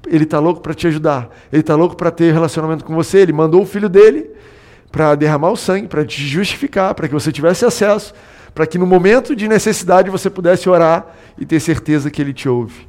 Ele 0.08 0.24
está 0.24 0.40
louco 0.40 0.62
para 0.62 0.74
te 0.74 0.88
ajudar. 0.88 1.30
Ele 1.54 1.60
está 1.60 1.76
louco 1.76 1.96
para 1.96 2.10
ter 2.10 2.34
relacionamento 2.34 2.84
com 2.84 2.96
você. 2.96 3.20
Ele 3.20 3.34
mandou 3.34 3.62
o 3.62 3.68
filho 3.68 3.88
dele 3.88 4.32
para 4.92 5.14
derramar 5.14 5.52
o 5.52 5.56
sangue, 5.56 5.88
para 5.88 6.04
te 6.04 6.26
justificar, 6.26 6.96
para 6.96 7.08
que 7.08 7.14
você 7.14 7.32
tivesse 7.32 7.64
acesso, 7.64 8.12
para 8.52 8.66
que 8.66 8.80
no 8.80 8.88
momento 8.88 9.36
de 9.36 9.48
necessidade 9.48 10.10
você 10.10 10.28
pudesse 10.28 10.68
orar 10.68 11.06
e 11.38 11.46
ter 11.46 11.60
certeza 11.60 12.10
que 12.10 12.20
ele 12.20 12.34
te 12.34 12.50
ouve. 12.50 12.88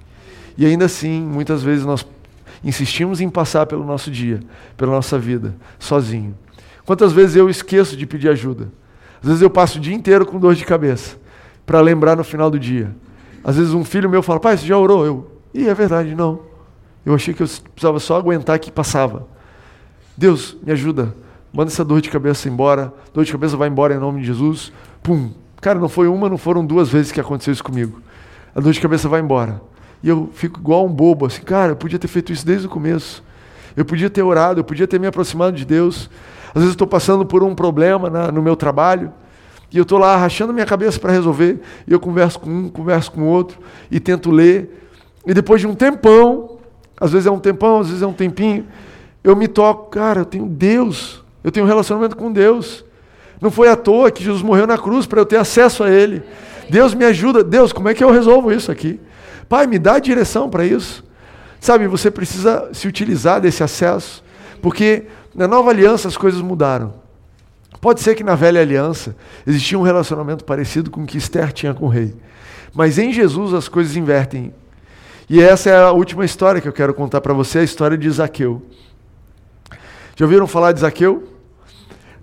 E 0.56 0.64
ainda 0.64 0.86
assim, 0.86 1.20
muitas 1.20 1.62
vezes 1.62 1.84
nós 1.84 2.06
insistimos 2.64 3.20
em 3.20 3.28
passar 3.28 3.66
pelo 3.66 3.84
nosso 3.84 4.10
dia, 4.10 4.40
pela 4.74 4.92
nossa 4.92 5.18
vida, 5.18 5.54
sozinho. 5.78 6.34
Quantas 6.86 7.12
vezes 7.12 7.34
eu 7.34 7.50
esqueço 7.50 7.96
de 7.96 8.06
pedir 8.06 8.28
ajuda? 8.28 8.68
Às 9.20 9.26
vezes 9.26 9.42
eu 9.42 9.50
passo 9.50 9.78
o 9.78 9.80
dia 9.80 9.94
inteiro 9.94 10.24
com 10.24 10.38
dor 10.38 10.54
de 10.54 10.64
cabeça, 10.64 11.16
para 11.66 11.80
lembrar 11.80 12.16
no 12.16 12.22
final 12.22 12.48
do 12.48 12.58
dia. 12.58 12.94
Às 13.42 13.56
vezes 13.56 13.74
um 13.74 13.84
filho 13.84 14.08
meu 14.08 14.22
fala, 14.22 14.38
pai, 14.38 14.56
você 14.56 14.66
já 14.66 14.78
orou? 14.78 15.04
Eu, 15.04 15.30
e 15.52 15.68
é 15.68 15.74
verdade, 15.74 16.14
não. 16.14 16.40
Eu 17.04 17.14
achei 17.14 17.34
que 17.34 17.42
eu 17.42 17.46
precisava 17.46 17.98
só 17.98 18.16
aguentar 18.16 18.58
que 18.58 18.70
passava. 18.70 19.26
Deus, 20.16 20.56
me 20.64 20.72
ajuda. 20.72 21.14
Manda 21.52 21.70
essa 21.70 21.84
dor 21.84 22.00
de 22.00 22.08
cabeça 22.08 22.48
embora. 22.48 22.92
Dor 23.12 23.24
de 23.24 23.32
cabeça 23.32 23.56
vai 23.56 23.68
embora 23.68 23.94
em 23.94 23.98
nome 23.98 24.20
de 24.20 24.26
Jesus. 24.26 24.72
Pum. 25.02 25.30
Cara, 25.60 25.78
não 25.78 25.88
foi 25.88 26.08
uma, 26.08 26.28
não 26.28 26.38
foram 26.38 26.64
duas 26.64 26.88
vezes 26.88 27.10
que 27.10 27.20
aconteceu 27.20 27.52
isso 27.52 27.64
comigo. 27.64 28.00
A 28.54 28.60
dor 28.60 28.72
de 28.72 28.80
cabeça 28.80 29.08
vai 29.08 29.20
embora. 29.20 29.60
E 30.02 30.08
eu 30.08 30.30
fico 30.34 30.60
igual 30.60 30.86
um 30.86 30.92
bobo, 30.92 31.26
assim, 31.26 31.42
cara, 31.42 31.72
eu 31.72 31.76
podia 31.76 31.98
ter 31.98 32.08
feito 32.08 32.32
isso 32.32 32.46
desde 32.46 32.66
o 32.66 32.70
começo. 32.70 33.24
Eu 33.76 33.84
podia 33.84 34.08
ter 34.08 34.22
orado, 34.22 34.60
eu 34.60 34.64
podia 34.64 34.86
ter 34.86 35.00
me 35.00 35.06
aproximado 35.06 35.56
de 35.56 35.64
Deus. 35.64 36.08
Às 36.48 36.62
vezes 36.62 36.70
estou 36.70 36.86
passando 36.86 37.24
por 37.24 37.42
um 37.42 37.54
problema 37.54 38.08
na, 38.08 38.32
no 38.32 38.42
meu 38.42 38.56
trabalho 38.56 39.12
e 39.72 39.78
eu 39.78 39.82
estou 39.82 39.98
lá 39.98 40.16
rachando 40.16 40.52
minha 40.52 40.66
cabeça 40.66 40.98
para 40.98 41.12
resolver. 41.12 41.60
E 41.86 41.92
eu 41.92 42.00
converso 42.00 42.40
com 42.40 42.50
um, 42.50 42.68
converso 42.68 43.10
com 43.12 43.22
outro 43.22 43.58
e 43.90 43.98
tento 44.00 44.30
ler. 44.30 44.88
E 45.26 45.34
depois 45.34 45.60
de 45.60 45.66
um 45.66 45.74
tempão, 45.74 46.58
às 47.00 47.12
vezes 47.12 47.26
é 47.26 47.30
um 47.30 47.38
tempão, 47.38 47.80
às 47.80 47.88
vezes 47.88 48.02
é 48.02 48.06
um 48.06 48.12
tempinho, 48.12 48.66
eu 49.22 49.34
me 49.34 49.48
toco, 49.48 49.90
cara, 49.90 50.20
eu 50.20 50.24
tenho 50.24 50.46
Deus, 50.46 51.22
eu 51.42 51.50
tenho 51.50 51.66
um 51.66 51.68
relacionamento 51.68 52.16
com 52.16 52.32
Deus. 52.32 52.84
Não 53.40 53.50
foi 53.50 53.68
à 53.68 53.76
toa 53.76 54.10
que 54.10 54.22
Jesus 54.22 54.42
morreu 54.42 54.66
na 54.66 54.78
cruz 54.78 55.04
para 55.04 55.20
eu 55.20 55.26
ter 55.26 55.36
acesso 55.36 55.82
a 55.82 55.90
Ele. 55.90 56.22
Deus 56.70 56.94
me 56.94 57.04
ajuda. 57.04 57.44
Deus, 57.44 57.72
como 57.72 57.88
é 57.88 57.94
que 57.94 58.02
eu 58.02 58.10
resolvo 58.10 58.52
isso 58.52 58.70
aqui? 58.70 59.00
Pai, 59.48 59.66
me 59.66 59.78
dá 59.78 59.98
direção 59.98 60.48
para 60.48 60.64
isso. 60.64 61.04
Sabe, 61.60 61.86
você 61.86 62.10
precisa 62.10 62.68
se 62.72 62.86
utilizar 62.86 63.40
desse 63.40 63.62
acesso, 63.62 64.22
porque 64.62 65.06
na 65.36 65.46
nova 65.46 65.70
aliança 65.70 66.08
as 66.08 66.16
coisas 66.16 66.40
mudaram. 66.40 66.94
Pode 67.80 68.00
ser 68.00 68.14
que 68.14 68.24
na 68.24 68.34
velha 68.34 68.60
aliança 68.60 69.14
existia 69.46 69.78
um 69.78 69.82
relacionamento 69.82 70.44
parecido 70.44 70.90
com 70.90 71.02
o 71.02 71.06
que 71.06 71.18
Esther 71.18 71.52
tinha 71.52 71.74
com 71.74 71.84
o 71.84 71.88
rei. 71.88 72.14
Mas 72.74 72.98
em 72.98 73.12
Jesus 73.12 73.52
as 73.52 73.68
coisas 73.68 73.96
invertem. 73.96 74.52
E 75.28 75.40
essa 75.40 75.70
é 75.70 75.76
a 75.76 75.92
última 75.92 76.24
história 76.24 76.60
que 76.60 76.68
eu 76.68 76.72
quero 76.72 76.94
contar 76.94 77.20
para 77.20 77.34
você, 77.34 77.58
a 77.58 77.62
história 77.62 77.98
de 77.98 78.08
Zaqueu. 78.10 78.62
Já 80.16 80.24
ouviram 80.24 80.46
falar 80.46 80.72
de 80.72 80.80
Zaqueu? 80.80 81.28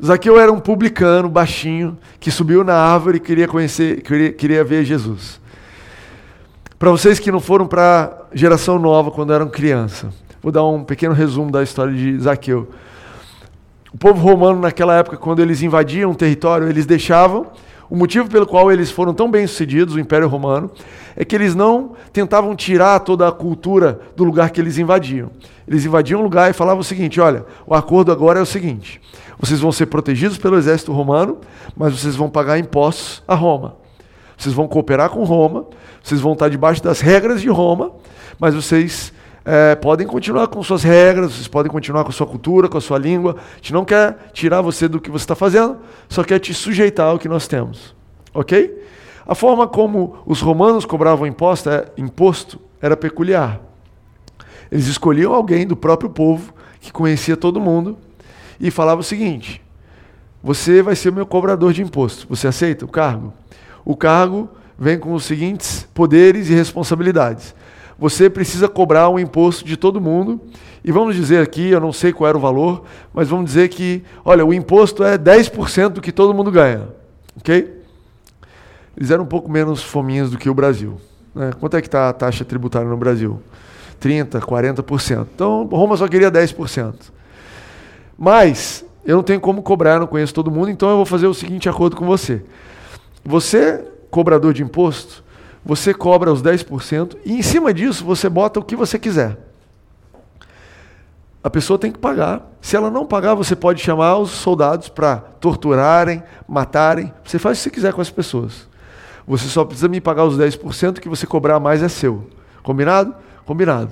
Zaqueu 0.04 0.40
era 0.40 0.52
um 0.52 0.60
publicano 0.60 1.30
baixinho 1.30 1.98
que 2.20 2.32
subiu 2.32 2.64
na 2.64 2.76
árvore 2.76 3.18
e 3.18 3.20
queria 3.20 3.48
conhecer, 3.48 4.02
queria, 4.02 4.34
queria 4.34 4.64
ver 4.64 4.84
Jesus. 4.84 5.40
Para 6.80 6.90
vocês 6.90 7.20
que 7.20 7.32
não 7.32 7.40
foram 7.40 7.68
para 7.68 8.26
a 8.32 8.36
geração 8.36 8.80
nova 8.80 9.12
quando 9.12 9.32
eram 9.32 9.48
criança, 9.48 10.10
vou 10.42 10.52
dar 10.52 10.66
um 10.66 10.84
pequeno 10.84 11.14
resumo 11.14 11.52
da 11.52 11.62
história 11.62 11.94
de 11.94 12.20
Zaqueu. 12.20 12.70
O 13.94 13.98
povo 13.98 14.20
romano, 14.20 14.60
naquela 14.60 14.98
época, 14.98 15.18
quando 15.18 15.40
eles 15.40 15.62
invadiam 15.62 16.10
um 16.10 16.16
território, 16.16 16.68
eles 16.68 16.86
deixavam. 16.86 17.48
O 17.88 17.96
motivo 17.96 18.28
pelo 18.28 18.48
qual 18.48 18.72
eles 18.72 18.90
foram 18.90 19.14
tão 19.14 19.30
bem-sucedidos, 19.30 19.94
o 19.94 20.00
Império 20.00 20.28
Romano, 20.28 20.72
é 21.16 21.24
que 21.24 21.36
eles 21.36 21.54
não 21.54 21.92
tentavam 22.12 22.56
tirar 22.56 23.00
toda 23.02 23.28
a 23.28 23.32
cultura 23.32 24.00
do 24.16 24.24
lugar 24.24 24.50
que 24.50 24.60
eles 24.60 24.80
invadiam. 24.80 25.30
Eles 25.68 25.86
invadiam 25.86 26.20
um 26.20 26.24
lugar 26.24 26.50
e 26.50 26.54
falavam 26.54 26.80
o 26.80 26.84
seguinte: 26.84 27.22
olha, 27.22 27.46
o 27.68 27.76
acordo 27.76 28.12
agora 28.12 28.40
é 28.40 28.42
o 28.42 28.48
seguinte: 28.48 29.00
vocês 29.38 29.60
vão 29.60 29.72
ser 29.72 29.86
protegidos 29.86 30.40
pelo 30.40 30.58
exército 30.58 30.92
romano, 30.92 31.38
mas 31.78 32.00
vocês 32.00 32.16
vão 32.16 32.32
pagar 32.32 32.58
impostos 32.58 33.22
a 33.28 33.36
Roma. 33.36 33.76
Vocês 34.36 34.56
vão 34.56 34.68
cooperar 34.68 35.12
com 35.12 35.24
Roma, 35.24 35.68
vocês 36.02 36.20
vão 36.20 36.34
estar 36.34 36.50
debaixo 36.50 36.82
das 36.82 37.00
regras 37.00 37.42
de 37.42 37.50
Roma, 37.50 37.92
mas 38.40 38.56
vocês 38.56 39.14
é, 39.46 39.76
podem 39.76 40.08
continuar 40.08 40.48
com 40.48 40.64
suas 40.64 40.84
regras, 40.84 41.34
vocês 41.34 41.48
podem 41.48 41.72
continuar 41.72 42.04
com 42.04 42.10
a 42.10 42.14
sua 42.14 42.26
cultura, 42.26 42.70
com 42.70 42.78
a 42.78 42.82
sua 42.82 42.98
língua. 42.98 43.36
A 43.54 43.56
gente 43.58 43.74
não 43.74 43.84
quer 43.84 44.30
tirar 44.32 44.62
você 44.62 44.88
do 44.88 45.02
que 45.02 45.12
você 45.12 45.24
está 45.24 45.36
fazendo, 45.36 45.78
só 46.08 46.24
quer 46.24 46.40
te 46.40 46.54
sujeitar 46.54 47.08
ao 47.08 47.20
que 47.20 47.28
nós 47.28 47.48
temos. 47.48 47.94
Ok? 48.34 48.82
A 49.26 49.36
forma 49.36 49.68
como 49.68 50.18
os 50.26 50.42
romanos 50.42 50.86
cobravam 50.86 51.28
imposto, 51.28 51.70
é, 51.70 51.86
imposto 51.98 52.60
era 52.82 52.96
peculiar. 52.96 53.60
Eles 54.72 54.88
escolhiam 54.88 55.34
alguém 55.34 55.68
do 55.68 55.76
próprio 55.76 56.10
povo 56.10 56.54
que 56.80 56.92
conhecia 56.92 57.38
todo 57.38 57.60
mundo 57.60 57.98
e 58.60 58.72
falava 58.72 59.02
o 59.02 59.04
seguinte: 59.04 59.62
Você 60.42 60.82
vai 60.82 60.96
ser 60.96 61.10
o 61.10 61.14
meu 61.14 61.26
cobrador 61.26 61.74
de 61.74 61.82
imposto. 61.82 62.26
Você 62.30 62.48
aceita 62.48 62.86
o 62.86 62.88
cargo? 62.88 63.34
O 63.86 63.96
cargo 63.96 64.50
vem 64.78 64.98
com 64.98 65.14
os 65.14 65.26
seguintes 65.26 65.88
poderes 65.94 66.50
e 66.50 66.54
responsabilidades 66.54 67.54
você 67.98 68.30
precisa 68.30 68.68
cobrar 68.68 69.10
um 69.10 69.20
imposto 69.20 69.66
de 69.66 69.78
todo 69.78 70.02
mundo. 70.02 70.40
E 70.84 70.92
vamos 70.92 71.16
dizer 71.16 71.42
aqui, 71.42 71.70
eu 71.70 71.80
não 71.80 71.94
sei 71.94 72.12
qual 72.12 72.28
era 72.28 72.38
o 72.38 72.42
valor, 72.42 72.84
mas 73.14 73.30
vamos 73.30 73.46
dizer 73.46 73.70
que, 73.70 74.04
olha, 74.26 74.46
o 74.46 74.54
imposto 74.54 75.04
é 75.04 75.18
10% 75.18 75.90
do 75.90 76.02
que 76.02 76.12
todo 76.12 76.34
mundo 76.34 76.52
ganha. 76.52 76.90
Ok? 77.38 77.82
Eles 78.96 79.10
eram 79.10 79.24
um 79.24 79.28
pouco 79.28 79.50
menos 79.50 79.82
fominhos 79.82 80.30
do 80.30 80.38
que 80.38 80.50
o 80.50 80.54
Brasil. 80.54 81.00
Né? 81.34 81.52
Quanto 81.60 81.78
é 81.78 81.82
que 81.82 81.88
está 81.88 82.10
a 82.10 82.14
taxa 82.14 82.44
tributária 82.44 82.88
no 82.88 82.98
Brasil? 82.98 83.42
30%, 84.02 84.42
40%. 84.42 85.28
Então, 85.34 85.66
Roma 85.66 85.96
só 85.96 86.08
queria 86.08 86.32
10%. 86.32 86.96
Mas, 88.18 88.86
eu 89.06 89.16
não 89.16 89.24
tenho 89.24 89.40
como 89.40 89.64
cobrar, 89.64 90.00
não 90.00 90.08
conheço 90.08 90.34
todo 90.34 90.52
mundo, 90.52 90.70
então 90.70 90.90
eu 90.90 90.98
vou 90.98 91.06
fazer 91.06 91.28
o 91.28 91.34
seguinte 91.34 91.68
acordo 91.70 91.96
com 91.96 92.06
você. 92.06 92.44
Você, 93.24 93.84
cobrador 94.12 94.54
de 94.54 94.62
imposto, 94.62 95.23
você 95.66 95.94
cobra 95.94 96.32
os 96.32 96.42
10% 96.42 97.18
e 97.26 97.34
em 97.34 97.42
cima 97.42 97.74
disso 97.74 98.04
você 98.04 98.28
bota 98.28 98.60
o 98.60 98.64
que 98.64 98.76
você 98.76 99.00
quiser. 99.00 99.38
A 101.44 101.50
pessoa 101.50 101.78
tem 101.78 101.92
que 101.92 102.00
pagar. 102.00 102.50
Se 102.62 102.76
ela 102.76 102.90
não 102.90 103.06
pagar, 103.06 103.36
você 103.36 103.56
pode 103.56 103.82
chamar 103.82 104.18
os 104.18 104.32
soldados 104.32 104.88
para 104.88 105.18
torturarem, 105.18 106.24
matarem. 106.48 107.14
Você 107.24 107.38
faz 107.38 107.58
o 107.58 107.60
que 107.60 107.64
você 107.64 107.70
quiser 107.70 107.94
com 107.94 108.02
as 108.02 108.10
pessoas. 108.10 108.68
Você 109.28 109.48
só 109.48 109.66
precisa 109.66 109.88
me 109.88 110.00
pagar 110.00 110.26
os 110.26 110.38
10%, 110.38 111.00
que 111.00 111.10
você 111.10 111.26
cobrar 111.26 111.60
mais 111.60 111.84
é 111.84 111.90
seu. 111.90 112.30
Combinado? 112.62 113.14
Combinado. 113.46 113.92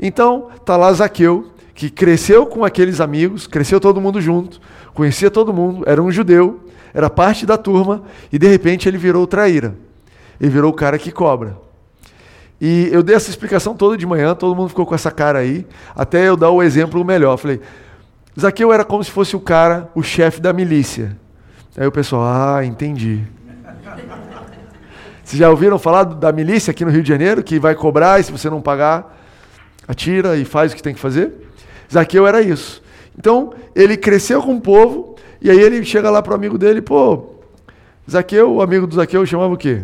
Então, 0.00 0.48
tá 0.64 0.76
lá 0.76 0.92
Zaqueu, 0.92 1.52
que 1.74 1.90
cresceu 1.90 2.46
com 2.46 2.64
aqueles 2.64 3.00
amigos, 3.00 3.46
cresceu 3.46 3.78
todo 3.78 4.00
mundo 4.00 4.20
junto, 4.20 4.60
conhecia 4.94 5.30
todo 5.30 5.52
mundo, 5.52 5.84
era 5.86 6.02
um 6.02 6.10
judeu, 6.10 6.60
era 6.94 7.10
parte 7.10 7.44
da 7.44 7.56
turma, 7.56 8.02
e 8.32 8.38
de 8.38 8.46
repente 8.46 8.88
ele 8.88 8.98
virou 8.98 9.26
traíra. 9.26 9.74
Ele 10.42 10.50
virou 10.50 10.72
o 10.72 10.74
cara 10.74 10.98
que 10.98 11.12
cobra. 11.12 11.56
E 12.60 12.88
eu 12.92 13.00
dei 13.00 13.14
essa 13.14 13.30
explicação 13.30 13.76
toda 13.76 13.96
de 13.96 14.04
manhã, 14.04 14.34
todo 14.34 14.56
mundo 14.56 14.70
ficou 14.70 14.84
com 14.84 14.94
essa 14.94 15.10
cara 15.10 15.38
aí, 15.38 15.64
até 15.94 16.28
eu 16.28 16.36
dar 16.36 16.50
o 16.50 16.60
exemplo 16.60 17.04
melhor. 17.04 17.36
Falei, 17.36 17.60
Zaqueu 18.38 18.72
era 18.72 18.84
como 18.84 19.04
se 19.04 19.10
fosse 19.10 19.36
o 19.36 19.40
cara, 19.40 19.88
o 19.94 20.02
chefe 20.02 20.40
da 20.40 20.52
milícia. 20.52 21.16
Aí 21.76 21.86
o 21.86 21.92
pessoal, 21.92 22.22
ah, 22.24 22.64
entendi. 22.64 23.22
Vocês 25.22 25.38
já 25.38 25.48
ouviram 25.48 25.78
falar 25.78 26.02
da 26.02 26.32
milícia 26.32 26.72
aqui 26.72 26.84
no 26.84 26.90
Rio 26.90 27.04
de 27.04 27.08
Janeiro, 27.08 27.42
que 27.42 27.60
vai 27.60 27.76
cobrar 27.76 28.18
e 28.18 28.24
se 28.24 28.32
você 28.32 28.50
não 28.50 28.60
pagar, 28.60 29.16
atira 29.86 30.36
e 30.36 30.44
faz 30.44 30.72
o 30.72 30.76
que 30.76 30.82
tem 30.82 30.92
que 30.92 31.00
fazer? 31.00 31.32
Zaqueu 31.90 32.26
era 32.26 32.42
isso. 32.42 32.82
Então, 33.16 33.54
ele 33.76 33.96
cresceu 33.96 34.42
com 34.42 34.56
o 34.56 34.60
povo, 34.60 35.14
e 35.40 35.48
aí 35.50 35.60
ele 35.60 35.84
chega 35.84 36.10
lá 36.10 36.20
para 36.20 36.32
o 36.32 36.34
amigo 36.34 36.58
dele, 36.58 36.82
pô, 36.82 37.36
Zaqueu, 38.10 38.54
o 38.54 38.62
amigo 38.62 38.86
do 38.86 38.96
Zaqueu 38.96 39.24
chamava 39.24 39.54
o 39.54 39.56
quê? 39.56 39.82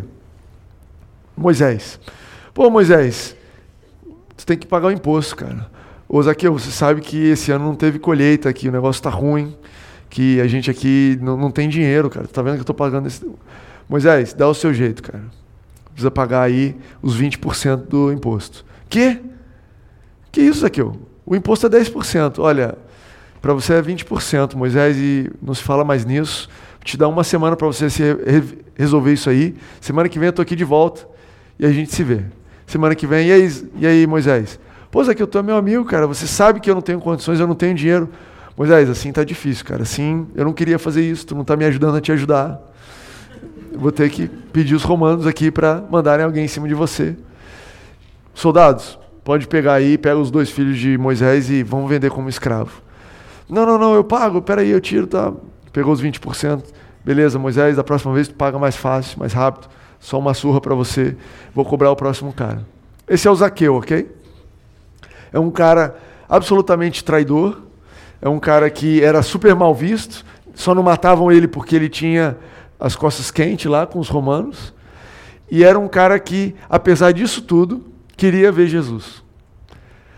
Moisés. 1.39 1.99
Pô, 2.53 2.69
Moisés, 2.69 3.35
tu 4.35 4.45
tem 4.45 4.57
que 4.57 4.67
pagar 4.67 4.87
o 4.87 4.91
imposto, 4.91 5.37
cara. 5.37 5.69
Ô, 6.07 6.21
Zaqueu, 6.21 6.51
você 6.51 6.69
sabe 6.69 6.99
que 6.99 7.29
esse 7.29 7.51
ano 7.51 7.63
não 7.65 7.75
teve 7.75 7.97
colheita 7.97 8.49
aqui, 8.49 8.67
o 8.67 8.71
negócio 8.71 8.99
está 8.99 9.09
ruim, 9.09 9.55
que 10.09 10.41
a 10.41 10.47
gente 10.47 10.69
aqui 10.69 11.17
não, 11.21 11.37
não 11.37 11.49
tem 11.49 11.69
dinheiro, 11.69 12.09
cara. 12.09 12.27
Tá 12.27 12.41
vendo 12.41 12.55
que 12.55 12.59
eu 12.59 12.63
estou 12.63 12.75
pagando 12.75 13.07
esse. 13.07 13.25
Moisés, 13.87 14.33
dá 14.33 14.47
o 14.47 14.53
seu 14.53 14.73
jeito, 14.73 15.01
cara. 15.01 15.23
Precisa 15.93 16.11
pagar 16.11 16.41
aí 16.41 16.75
os 17.01 17.19
20% 17.19 17.87
do 17.87 18.11
imposto. 18.11 18.65
Que? 18.89 19.21
Que 20.31 20.41
isso, 20.41 20.59
Zaqueu? 20.59 20.99
O 21.25 21.35
imposto 21.35 21.67
é 21.67 21.69
10%. 21.69 22.39
Olha, 22.39 22.77
para 23.41 23.53
você 23.53 23.73
é 23.73 23.81
20%, 23.81 24.55
Moisés, 24.55 24.97
e 24.97 25.31
não 25.41 25.53
se 25.53 25.63
fala 25.63 25.85
mais 25.85 26.03
nisso. 26.03 26.49
Te 26.83 26.97
dar 26.97 27.07
uma 27.07 27.23
semana 27.23 27.55
para 27.55 27.67
você 27.67 27.89
se 27.89 28.03
re 28.03 28.57
resolver 28.75 29.13
isso 29.13 29.29
aí. 29.29 29.55
Semana 29.79 30.09
que 30.09 30.17
vem 30.19 30.27
eu 30.27 30.31
estou 30.31 30.43
aqui 30.43 30.55
de 30.55 30.63
volta 30.63 31.07
e 31.59 31.65
a 31.65 31.71
gente 31.71 31.93
se 31.93 32.03
vê. 32.03 32.21
Semana 32.65 32.95
que 32.95 33.05
vem, 33.05 33.27
e 33.27 33.31
aí, 33.31 33.63
e 33.75 33.87
aí 33.87 34.07
Moisés? 34.07 34.59
Pô, 34.89 35.03
Zaqueu, 35.03 35.27
tu 35.27 35.37
é 35.37 35.43
meu 35.43 35.57
amigo, 35.57 35.83
cara. 35.85 36.07
Você 36.07 36.25
sabe 36.25 36.59
que 36.59 36.69
eu 36.69 36.75
não 36.75 36.81
tenho 36.81 36.99
condições, 36.99 37.39
eu 37.39 37.47
não 37.47 37.55
tenho 37.55 37.75
dinheiro. 37.75 38.09
Moisés, 38.57 38.89
assim 38.89 39.11
tá 39.11 39.23
difícil, 39.23 39.65
cara. 39.65 39.83
Assim, 39.83 40.27
eu 40.35 40.45
não 40.45 40.53
queria 40.53 40.79
fazer 40.79 41.01
isso, 41.01 41.25
tu 41.27 41.35
não 41.35 41.41
está 41.41 41.55
me 41.55 41.65
ajudando 41.65 41.95
a 41.95 42.01
te 42.01 42.11
ajudar. 42.11 42.59
Eu 43.71 43.79
vou 43.79 43.91
ter 43.91 44.09
que 44.09 44.27
pedir 44.27 44.75
os 44.75 44.83
romanos 44.83 45.27
aqui 45.27 45.51
para 45.51 45.83
mandarem 45.89 46.25
alguém 46.25 46.45
em 46.45 46.47
cima 46.47 46.67
de 46.67 46.73
você. 46.73 47.15
Soldados, 48.33 48.97
pode 49.23 49.47
pegar 49.47 49.73
aí, 49.73 49.97
pega 49.97 50.17
os 50.17 50.31
dois 50.31 50.49
filhos 50.49 50.77
de 50.77 50.97
Moisés 50.97 51.49
e 51.49 51.61
vamos 51.63 51.89
vender 51.89 52.09
como 52.09 52.29
escravo. 52.29 52.81
Não, 53.49 53.65
não, 53.65 53.77
não, 53.77 53.95
eu 53.95 54.03
pago, 54.03 54.41
peraí, 54.41 54.69
eu 54.69 54.81
tiro, 54.81 55.07
tá? 55.07 55.33
Pegou 55.71 55.93
os 55.93 56.01
20%. 56.01 56.63
Beleza, 57.03 57.39
Moisés, 57.39 57.75
da 57.75 57.83
próxima 57.83 58.13
vez 58.13 58.27
tu 58.27 58.35
paga 58.35 58.59
mais 58.59 58.75
fácil, 58.75 59.19
mais 59.19 59.33
rápido. 59.33 59.67
Só 59.99 60.17
uma 60.17 60.33
surra 60.33 60.61
para 60.61 60.73
você. 60.75 61.15
Vou 61.53 61.65
cobrar 61.65 61.91
o 61.91 61.95
próximo 61.95 62.31
cara. 62.33 62.65
Esse 63.07 63.27
é 63.27 63.31
o 63.31 63.35
Zaqueu, 63.35 63.75
ok? 63.75 64.09
É 65.31 65.39
um 65.39 65.51
cara 65.51 65.97
absolutamente 66.27 67.03
traidor, 67.03 67.61
é 68.21 68.29
um 68.29 68.39
cara 68.39 68.69
que 68.69 69.03
era 69.03 69.21
super 69.23 69.55
mal 69.55 69.73
visto, 69.73 70.23
só 70.53 70.75
não 70.75 70.83
matavam 70.83 71.31
ele 71.31 71.47
porque 71.47 71.75
ele 71.75 71.89
tinha 71.89 72.37
as 72.79 72.95
costas 72.95 73.31
quentes 73.31 73.65
lá 73.65 73.85
com 73.87 73.99
os 73.99 74.09
romanos, 74.09 74.73
e 75.49 75.63
era 75.63 75.79
um 75.79 75.87
cara 75.87 76.19
que, 76.19 76.55
apesar 76.69 77.11
disso 77.11 77.41
tudo, 77.41 77.83
queria 78.15 78.51
ver 78.51 78.67
Jesus. 78.67 79.23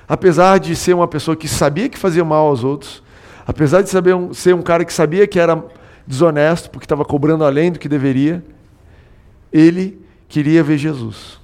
Apesar 0.08 0.60
de 0.60 0.76
ser 0.76 0.94
uma 0.94 1.08
pessoa 1.08 1.38
que 1.38 1.48
sabia 1.48 1.88
que 1.88 1.98
fazia 1.98 2.26
mal 2.26 2.48
aos 2.48 2.64
outros, 2.64 3.02
apesar 3.48 3.82
de 3.82 3.90
saber 3.90 4.14
um, 4.14 4.34
ser 4.34 4.54
um 4.54 4.62
cara 4.62 4.84
que 4.84 4.92
sabia 4.92 5.26
que 5.26 5.40
era 5.40 5.64
desonesto 6.06 6.70
porque 6.70 6.84
estava 6.84 7.06
cobrando 7.06 7.46
além 7.46 7.72
do 7.72 7.80
que 7.80 7.88
deveria, 7.88 8.44
ele 9.52 10.00
queria 10.28 10.64
ver 10.64 10.78
Jesus. 10.78 11.40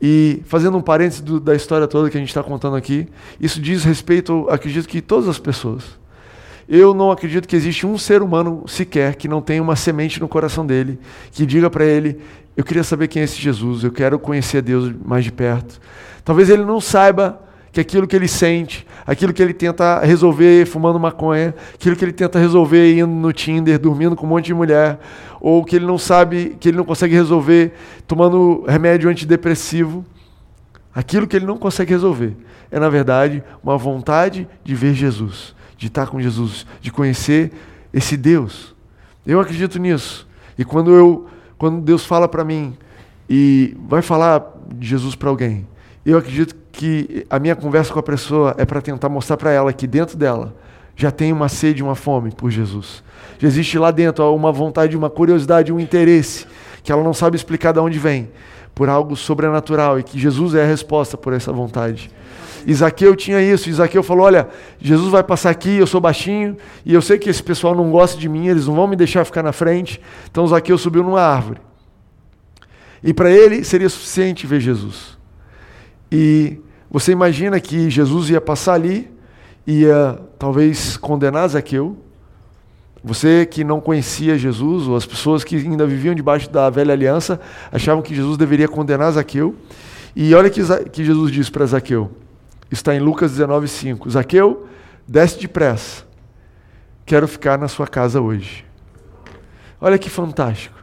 E 0.00 0.42
fazendo 0.46 0.78
um 0.78 0.80
parênteses 0.80 1.20
do, 1.20 1.40
da 1.40 1.54
história 1.54 1.86
toda 1.88 2.08
que 2.08 2.16
a 2.16 2.20
gente 2.20 2.28
está 2.28 2.42
contando 2.42 2.76
aqui, 2.76 3.08
isso 3.40 3.60
diz 3.60 3.84
respeito, 3.84 4.46
acredito 4.48 4.88
que 4.88 5.00
todas 5.00 5.28
as 5.28 5.38
pessoas. 5.38 5.98
Eu 6.68 6.92
não 6.92 7.10
acredito 7.10 7.48
que 7.48 7.56
existe 7.56 7.86
um 7.86 7.96
ser 7.96 8.22
humano 8.22 8.64
sequer 8.66 9.16
que 9.16 9.26
não 9.26 9.40
tenha 9.40 9.62
uma 9.62 9.74
semente 9.74 10.20
no 10.20 10.28
coração 10.28 10.66
dele, 10.66 10.98
que 11.32 11.46
diga 11.46 11.70
para 11.70 11.84
ele: 11.84 12.20
Eu 12.56 12.62
queria 12.62 12.84
saber 12.84 13.08
quem 13.08 13.22
é 13.22 13.24
esse 13.24 13.40
Jesus, 13.40 13.82
eu 13.82 13.90
quero 13.90 14.18
conhecer 14.18 14.62
Deus 14.62 14.92
mais 15.04 15.24
de 15.24 15.32
perto. 15.32 15.80
Talvez 16.24 16.50
ele 16.50 16.64
não 16.64 16.80
saiba 16.80 17.40
que 17.72 17.80
aquilo 17.80 18.06
que 18.06 18.14
ele 18.14 18.28
sente, 18.28 18.86
aquilo 19.08 19.32
que 19.32 19.42
ele 19.42 19.52
tenta 19.52 19.98
resolver 20.04 20.66
fumando 20.66 21.00
maconha, 21.00 21.52
aquilo 21.74 21.96
que 21.96 22.04
ele 22.04 22.12
tenta 22.12 22.38
resolver 22.38 22.96
indo 22.96 23.08
no 23.08 23.32
Tinder, 23.32 23.76
dormindo 23.78 24.14
com 24.14 24.24
um 24.24 24.28
monte 24.28 24.44
de 24.44 24.54
mulher, 24.54 25.00
ou 25.40 25.64
que 25.64 25.74
ele 25.74 25.86
não 25.86 25.98
sabe, 25.98 26.56
que 26.60 26.68
ele 26.68 26.76
não 26.76 26.84
consegue 26.84 27.14
resolver 27.14 27.72
tomando 28.06 28.64
remédio 28.68 29.10
antidepressivo, 29.10 30.04
aquilo 30.94 31.26
que 31.26 31.34
ele 31.34 31.46
não 31.46 31.56
consegue 31.56 31.90
resolver 31.90 32.36
é, 32.70 32.78
na 32.78 32.88
verdade, 32.88 33.42
uma 33.62 33.76
vontade 33.76 34.48
de 34.62 34.74
ver 34.74 34.94
Jesus, 34.94 35.54
de 35.76 35.86
estar 35.86 36.06
com 36.06 36.20
Jesus, 36.20 36.66
de 36.80 36.90
conhecer 36.90 37.52
esse 37.92 38.16
Deus. 38.16 38.74
Eu 39.26 39.40
acredito 39.40 39.78
nisso. 39.78 40.26
E 40.58 40.64
quando 40.64 40.92
eu, 40.92 41.26
quando 41.56 41.80
Deus 41.80 42.04
fala 42.04 42.28
para 42.28 42.44
mim 42.44 42.76
e 43.28 43.76
vai 43.88 44.02
falar 44.02 44.42
de 44.74 44.86
Jesus 44.86 45.14
para 45.14 45.30
alguém, 45.30 45.66
eu 46.10 46.18
acredito 46.18 46.56
que 46.72 47.26
a 47.28 47.38
minha 47.38 47.54
conversa 47.54 47.92
com 47.92 47.98
a 47.98 48.02
pessoa 48.02 48.54
é 48.56 48.64
para 48.64 48.80
tentar 48.80 49.10
mostrar 49.10 49.36
para 49.36 49.50
ela 49.50 49.72
que 49.74 49.86
dentro 49.86 50.16
dela 50.16 50.54
já 50.96 51.10
tem 51.10 51.32
uma 51.32 51.50
sede, 51.50 51.82
uma 51.82 51.94
fome 51.94 52.32
por 52.32 52.50
Jesus. 52.50 53.02
Já 53.38 53.46
existe 53.46 53.78
lá 53.78 53.90
dentro 53.90 54.34
uma 54.34 54.50
vontade, 54.50 54.96
uma 54.96 55.10
curiosidade, 55.10 55.70
um 55.70 55.78
interesse 55.78 56.46
que 56.82 56.90
ela 56.90 57.04
não 57.04 57.12
sabe 57.12 57.36
explicar 57.36 57.72
de 57.72 57.78
onde 57.78 57.98
vem, 57.98 58.30
por 58.74 58.88
algo 58.88 59.14
sobrenatural 59.16 59.98
e 59.98 60.02
que 60.02 60.18
Jesus 60.18 60.54
é 60.54 60.62
a 60.62 60.66
resposta 60.66 61.16
por 61.16 61.34
essa 61.34 61.52
vontade. 61.52 62.10
Isaqueu 62.66 63.14
tinha 63.14 63.42
isso. 63.42 63.68
Isaqueu 63.68 64.02
falou: 64.02 64.24
Olha, 64.24 64.48
Jesus 64.80 65.10
vai 65.10 65.22
passar 65.22 65.50
aqui, 65.50 65.76
eu 65.76 65.86
sou 65.86 66.00
baixinho, 66.00 66.56
e 66.86 66.94
eu 66.94 67.02
sei 67.02 67.18
que 67.18 67.28
esse 67.28 67.42
pessoal 67.42 67.74
não 67.74 67.90
gosta 67.90 68.18
de 68.18 68.30
mim, 68.30 68.46
eles 68.46 68.66
não 68.66 68.74
vão 68.74 68.86
me 68.86 68.96
deixar 68.96 69.26
ficar 69.26 69.42
na 69.42 69.52
frente. 69.52 70.00
Então 70.30 70.46
Isaqueu 70.46 70.78
subiu 70.78 71.02
numa 71.02 71.20
árvore. 71.20 71.60
E 73.04 73.12
para 73.12 73.30
ele 73.30 73.62
seria 73.62 73.90
suficiente 73.90 74.46
ver 74.46 74.60
Jesus. 74.60 75.17
E 76.10 76.58
você 76.90 77.12
imagina 77.12 77.60
que 77.60 77.90
Jesus 77.90 78.30
ia 78.30 78.40
passar 78.40 78.74
ali, 78.74 79.10
ia 79.66 80.18
talvez 80.38 80.96
condenar 80.96 81.48
Zaqueu. 81.48 81.96
Você 83.04 83.46
que 83.46 83.62
não 83.62 83.80
conhecia 83.80 84.36
Jesus, 84.36 84.88
ou 84.88 84.96
as 84.96 85.06
pessoas 85.06 85.44
que 85.44 85.56
ainda 85.56 85.86
viviam 85.86 86.14
debaixo 86.14 86.50
da 86.50 86.68
velha 86.68 86.92
aliança, 86.92 87.40
achavam 87.70 88.02
que 88.02 88.14
Jesus 88.14 88.36
deveria 88.36 88.66
condenar 88.66 89.12
Zaqueu. 89.12 89.54
E 90.16 90.34
olha 90.34 90.50
que, 90.50 90.62
que 90.90 91.04
Jesus 91.04 91.30
disse 91.30 91.50
para 91.50 91.66
Zaqueu: 91.66 92.10
está 92.70 92.94
em 92.94 93.00
Lucas 93.00 93.32
19,5. 93.32 94.10
Zaqueu, 94.10 94.66
desce 95.06 95.38
depressa. 95.38 96.04
Quero 97.06 97.28
ficar 97.28 97.58
na 97.58 97.68
sua 97.68 97.86
casa 97.86 98.20
hoje. 98.20 98.64
Olha 99.80 99.98
que 99.98 100.10
fantástico. 100.10 100.76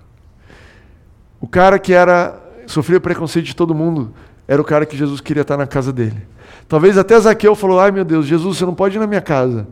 O 1.39 1.47
cara 1.47 1.77
que 1.77 1.93
era 1.93 2.41
sofria 2.65 2.99
preconceito 2.99 3.45
de 3.45 3.55
todo 3.55 3.75
mundo, 3.75 4.13
era 4.47 4.61
o 4.61 4.65
cara 4.65 4.85
que 4.85 4.95
Jesus 4.95 5.21
queria 5.21 5.41
estar 5.41 5.57
na 5.57 5.67
casa 5.67 5.91
dele. 5.91 6.27
Talvez 6.67 6.97
até 6.97 7.19
Zaqueu 7.19 7.55
falou: 7.55 7.79
Ai 7.79 7.91
meu 7.91 8.03
Deus, 8.03 8.25
Jesus, 8.25 8.57
você 8.57 8.65
não 8.65 8.75
pode 8.75 8.97
ir 8.97 8.99
na 8.99 9.07
minha 9.07 9.21
casa. 9.21 9.67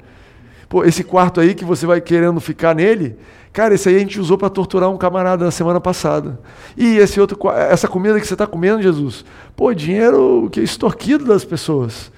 Pô, 0.69 0.83
esse 0.83 1.03
quarto 1.03 1.39
aí 1.39 1.53
que 1.53 1.63
você 1.63 1.85
vai 1.85 2.01
querendo 2.01 2.39
ficar 2.39 2.73
nele, 2.73 3.15
cara, 3.51 3.75
esse 3.75 3.87
aí 3.89 3.95
a 3.95 3.99
gente 3.99 4.19
usou 4.19 4.37
para 4.37 4.49
torturar 4.49 4.89
um 4.89 4.97
camarada 4.97 5.45
na 5.45 5.51
semana 5.51 5.79
passada. 5.79 6.39
E 6.75 6.97
esse 6.97 7.21
outro, 7.21 7.37
essa 7.51 7.87
comida 7.87 8.19
que 8.19 8.25
você 8.25 8.33
está 8.33 8.47
comendo, 8.47 8.81
Jesus, 8.81 9.23
pô, 9.55 9.71
dinheiro 9.73 10.49
que 10.51 10.59
é 10.59 10.63
extorquido 10.63 11.25
das 11.25 11.45
pessoas. 11.45 12.11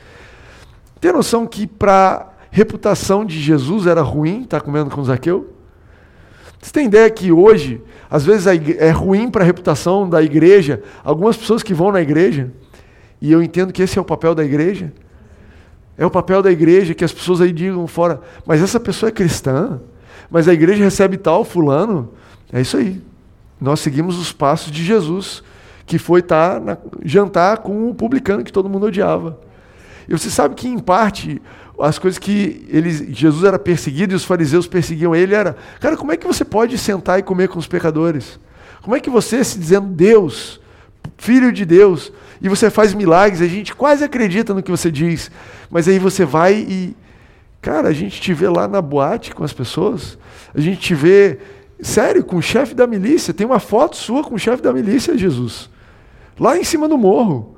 Tem 1.01 1.11
noção 1.11 1.45
que 1.45 1.67
para 1.67 2.29
reputação 2.49 3.25
de 3.25 3.41
Jesus 3.41 3.85
era 3.85 4.01
ruim 4.01 4.43
estar 4.43 4.59
tá 4.59 4.65
comendo 4.65 4.89
com 4.89 5.03
Zaqueu? 5.03 5.54
Você 6.65 6.71
tem 6.71 6.87
ideia 6.87 7.07
que 7.11 7.31
hoje 7.31 7.79
às 8.09 8.25
vezes 8.25 8.47
é 8.47 8.89
ruim 8.89 9.29
para 9.29 9.43
a 9.43 9.45
reputação 9.45 10.09
da 10.09 10.23
igreja, 10.23 10.81
algumas 11.03 11.37
pessoas 11.37 11.61
que 11.61 11.75
vão 11.75 11.91
na 11.91 12.01
igreja, 12.01 12.51
e 13.21 13.31
eu 13.31 13.43
entendo 13.43 13.71
que 13.71 13.83
esse 13.83 13.99
é 13.99 14.01
o 14.01 14.05
papel 14.05 14.33
da 14.33 14.43
igreja. 14.43 14.91
É 15.95 16.03
o 16.03 16.09
papel 16.09 16.41
da 16.41 16.51
igreja 16.51 16.95
que 16.95 17.05
as 17.05 17.13
pessoas 17.13 17.39
aí 17.39 17.51
digam 17.51 17.85
fora, 17.85 18.19
mas 18.47 18.63
essa 18.63 18.79
pessoa 18.79 19.09
é 19.09 19.11
cristã, 19.11 19.79
mas 20.27 20.47
a 20.47 20.53
igreja 20.53 20.83
recebe 20.83 21.17
tal 21.17 21.45
fulano. 21.45 22.09
É 22.51 22.59
isso 22.59 22.77
aí. 22.77 22.99
Nós 23.61 23.79
seguimos 23.79 24.17
os 24.17 24.31
passos 24.31 24.71
de 24.71 24.83
Jesus, 24.83 25.43
que 25.85 25.99
foi 25.99 26.21
estar 26.21 26.55
tá 26.55 26.59
na, 26.59 26.77
jantar 27.03 27.59
com 27.59 27.91
o 27.91 27.93
publicano 27.93 28.43
que 28.43 28.51
todo 28.51 28.67
mundo 28.67 28.87
odiava. 28.87 29.39
E 30.09 30.13
você 30.13 30.31
sabe 30.31 30.55
que, 30.55 30.67
em 30.67 30.79
parte, 30.79 31.39
as 31.79 31.99
coisas 31.99 32.17
que 32.17 32.65
ele, 32.69 33.13
Jesus 33.13 33.43
era 33.43 33.59
perseguido 33.59 34.13
e 34.13 34.15
os 34.15 34.23
fariseus 34.23 34.67
perseguiam 34.67 35.15
ele 35.15 35.35
era, 35.35 35.57
cara, 35.79 35.97
como 35.97 36.11
é 36.11 36.17
que 36.17 36.25
você 36.25 36.45
pode 36.45 36.77
sentar 36.77 37.19
e 37.19 37.23
comer 37.23 37.49
com 37.49 37.59
os 37.59 37.67
pecadores? 37.67 38.39
Como 38.81 38.95
é 38.95 38.99
que 38.99 39.09
você, 39.09 39.43
se 39.43 39.59
dizendo 39.59 39.87
Deus, 39.87 40.61
filho 41.17 41.51
de 41.51 41.65
Deus, 41.65 42.11
e 42.41 42.47
você 42.47 42.69
faz 42.69 42.93
milagres, 42.93 43.41
a 43.41 43.47
gente 43.47 43.73
quase 43.73 44.03
acredita 44.03 44.53
no 44.53 44.61
que 44.61 44.71
você 44.71 44.91
diz, 44.91 45.31
mas 45.69 45.87
aí 45.87 45.99
você 45.99 46.25
vai 46.25 46.55
e. 46.55 46.95
Cara, 47.61 47.87
a 47.87 47.93
gente 47.93 48.21
te 48.21 48.31
vê 48.31 48.47
lá 48.47 48.67
na 48.67 48.79
boate 48.79 49.33
com 49.33 49.43
as 49.43 49.51
pessoas, 49.51 50.19
a 50.53 50.61
gente 50.61 50.79
te 50.79 50.93
vê, 50.93 51.39
sério, 51.81 52.23
com 52.23 52.35
o 52.35 52.41
chefe 52.41 52.75
da 52.75 52.85
milícia. 52.85 53.33
Tem 53.33 53.45
uma 53.45 53.59
foto 53.59 53.95
sua 53.95 54.23
com 54.23 54.35
o 54.35 54.39
chefe 54.39 54.61
da 54.61 54.71
milícia, 54.71 55.17
Jesus. 55.17 55.67
Lá 56.39 56.55
em 56.55 56.63
cima 56.63 56.87
do 56.87 56.95
morro, 56.95 57.57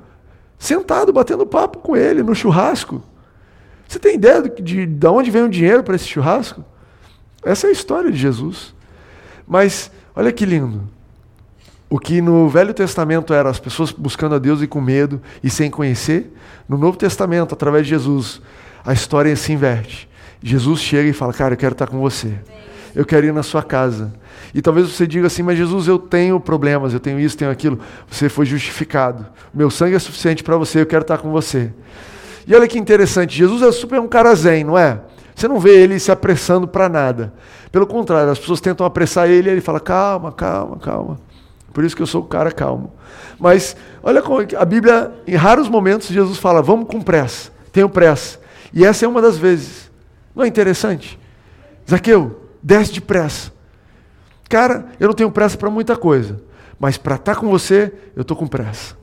sentado, 0.58 1.12
batendo 1.12 1.44
papo 1.44 1.78
com 1.78 1.94
ele 1.94 2.22
no 2.22 2.34
churrasco. 2.34 3.02
Você 3.88 3.98
tem 3.98 4.16
ideia 4.16 4.42
de, 4.42 4.62
de, 4.62 4.86
de 4.86 5.06
onde 5.06 5.30
vem 5.30 5.42
o 5.42 5.48
dinheiro 5.48 5.82
para 5.82 5.96
esse 5.96 6.06
churrasco? 6.06 6.62
Essa 7.42 7.66
é 7.66 7.70
a 7.70 7.72
história 7.72 8.12
de 8.12 8.18
Jesus. 8.18 8.74
Mas, 9.46 9.90
olha 10.14 10.30
que 10.30 10.44
lindo. 10.44 10.82
O 11.88 11.98
que 11.98 12.20
no 12.20 12.50
Velho 12.50 12.74
Testamento 12.74 13.32
era 13.32 13.48
as 13.48 13.58
pessoas 13.58 13.90
buscando 13.90 14.34
a 14.34 14.38
Deus 14.38 14.60
e 14.60 14.66
com 14.66 14.78
medo 14.78 15.22
e 15.42 15.48
sem 15.48 15.70
conhecer, 15.70 16.30
no 16.68 16.76
Novo 16.76 16.98
Testamento, 16.98 17.54
através 17.54 17.84
de 17.84 17.90
Jesus, 17.90 18.42
a 18.84 18.92
história 18.92 19.34
se 19.34 19.54
inverte. 19.54 20.06
Jesus 20.42 20.80
chega 20.80 21.08
e 21.08 21.14
fala: 21.14 21.32
Cara, 21.32 21.54
eu 21.54 21.58
quero 21.58 21.72
estar 21.72 21.86
com 21.86 21.98
você. 21.98 22.34
Eu 22.94 23.06
quero 23.06 23.26
ir 23.26 23.32
na 23.32 23.42
sua 23.42 23.62
casa. 23.62 24.12
E 24.54 24.60
talvez 24.60 24.90
você 24.90 25.06
diga 25.06 25.28
assim: 25.28 25.42
Mas 25.42 25.56
Jesus, 25.56 25.88
eu 25.88 25.98
tenho 25.98 26.38
problemas, 26.38 26.92
eu 26.92 27.00
tenho 27.00 27.18
isso, 27.18 27.38
tenho 27.38 27.50
aquilo. 27.50 27.80
Você 28.10 28.28
foi 28.28 28.44
justificado. 28.44 29.26
Meu 29.54 29.70
sangue 29.70 29.94
é 29.94 29.98
suficiente 29.98 30.44
para 30.44 30.58
você, 30.58 30.82
eu 30.82 30.86
quero 30.86 31.02
estar 31.02 31.16
com 31.16 31.30
você. 31.30 31.72
E 32.48 32.54
olha 32.54 32.66
que 32.66 32.78
interessante: 32.78 33.36
Jesus 33.36 33.60
é 33.60 33.70
super 33.70 34.00
um 34.00 34.08
cara 34.08 34.34
zen, 34.34 34.64
não 34.64 34.76
é? 34.76 34.98
Você 35.36 35.46
não 35.46 35.60
vê 35.60 35.82
ele 35.82 36.00
se 36.00 36.10
apressando 36.10 36.66
para 36.66 36.88
nada. 36.88 37.32
Pelo 37.70 37.86
contrário, 37.86 38.32
as 38.32 38.38
pessoas 38.38 38.60
tentam 38.60 38.86
apressar 38.86 39.28
ele 39.28 39.50
e 39.50 39.52
ele 39.52 39.60
fala: 39.60 39.78
Calma, 39.78 40.32
calma, 40.32 40.78
calma. 40.78 41.20
Por 41.74 41.84
isso 41.84 41.94
que 41.94 42.02
eu 42.02 42.06
sou 42.06 42.22
o 42.22 42.26
cara 42.26 42.50
calmo. 42.50 42.94
Mas 43.38 43.76
olha 44.02 44.22
como 44.22 44.40
a 44.40 44.64
Bíblia, 44.64 45.12
em 45.26 45.36
raros 45.36 45.68
momentos, 45.68 46.08
Jesus 46.08 46.38
fala: 46.38 46.62
vamos 46.62 46.88
com 46.88 47.02
pressa, 47.02 47.52
tenho 47.70 47.88
pressa. 47.88 48.40
E 48.72 48.84
essa 48.84 49.04
é 49.04 49.08
uma 49.08 49.20
das 49.20 49.36
vezes. 49.36 49.90
Não 50.34 50.42
é 50.42 50.48
interessante? 50.48 51.18
Zaqueu, 51.88 52.48
desce 52.62 52.94
depressa. 52.94 53.52
Cara, 54.48 54.86
eu 54.98 55.06
não 55.06 55.14
tenho 55.14 55.30
pressa 55.30 55.58
para 55.58 55.68
muita 55.68 55.94
coisa, 55.96 56.40
mas 56.80 56.96
para 56.96 57.16
estar 57.16 57.34
tá 57.34 57.40
com 57.40 57.48
você, 57.50 57.92
eu 58.16 58.22
estou 58.22 58.36
com 58.36 58.46
pressa. 58.46 58.97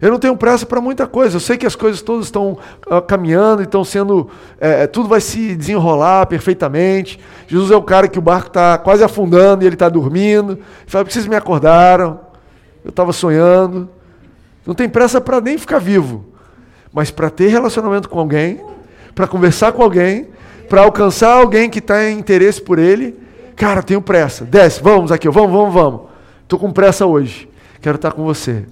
Eu 0.00 0.10
não 0.10 0.18
tenho 0.18 0.36
pressa 0.36 0.64
para 0.64 0.80
muita 0.80 1.06
coisa. 1.06 1.36
Eu 1.36 1.40
sei 1.40 1.56
que 1.56 1.66
as 1.66 1.74
coisas 1.74 2.00
todas 2.00 2.26
estão 2.26 2.58
uh, 2.86 3.02
caminhando, 3.02 3.62
estão 3.62 3.82
sendo. 3.82 4.28
É, 4.60 4.86
tudo 4.86 5.08
vai 5.08 5.20
se 5.20 5.56
desenrolar 5.56 6.26
perfeitamente. 6.26 7.18
Jesus 7.48 7.70
é 7.70 7.76
o 7.76 7.82
cara 7.82 8.06
que 8.06 8.18
o 8.18 8.22
barco 8.22 8.48
está 8.48 8.78
quase 8.78 9.02
afundando 9.02 9.64
e 9.64 9.66
ele 9.66 9.74
está 9.74 9.88
dormindo. 9.88 10.52
Ele 10.52 10.62
fala: 10.86 11.04
vocês 11.04 11.26
me 11.26 11.34
acordaram? 11.34 12.20
Eu 12.84 12.90
estava 12.90 13.12
sonhando. 13.12 13.88
Não 14.64 14.74
tem 14.74 14.88
pressa 14.88 15.20
para 15.20 15.40
nem 15.40 15.58
ficar 15.58 15.78
vivo, 15.78 16.26
mas 16.92 17.10
para 17.10 17.30
ter 17.30 17.48
relacionamento 17.48 18.08
com 18.08 18.18
alguém, 18.18 18.62
para 19.14 19.26
conversar 19.26 19.72
com 19.72 19.82
alguém, 19.82 20.28
para 20.68 20.82
alcançar 20.82 21.32
alguém 21.32 21.70
que 21.70 21.78
está 21.78 22.04
em 22.04 22.18
interesse 22.18 22.60
por 22.60 22.78
ele. 22.78 23.18
Cara, 23.56 23.82
tenho 23.82 24.00
pressa. 24.00 24.44
Desce, 24.44 24.80
vamos 24.82 25.10
aqui, 25.10 25.28
vamos, 25.28 25.50
vamos, 25.50 25.74
vamos. 25.74 26.00
Estou 26.42 26.58
com 26.58 26.70
pressa 26.70 27.04
hoje. 27.06 27.48
Quero 27.80 27.96
estar 27.96 28.12
com 28.12 28.24
você. 28.24 28.66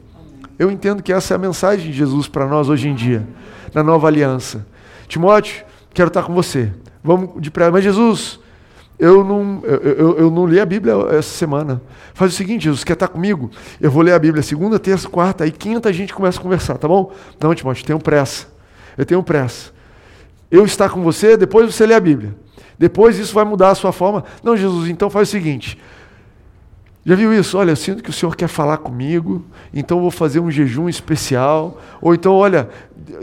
Eu 0.58 0.70
entendo 0.70 1.02
que 1.02 1.12
essa 1.12 1.34
é 1.34 1.36
a 1.36 1.38
mensagem 1.38 1.90
de 1.90 1.96
Jesus 1.96 2.28
para 2.28 2.46
nós 2.46 2.68
hoje 2.68 2.88
em 2.88 2.94
dia, 2.94 3.26
na 3.74 3.82
nova 3.82 4.06
aliança. 4.06 4.66
Timóteo, 5.06 5.64
quero 5.92 6.08
estar 6.08 6.22
com 6.22 6.34
você. 6.34 6.72
Vamos 7.04 7.40
de 7.40 7.50
pressa. 7.50 7.70
Mas 7.70 7.84
Jesus, 7.84 8.40
eu 8.98 9.22
não, 9.22 9.62
eu, 9.64 10.18
eu, 10.18 10.30
não 10.30 10.46
li 10.46 10.58
a 10.58 10.64
Bíblia 10.64 10.94
essa 11.10 11.36
semana. 11.36 11.82
Faz 12.14 12.32
o 12.32 12.36
seguinte, 12.36 12.64
Jesus, 12.64 12.82
quer 12.82 12.94
estar 12.94 13.08
comigo? 13.08 13.50
Eu 13.80 13.90
vou 13.90 14.02
ler 14.02 14.12
a 14.12 14.18
Bíblia 14.18 14.42
segunda, 14.42 14.78
terça, 14.78 15.08
quarta, 15.08 15.44
aí 15.44 15.52
quinta 15.52 15.90
a 15.90 15.92
gente 15.92 16.14
começa 16.14 16.38
a 16.38 16.42
conversar, 16.42 16.78
tá 16.78 16.88
bom? 16.88 17.12
Não, 17.38 17.54
Timóteo, 17.54 17.84
tenho 17.84 17.98
pressa. 17.98 18.46
Eu 18.96 19.04
tenho 19.04 19.22
pressa. 19.22 19.70
Eu 20.50 20.64
estar 20.64 20.88
com 20.88 21.02
você, 21.02 21.36
depois 21.36 21.74
você 21.74 21.84
lê 21.84 21.94
a 21.94 22.00
Bíblia. 22.00 22.34
Depois 22.78 23.18
isso 23.18 23.34
vai 23.34 23.44
mudar 23.44 23.70
a 23.70 23.74
sua 23.74 23.92
forma. 23.92 24.24
Não, 24.42 24.56
Jesus, 24.56 24.88
então 24.88 25.10
faz 25.10 25.28
o 25.28 25.30
seguinte. 25.30 25.78
Já 27.06 27.14
viu 27.14 27.32
isso? 27.32 27.56
Olha, 27.56 27.70
eu 27.70 27.76
sinto 27.76 28.02
que 28.02 28.10
o 28.10 28.12
Senhor 28.12 28.34
quer 28.34 28.48
falar 28.48 28.78
comigo, 28.78 29.44
então 29.72 30.00
vou 30.00 30.10
fazer 30.10 30.40
um 30.40 30.50
jejum 30.50 30.88
especial. 30.88 31.80
Ou 32.02 32.12
então, 32.12 32.34
olha, 32.34 32.68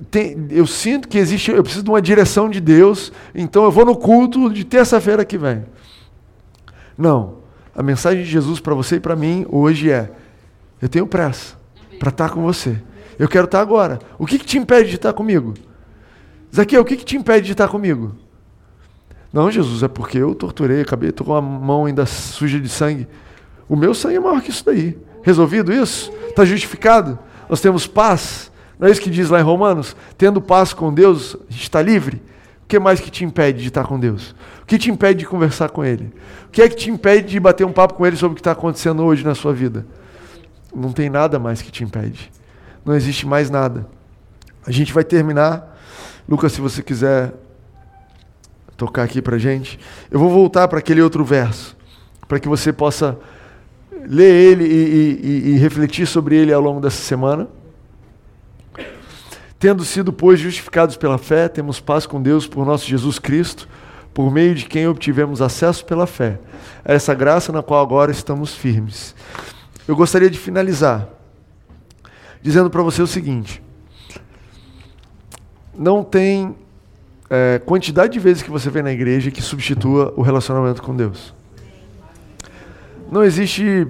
tem, 0.09 0.47
eu 0.51 0.65
sinto 0.65 1.05
que 1.05 1.17
existe, 1.17 1.51
eu 1.51 1.61
preciso 1.61 1.84
de 1.84 1.89
uma 1.89 2.01
direção 2.01 2.49
de 2.49 2.61
Deus, 2.61 3.11
então 3.36 3.65
eu 3.65 3.71
vou 3.71 3.84
no 3.84 3.97
culto 3.97 4.49
de 4.49 4.63
terça-feira 4.63 5.25
que 5.25 5.38
vem. 5.38 5.65
Não. 6.97 7.39
A 7.75 7.84
mensagem 7.84 8.23
de 8.23 8.29
Jesus 8.29 8.61
para 8.61 8.73
você 8.73 8.95
e 8.95 8.99
para 9.01 9.17
mim 9.17 9.45
hoje 9.49 9.91
é: 9.91 10.09
eu 10.81 10.88
tenho 10.88 11.05
pressa 11.05 11.57
para 11.99 12.07
estar 12.07 12.29
com 12.29 12.41
você. 12.41 12.81
Eu 13.19 13.27
quero 13.27 13.45
estar 13.45 13.59
agora. 13.59 13.99
O 14.17 14.25
que, 14.25 14.39
que 14.39 14.45
te 14.45 14.57
impede 14.57 14.91
de 14.91 14.95
estar 14.95 15.11
comigo? 15.11 15.55
Zaqueu, 16.55 16.81
o 16.81 16.86
que, 16.86 16.95
que 16.95 17.03
te 17.03 17.17
impede 17.17 17.47
de 17.47 17.51
estar 17.51 17.67
comigo? 17.67 18.15
Não, 19.34 19.51
Jesus, 19.51 19.84
é 19.84 19.89
porque 19.89 20.19
eu 20.19 20.34
torturei, 20.34 20.81
acabei, 20.81 21.09
estou 21.09 21.27
com 21.27 21.36
a 21.36 21.41
mão 21.41 21.86
ainda 21.86 22.05
suja 22.05 22.61
de 22.61 22.69
sangue. 22.69 23.07
O 23.68 23.76
meu 23.76 23.93
sangue 23.93 24.18
é 24.18 24.20
maior 24.20 24.41
que 24.41 24.49
isso 24.49 24.66
daí. 24.66 24.97
Resolvido 25.22 25.72
isso? 25.72 26.11
Está 26.30 26.43
justificado? 26.43 27.18
Nós 27.49 27.61
temos 27.61 27.88
paz. 27.88 28.51
Não 28.78 28.88
é 28.88 28.91
isso 28.91 29.01
que 29.01 29.09
diz 29.09 29.30
lá 29.30 29.39
em 29.39 29.43
Romanos? 29.43 29.95
Tendo 30.18 30.41
paz 30.41 30.74
com 30.74 30.93
Deus, 30.93 31.36
a 31.49 31.51
gente 31.51 31.64
está 31.64 31.82
livre. 31.82 32.22
O 32.64 32.68
que 32.68 32.80
mais 32.80 32.99
que 32.99 33.11
te 33.11 33.24
impede 33.24 33.61
de 33.61 33.68
estar 33.68 33.86
com 33.86 33.99
Deus? 33.99 34.36
O 34.61 34.66
que 34.66 34.78
te 34.78 34.89
impede 34.89 35.20
de 35.20 35.26
conversar 35.26 35.70
com 35.70 35.84
Ele? 35.84 36.14
O 36.47 36.49
que 36.51 36.61
é 36.61 36.68
que 36.68 36.76
te 36.76 36.89
impede 36.89 37.30
de 37.30 37.39
bater 37.39 37.66
um 37.66 37.72
papo 37.72 37.93
com 37.93 38.05
Ele 38.05 38.16
sobre 38.16 38.34
o 38.34 38.36
que 38.36 38.41
está 38.41 38.51
acontecendo 38.51 39.03
hoje 39.03 39.24
na 39.24 39.36
sua 39.36 39.53
vida? 39.53 39.86
Não 40.76 40.91
tem 40.91 41.09
nada 41.09 41.38
mais 41.39 41.61
que 41.61 41.72
te 41.72 41.84
impede. 41.84 42.32
Não 42.84 42.95
existe 42.95 43.28
mais 43.28 43.49
nada. 43.49 43.88
A 44.66 44.72
gente 44.72 44.91
vai 44.91 45.03
terminar. 45.03 45.78
Lucas, 46.28 46.53
se 46.53 46.61
você 46.61 46.82
quiser 46.82 47.34
tocar 48.78 49.03
aqui 49.03 49.22
para 49.22 49.38
gente. 49.38 49.80
Eu 50.09 50.20
vou 50.20 50.30
voltar 50.30 50.68
para 50.68 50.80
aquele 50.80 51.01
outro 51.01 51.24
verso, 51.24 51.76
para 52.28 52.39
que 52.39 52.47
você 52.47 52.74
possa 52.74 53.18
ler 54.06 54.34
ele 54.34 54.66
e, 54.66 55.20
e, 55.24 55.49
e 55.51 55.58
refletir 55.58 56.06
sobre 56.08 56.36
ele 56.36 56.54
ao 56.54 56.62
longo 56.62 56.80
dessa 56.80 57.01
semana. 57.01 57.47
Tendo 59.60 59.86
sido, 59.86 60.12
pois, 60.12 60.39
justificados 60.39 60.97
pela 60.97 61.18
fé, 61.18 61.47
temos 61.47 61.80
paz 61.80 62.06
com 62.06 62.22
Deus 62.22 62.45
por 62.45 62.66
nosso 62.66 62.86
Jesus 62.86 63.18
Cristo, 63.18 63.68
por 64.14 64.32
meio 64.32 64.54
de 64.54 64.66
quem 64.66 64.88
obtivemos 64.88 65.41
acesso 65.41 65.86
pela 65.86 66.06
fé, 66.06 66.39
a 66.84 66.93
essa 66.93 67.14
graça 67.14 67.51
na 67.51 67.64
qual 67.64 67.82
agora 67.82 68.12
estamos 68.12 68.54
firmes. 68.54 69.16
Eu 69.88 69.95
gostaria 69.95 70.30
de 70.30 70.38
finalizar 70.38 71.08
dizendo 72.41 72.70
para 72.70 72.84
você 72.84 73.01
o 73.01 73.08
seguinte: 73.08 73.64
não 75.74 76.04
tem 76.04 76.56
é, 77.30 77.60
quantidade 77.66 78.14
de 78.14 78.20
vezes 78.20 78.43
que 78.43 78.51
você 78.51 78.70
vem 78.70 78.84
na 78.84 78.91
igreja 78.91 79.32
que 79.32 79.41
substitua 79.41 80.14
o 80.16 80.22
relacionamento 80.22 80.84
com 80.84 80.95
Deus. 80.95 81.34
Não 83.12 83.24
existe 83.24 83.88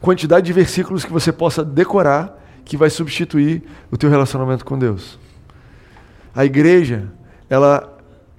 quantidade 0.00 0.46
de 0.46 0.52
versículos 0.52 1.04
que 1.04 1.12
você 1.12 1.32
possa 1.32 1.64
decorar 1.64 2.42
que 2.64 2.76
vai 2.76 2.90
substituir 2.90 3.62
o 3.90 3.96
teu 3.96 4.10
relacionamento 4.10 4.64
com 4.64 4.78
Deus. 4.78 5.18
A 6.34 6.44
igreja, 6.44 7.12
ela, 7.48 7.96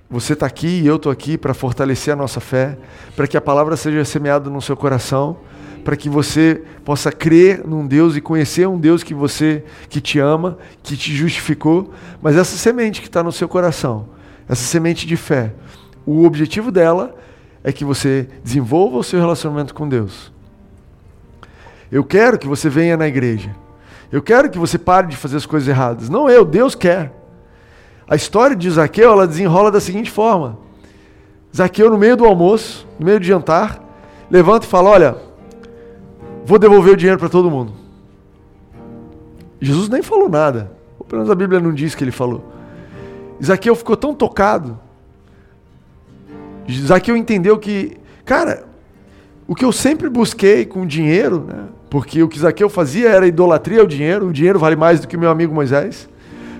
você 0.10 0.34
está 0.34 0.46
aqui 0.46 0.82
e 0.82 0.86
eu 0.88 0.98
estou 0.98 1.12
aqui 1.12 1.38
para 1.38 1.54
fortalecer 1.54 2.14
a 2.14 2.16
nossa 2.16 2.40
fé, 2.40 2.78
para 3.16 3.26
que 3.26 3.38
a 3.38 3.42
palavra 3.42 3.78
seja 3.78 4.04
semeada 4.06 4.50
no 4.50 4.62
seu 4.62 4.76
coração, 4.76 5.38
para 5.84 5.96
que 5.96 6.10
você 6.10 6.62
possa 6.84 7.12
crer 7.12 7.66
num 7.66 7.88
Deus 7.88 8.18
e 8.18 8.22
conhecer 8.22 8.68
um 8.68 8.78
Deus 8.78 9.02
que 9.02 9.14
você 9.14 9.64
que 9.90 10.02
te 10.02 10.20
ama, 10.20 10.58
que 10.84 10.98
te 10.98 11.16
justificou, 11.16 11.94
mas 12.22 12.36
essa 12.36 12.58
semente 12.58 13.00
que 13.00 13.08
está 13.08 13.24
no 13.24 13.32
seu 13.32 13.48
coração, 13.48 14.10
essa 14.50 14.64
semente 14.64 15.08
de 15.08 15.16
fé, 15.16 15.54
o 16.06 16.26
objetivo 16.26 16.72
dela 16.72 17.16
é 17.68 17.72
que 17.74 17.84
você 17.84 18.30
desenvolva 18.45 18.99
o 18.99 19.03
seu 19.03 19.20
relacionamento 19.20 19.76
com 19.76 19.89
Deus. 19.89 20.32
Eu 21.91 22.01
quero 22.01 22.39
que 22.39 22.47
você 22.47 22.70
venha 22.70 22.95
na 22.95 23.05
igreja. 23.05 23.53
Eu 24.09 24.22
quero 24.22 24.49
que 24.49 24.57
você 24.57 24.78
pare 24.78 25.07
de 25.07 25.18
fazer 25.18 25.36
as 25.36 25.45
coisas 25.45 25.68
erradas. 25.68 26.07
Não 26.07 26.30
eu, 26.30 26.45
Deus 26.45 26.76
quer. 26.76 27.11
A 28.07 28.15
história 28.15 28.55
de 28.55 28.72
Zaqueu, 28.72 29.11
ela 29.11 29.28
desenrola 29.28 29.70
da 29.70 29.82
seguinte 29.82 30.09
forma. 30.09 30.57
Zaqueu, 31.53 31.89
no 31.89 31.97
meio 31.97 32.15
do 32.15 32.24
almoço, 32.24 32.88
no 32.97 33.05
meio 33.05 33.20
do 33.20 33.26
jantar, 33.26 33.84
levanta 34.32 34.65
e 34.65 34.70
fala: 34.70 34.89
Olha, 34.89 35.18
vou 36.45 36.57
devolver 36.57 36.93
o 36.93 36.97
dinheiro 36.97 37.20
para 37.20 37.28
todo 37.28 37.51
mundo. 37.51 37.74
Jesus 39.59 39.89
nem 39.89 40.01
falou 40.01 40.30
nada. 40.30 40.72
Ou 40.97 41.05
pelo 41.05 41.20
menos 41.20 41.30
a 41.30 41.36
Bíblia 41.36 41.59
não 41.59 41.74
diz 41.74 41.93
que 41.93 42.03
ele 42.05 42.11
falou. 42.11 42.45
Zaqueu 43.43 43.76
ficou 43.76 43.97
tão 43.97 44.13
tocado 44.13 44.87
Zaqueu 46.70 47.15
entendeu 47.15 47.57
que, 47.57 47.97
cara, 48.26 48.65
o 49.47 49.55
que 49.55 49.63
eu 49.63 49.72
sempre 49.72 50.09
busquei 50.09 50.65
com 50.65 50.86
dinheiro, 50.86 51.45
né? 51.47 51.63
porque 51.89 52.22
o 52.22 52.28
que 52.28 52.39
Zaqueu 52.39 52.70
fazia 52.70 53.09
era 53.09 53.26
idolatria 53.26 53.82
ao 53.82 53.88
dinheiro, 53.88 54.28
o 54.28 54.34
dinheiro 54.34 54.59
vale 54.59 54.76
mais 54.76 54.99
do 54.99 55.07
que 55.07 55.15
o 55.15 55.20
meu 55.20 55.30
amigo 55.30 55.53
Moisés, 55.53 56.09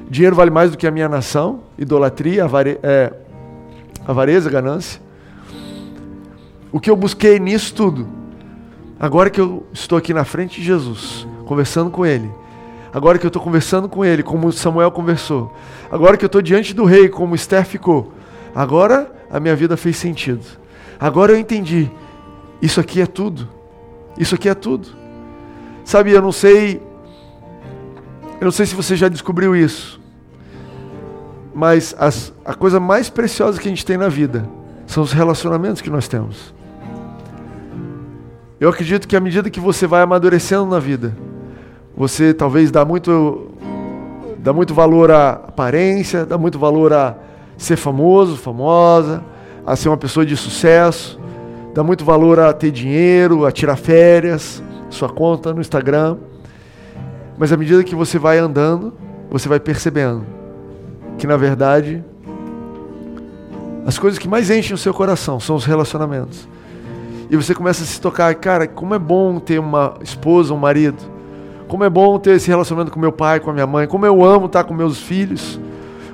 o 0.08 0.12
dinheiro 0.12 0.36
vale 0.36 0.52
mais 0.52 0.72
do 0.72 0.78
que 0.78 0.88
a 0.88 0.92
minha 0.92 1.10
nação, 1.10 1.62
idolatria, 1.78 2.46
avare, 2.46 2.80
é, 2.82 3.12
avareza, 4.08 4.50
ganância. 4.50 5.02
O 6.72 6.80
que 6.80 6.90
eu 6.90 6.96
busquei 6.96 7.40
nisso 7.40 7.74
tudo 7.74 8.18
Agora 9.00 9.30
que 9.30 9.40
eu 9.40 9.64
estou 9.72 9.96
aqui 9.96 10.12
na 10.12 10.26
frente 10.26 10.60
de 10.60 10.66
Jesus, 10.66 11.28
conversando 11.46 11.92
com 11.92 12.04
Ele, 12.04 12.32
agora 12.92 13.20
que 13.20 13.26
eu 13.28 13.30
estou 13.30 13.40
conversando 13.40 13.88
com 13.88 14.04
Ele, 14.04 14.24
como 14.24 14.52
Samuel 14.52 14.90
conversou, 14.90 15.54
agora 15.92 16.18
que 16.18 16.26
eu 16.26 16.28
estou 16.28 16.42
diante 16.42 16.74
do 16.74 16.84
rei, 16.84 17.08
como 17.08 17.36
Esther 17.36 17.64
ficou, 17.64 18.12
agora 18.56 19.12
a 19.30 19.40
minha 19.40 19.56
vida 19.56 19.76
fez 19.76 19.98
sentido. 19.98 20.46
Agora 21.00 21.32
eu 21.32 21.38
entendi. 21.38 21.90
Isso 22.62 22.80
aqui 22.80 23.02
é 23.02 23.06
tudo. 23.06 23.48
Isso 24.18 24.36
aqui 24.36 24.50
é 24.50 24.54
tudo. 24.54 24.88
Sabe, 25.84 26.12
eu 26.12 26.22
não 26.22 26.32
sei. 26.32 26.82
Eu 28.40 28.46
não 28.46 28.52
sei 28.52 28.66
se 28.66 28.76
você 28.76 28.96
já 28.96 29.08
descobriu 29.08 29.56
isso. 29.56 30.00
Mas 31.54 31.96
as, 31.98 32.34
a 32.46 32.54
coisa 32.54 32.80
mais 32.80 33.10
preciosa 33.10 33.60
que 33.60 33.68
a 33.68 33.72
gente 33.72 33.86
tem 33.86 33.98
na 33.98 34.10
vida 34.10 34.48
são 34.86 35.04
os 35.04 35.12
relacionamentos 35.12 35.82
que 35.82 35.90
nós 35.90 36.08
temos. 36.08 36.54
Eu 38.60 38.70
acredito 38.70 39.08
que 39.08 39.16
à 39.16 39.20
medida 39.20 39.50
que 39.50 39.60
você 39.60 39.86
vai 39.86 40.02
amadurecendo 40.02 40.66
na 40.66 40.80
vida, 40.80 41.16
você 41.96 42.34
talvez 42.34 42.72
dá 42.72 42.84
muito, 42.84 43.52
dá 44.40 44.52
muito 44.52 44.74
valor 44.74 45.12
à 45.12 45.32
aparência, 45.32 46.26
dá 46.26 46.38
muito 46.38 46.58
valor 46.58 46.92
a 46.94 47.16
ser 47.58 47.76
famoso, 47.76 48.38
famosa, 48.38 49.24
a 49.66 49.76
ser 49.76 49.90
uma 49.90 49.98
pessoa 49.98 50.26
de 50.26 50.38
sucesso, 50.38 51.20
dá 51.74 51.84
muito 51.84 52.06
valor 52.06 52.40
a 52.40 52.54
ter 52.54 52.72
dinheiro, 52.72 53.46
a 53.46 53.52
tirar 53.52 53.76
férias, 53.76 54.64
sua 54.90 55.10
conta 55.10 55.54
no 55.54 55.62
Instagram. 55.62 56.18
Mas 57.38 57.52
à 57.52 57.58
medida 57.58 57.84
que 57.84 57.96
você 57.96 58.18
vai 58.18 58.38
andando, 58.38 58.94
você 59.30 59.50
vai 59.50 59.60
percebendo 59.60 60.26
que 61.18 61.28
na 61.28 61.36
verdade 61.36 62.04
as 63.86 63.98
coisas 63.98 64.20
que 64.20 64.28
mais 64.28 64.50
enchem 64.50 64.74
o 64.74 64.78
seu 64.78 64.94
coração 64.94 65.40
são 65.40 65.56
os 65.56 65.66
relacionamentos. 65.66 66.48
E 67.30 67.36
você 67.36 67.54
começa 67.54 67.84
a 67.84 67.86
se 67.86 68.00
tocar, 68.00 68.34
cara, 68.36 68.68
como 68.68 68.94
é 68.94 69.00
bom 69.00 69.40
ter 69.40 69.60
uma 69.60 69.96
esposa, 70.02 70.54
um 70.54 70.58
marido. 70.58 70.98
Como 71.68 71.84
é 71.84 71.90
bom 71.90 72.18
ter 72.18 72.32
esse 72.32 72.48
relacionamento 72.48 72.92
com 72.92 73.00
meu 73.00 73.12
pai, 73.12 73.40
com 73.40 73.50
a 73.50 73.54
minha 73.54 73.68
mãe. 73.68 73.88
Como 73.88 74.06
eu 74.06 74.24
amo 74.24 74.46
estar 74.46 74.64
com 74.64 74.74
meus 74.74 75.00
filhos. 75.00 75.60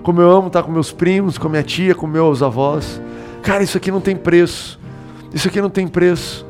Como 0.04 0.22
eu 0.22 0.30
amo 0.30 0.48
estar 0.48 0.62
com 0.64 0.72
meus 0.72 0.92
primos, 0.92 1.38
com 1.38 1.48
minha 1.48 1.64
tia, 1.64 1.96
com 1.96 2.06
meus 2.06 2.44
avós. 2.44 3.02
Cara, 3.42 3.64
isso 3.64 3.78
aqui 3.78 3.90
não 3.90 4.02
tem 4.02 4.16
preço. 4.16 4.80
Isso 5.34 5.48
aqui 5.48 5.62
não 5.62 5.70
tem 5.70 5.88
preço. 5.88 6.46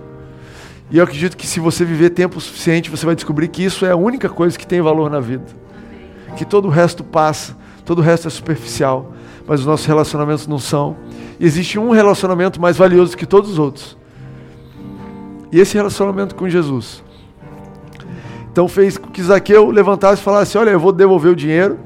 E 0.90 0.98
eu 0.98 1.04
acredito 1.04 1.38
que 1.38 1.48
se 1.48 1.60
você 1.60 1.86
viver 1.86 2.10
tempo 2.10 2.42
suficiente, 2.42 2.90
você 2.90 3.06
vai 3.06 3.16
descobrir 3.16 3.48
que 3.48 3.64
isso 3.64 3.86
é 3.86 3.92
a 3.92 3.96
única 3.96 4.28
coisa 4.28 4.58
que 4.58 4.66
tem 4.66 4.82
valor 4.82 5.10
na 5.10 5.20
vida. 5.20 5.46
Que 6.36 6.44
todo 6.44 6.66
o 6.66 6.70
resto 6.70 7.04
passa, 7.04 7.56
todo 7.86 8.00
o 8.00 8.02
resto 8.02 8.28
é 8.28 8.32
superficial, 8.32 9.14
mas 9.48 9.62
os 9.62 9.66
nossos 9.66 9.86
relacionamentos 9.86 10.48
não 10.48 10.60
são. 10.60 10.96
E 11.40 11.46
existe 11.46 11.80
um 11.80 11.92
relacionamento 11.92 12.60
mais 12.60 12.76
valioso 12.76 13.16
que 13.16 13.26
todos 13.26 13.52
os 13.52 13.60
outros. 13.60 13.98
E 15.52 15.60
esse 15.60 15.76
relacionamento 15.76 16.34
com 16.36 16.50
Jesus. 16.50 17.04
Então 18.52 18.68
fez 18.68 18.98
com 18.98 19.10
que 19.10 19.22
Zaqueu 19.22 19.70
levantasse 19.70 20.22
e 20.22 20.24
falasse: 20.24 20.58
Olha, 20.58 20.72
eu 20.72 20.80
vou 20.80 20.92
devolver 20.92 21.32
o 21.32 21.36
dinheiro. 21.36 21.80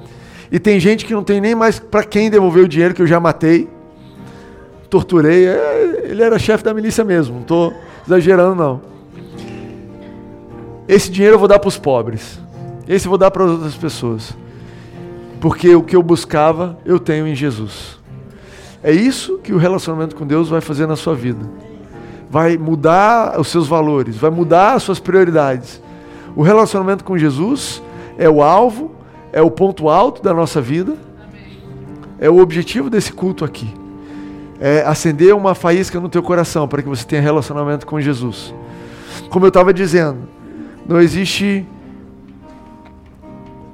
E 0.51 0.59
tem 0.59 0.79
gente 0.79 1.05
que 1.05 1.13
não 1.13 1.23
tem 1.23 1.41
nem 1.41 1.55
mais 1.55 1.79
para 1.79 2.03
quem 2.03 2.29
devolver 2.29 2.63
o 2.63 2.67
dinheiro 2.67 2.93
que 2.93 3.01
eu 3.01 3.07
já 3.07 3.19
matei, 3.19 3.69
torturei. 4.89 5.47
É, 5.47 6.07
ele 6.09 6.23
era 6.23 6.39
chefe 6.39 6.63
da 6.63 6.73
milícia 6.73 7.03
mesmo, 7.03 7.35
não 7.35 7.41
estou 7.41 7.73
exagerando 8.05 8.55
não. 8.55 8.81
Esse 10.87 11.11
dinheiro 11.11 11.35
eu 11.35 11.39
vou 11.39 11.47
dar 11.47 11.59
para 11.59 11.67
os 11.67 11.77
pobres. 11.77 12.39
Esse 12.87 13.07
eu 13.07 13.09
vou 13.09 13.17
dar 13.17 13.29
para 13.29 13.43
outras 13.43 13.75
pessoas. 13.75 14.35
Porque 15.41 15.75
o 15.75 15.83
que 15.83 15.95
eu 15.95 16.01
buscava, 16.01 16.77
eu 16.85 16.97
tenho 16.97 17.27
em 17.27 17.35
Jesus. 17.35 17.99
É 18.81 18.91
isso 18.91 19.37
que 19.39 19.53
o 19.53 19.57
relacionamento 19.57 20.15
com 20.15 20.25
Deus 20.25 20.47
vai 20.47 20.61
fazer 20.61 20.87
na 20.87 20.95
sua 20.95 21.13
vida 21.13 21.45
vai 22.29 22.57
mudar 22.57 23.39
os 23.39 23.47
seus 23.47 23.67
valores, 23.67 24.17
vai 24.17 24.29
mudar 24.29 24.73
as 24.73 24.83
suas 24.83 24.99
prioridades. 24.99 25.81
O 26.35 26.41
relacionamento 26.41 27.03
com 27.03 27.17
Jesus 27.17 27.81
é 28.17 28.29
o 28.29 28.41
alvo, 28.41 28.91
é 29.31 29.41
o 29.41 29.51
ponto 29.51 29.89
alto 29.89 30.21
da 30.21 30.33
nossa 30.33 30.61
vida, 30.61 30.95
é 32.19 32.29
o 32.29 32.39
objetivo 32.39 32.89
desse 32.89 33.13
culto 33.13 33.45
aqui. 33.45 33.71
É 34.59 34.81
acender 34.81 35.35
uma 35.35 35.53
faísca 35.53 35.99
no 35.99 36.09
teu 36.09 36.23
coração 36.23 36.67
para 36.67 36.81
que 36.81 36.89
você 36.89 37.05
tenha 37.05 37.21
relacionamento 37.21 37.85
com 37.85 38.01
Jesus. 38.01 38.53
Como 39.29 39.45
eu 39.45 39.49
estava 39.49 39.73
dizendo, 39.73 40.17
não 40.87 40.99
existe 40.99 41.65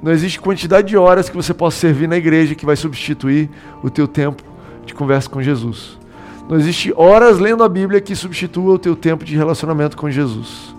não 0.02 0.12
existe 0.12 0.38
quantidade 0.38 0.88
de 0.88 0.98
horas 0.98 1.30
que 1.30 1.36
você 1.36 1.54
possa 1.54 1.78
servir 1.78 2.06
na 2.06 2.18
igreja 2.18 2.54
que 2.54 2.66
vai 2.66 2.76
substituir 2.76 3.48
o 3.82 3.88
teu 3.88 4.06
tempo 4.06 4.42
de 4.84 4.92
conversa 4.92 5.30
com 5.30 5.40
Jesus. 5.40 5.98
Não 6.46 6.58
existe 6.58 6.92
horas 6.94 7.38
lendo 7.38 7.64
a 7.64 7.68
Bíblia 7.70 8.02
que 8.02 8.14
substitua 8.14 8.74
o 8.74 8.78
teu 8.78 8.94
tempo 8.94 9.24
de 9.24 9.34
relacionamento 9.34 9.96
com 9.96 10.10
Jesus. 10.10 10.74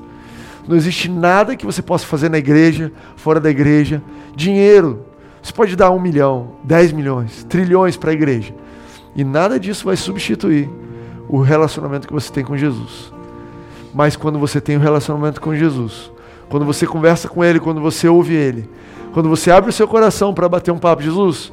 Não 0.68 0.76
existe 0.76 1.10
nada 1.10 1.56
que 1.56 1.66
você 1.66 1.82
possa 1.82 2.06
fazer 2.06 2.30
na 2.30 2.38
igreja, 2.38 2.92
fora 3.16 3.40
da 3.40 3.50
igreja. 3.50 4.02
Dinheiro. 4.36 5.06
Você 5.42 5.54
pode 5.54 5.76
dar 5.76 5.92
um 5.92 6.00
milhão, 6.00 6.54
dez 6.64 6.92
milhões, 6.92 7.44
trilhões 7.44 7.96
para 7.96 8.12
a 8.12 8.14
igreja. 8.14 8.54
E 9.16 9.24
nada 9.24 9.60
disso 9.60 9.86
vai 9.86 9.96
substituir 9.96 10.70
o 11.30 11.40
relacionamento 11.40 12.08
que 12.08 12.14
você 12.14 12.32
tem 12.32 12.44
com 12.44 12.58
Jesus. 12.58 13.14
Mas 13.94 14.16
quando 14.16 14.38
você 14.40 14.60
tem 14.60 14.78
um 14.78 14.82
relacionamento 14.82 15.40
com 15.40 15.56
Jesus, 15.56 16.12
quando 16.50 16.66
você 16.66 16.86
conversa 16.86 17.30
com 17.30 17.44
Ele, 17.44 17.60
quando 17.60 17.80
você 17.80 18.08
ouve 18.08 18.34
Ele, 18.34 18.70
quando 19.14 19.30
você 19.30 19.52
abre 19.52 19.70
o 19.70 19.74
seu 19.74 19.88
coração 19.88 20.34
para 20.34 20.50
bater 20.50 20.72
um 20.72 20.78
papo, 20.78 21.02
Jesus, 21.02 21.52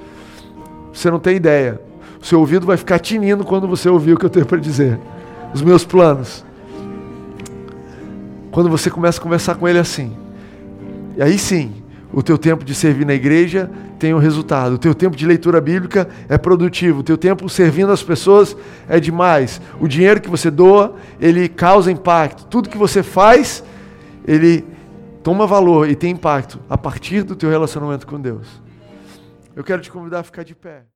você 0.93 1.11
não 1.11 1.21
tem 1.21 1.37
ideia 1.37 1.81
o 2.23 2.25
seu 2.25 2.39
ouvido 2.39 2.65
vai 2.65 2.77
ficar 2.77 3.01
tinindo 3.01 3.45
quando 3.45 3.67
você 3.67 3.89
ouvir 3.89 4.13
o 4.13 4.17
que 4.17 4.25
eu 4.25 4.31
tenho 4.31 4.47
para 4.47 4.59
dizer. 4.59 4.99
Os 5.53 5.61
meus 5.61 5.85
planos. 5.85 6.45
Quando 8.53 8.71
você 8.71 8.89
começa 8.89 9.19
a 9.21 9.23
conversar 9.23 9.57
com 9.57 9.67
ele 9.67 9.81
assim. 9.81 10.17
E 11.17 11.23
aí 11.23 11.37
sim, 11.37 11.82
o 12.13 12.23
teu 12.23 12.37
tempo 12.37 12.65
de 12.65 12.75
servir 12.75 13.07
na 13.07 13.15
igreja 13.15 13.71
tem 13.99 14.13
um 14.13 14.19
resultado. 14.19 14.75
O 14.75 14.79
teu 14.79 14.95
tempo 14.95 15.17
de 15.17 15.27
leitura 15.27 15.61
bíblica 15.61 16.09
é 16.29 16.37
produtivo. 16.37 17.01
O 17.01 17.03
teu 17.03 17.17
tempo 17.17 17.49
servindo 17.49 17.91
as 17.91 18.03
pessoas 18.03 18.57
é 18.89 19.01
demais. 19.01 19.61
O 19.81 19.89
dinheiro 19.89 20.21
que 20.21 20.29
você 20.29 20.51
doa, 20.51 20.97
ele 21.21 21.49
causa 21.49 21.91
impacto. 21.91 22.45
Tudo 22.47 22.69
que 22.69 22.77
você 22.77 23.03
faz, 23.03 23.65
ele 24.27 24.65
toma 25.23 25.47
valor 25.47 25.89
e 25.89 25.95
tem 25.95 26.13
impacto 26.13 26.59
a 26.69 26.77
partir 26.77 27.23
do 27.23 27.35
teu 27.35 27.49
relacionamento 27.49 28.07
com 28.07 28.21
Deus. 28.21 28.47
Eu 29.55 29.65
quero 29.65 29.81
te 29.81 29.91
convidar 29.91 30.21
a 30.21 30.23
ficar 30.23 30.43
de 30.43 30.55
pé. 30.55 30.83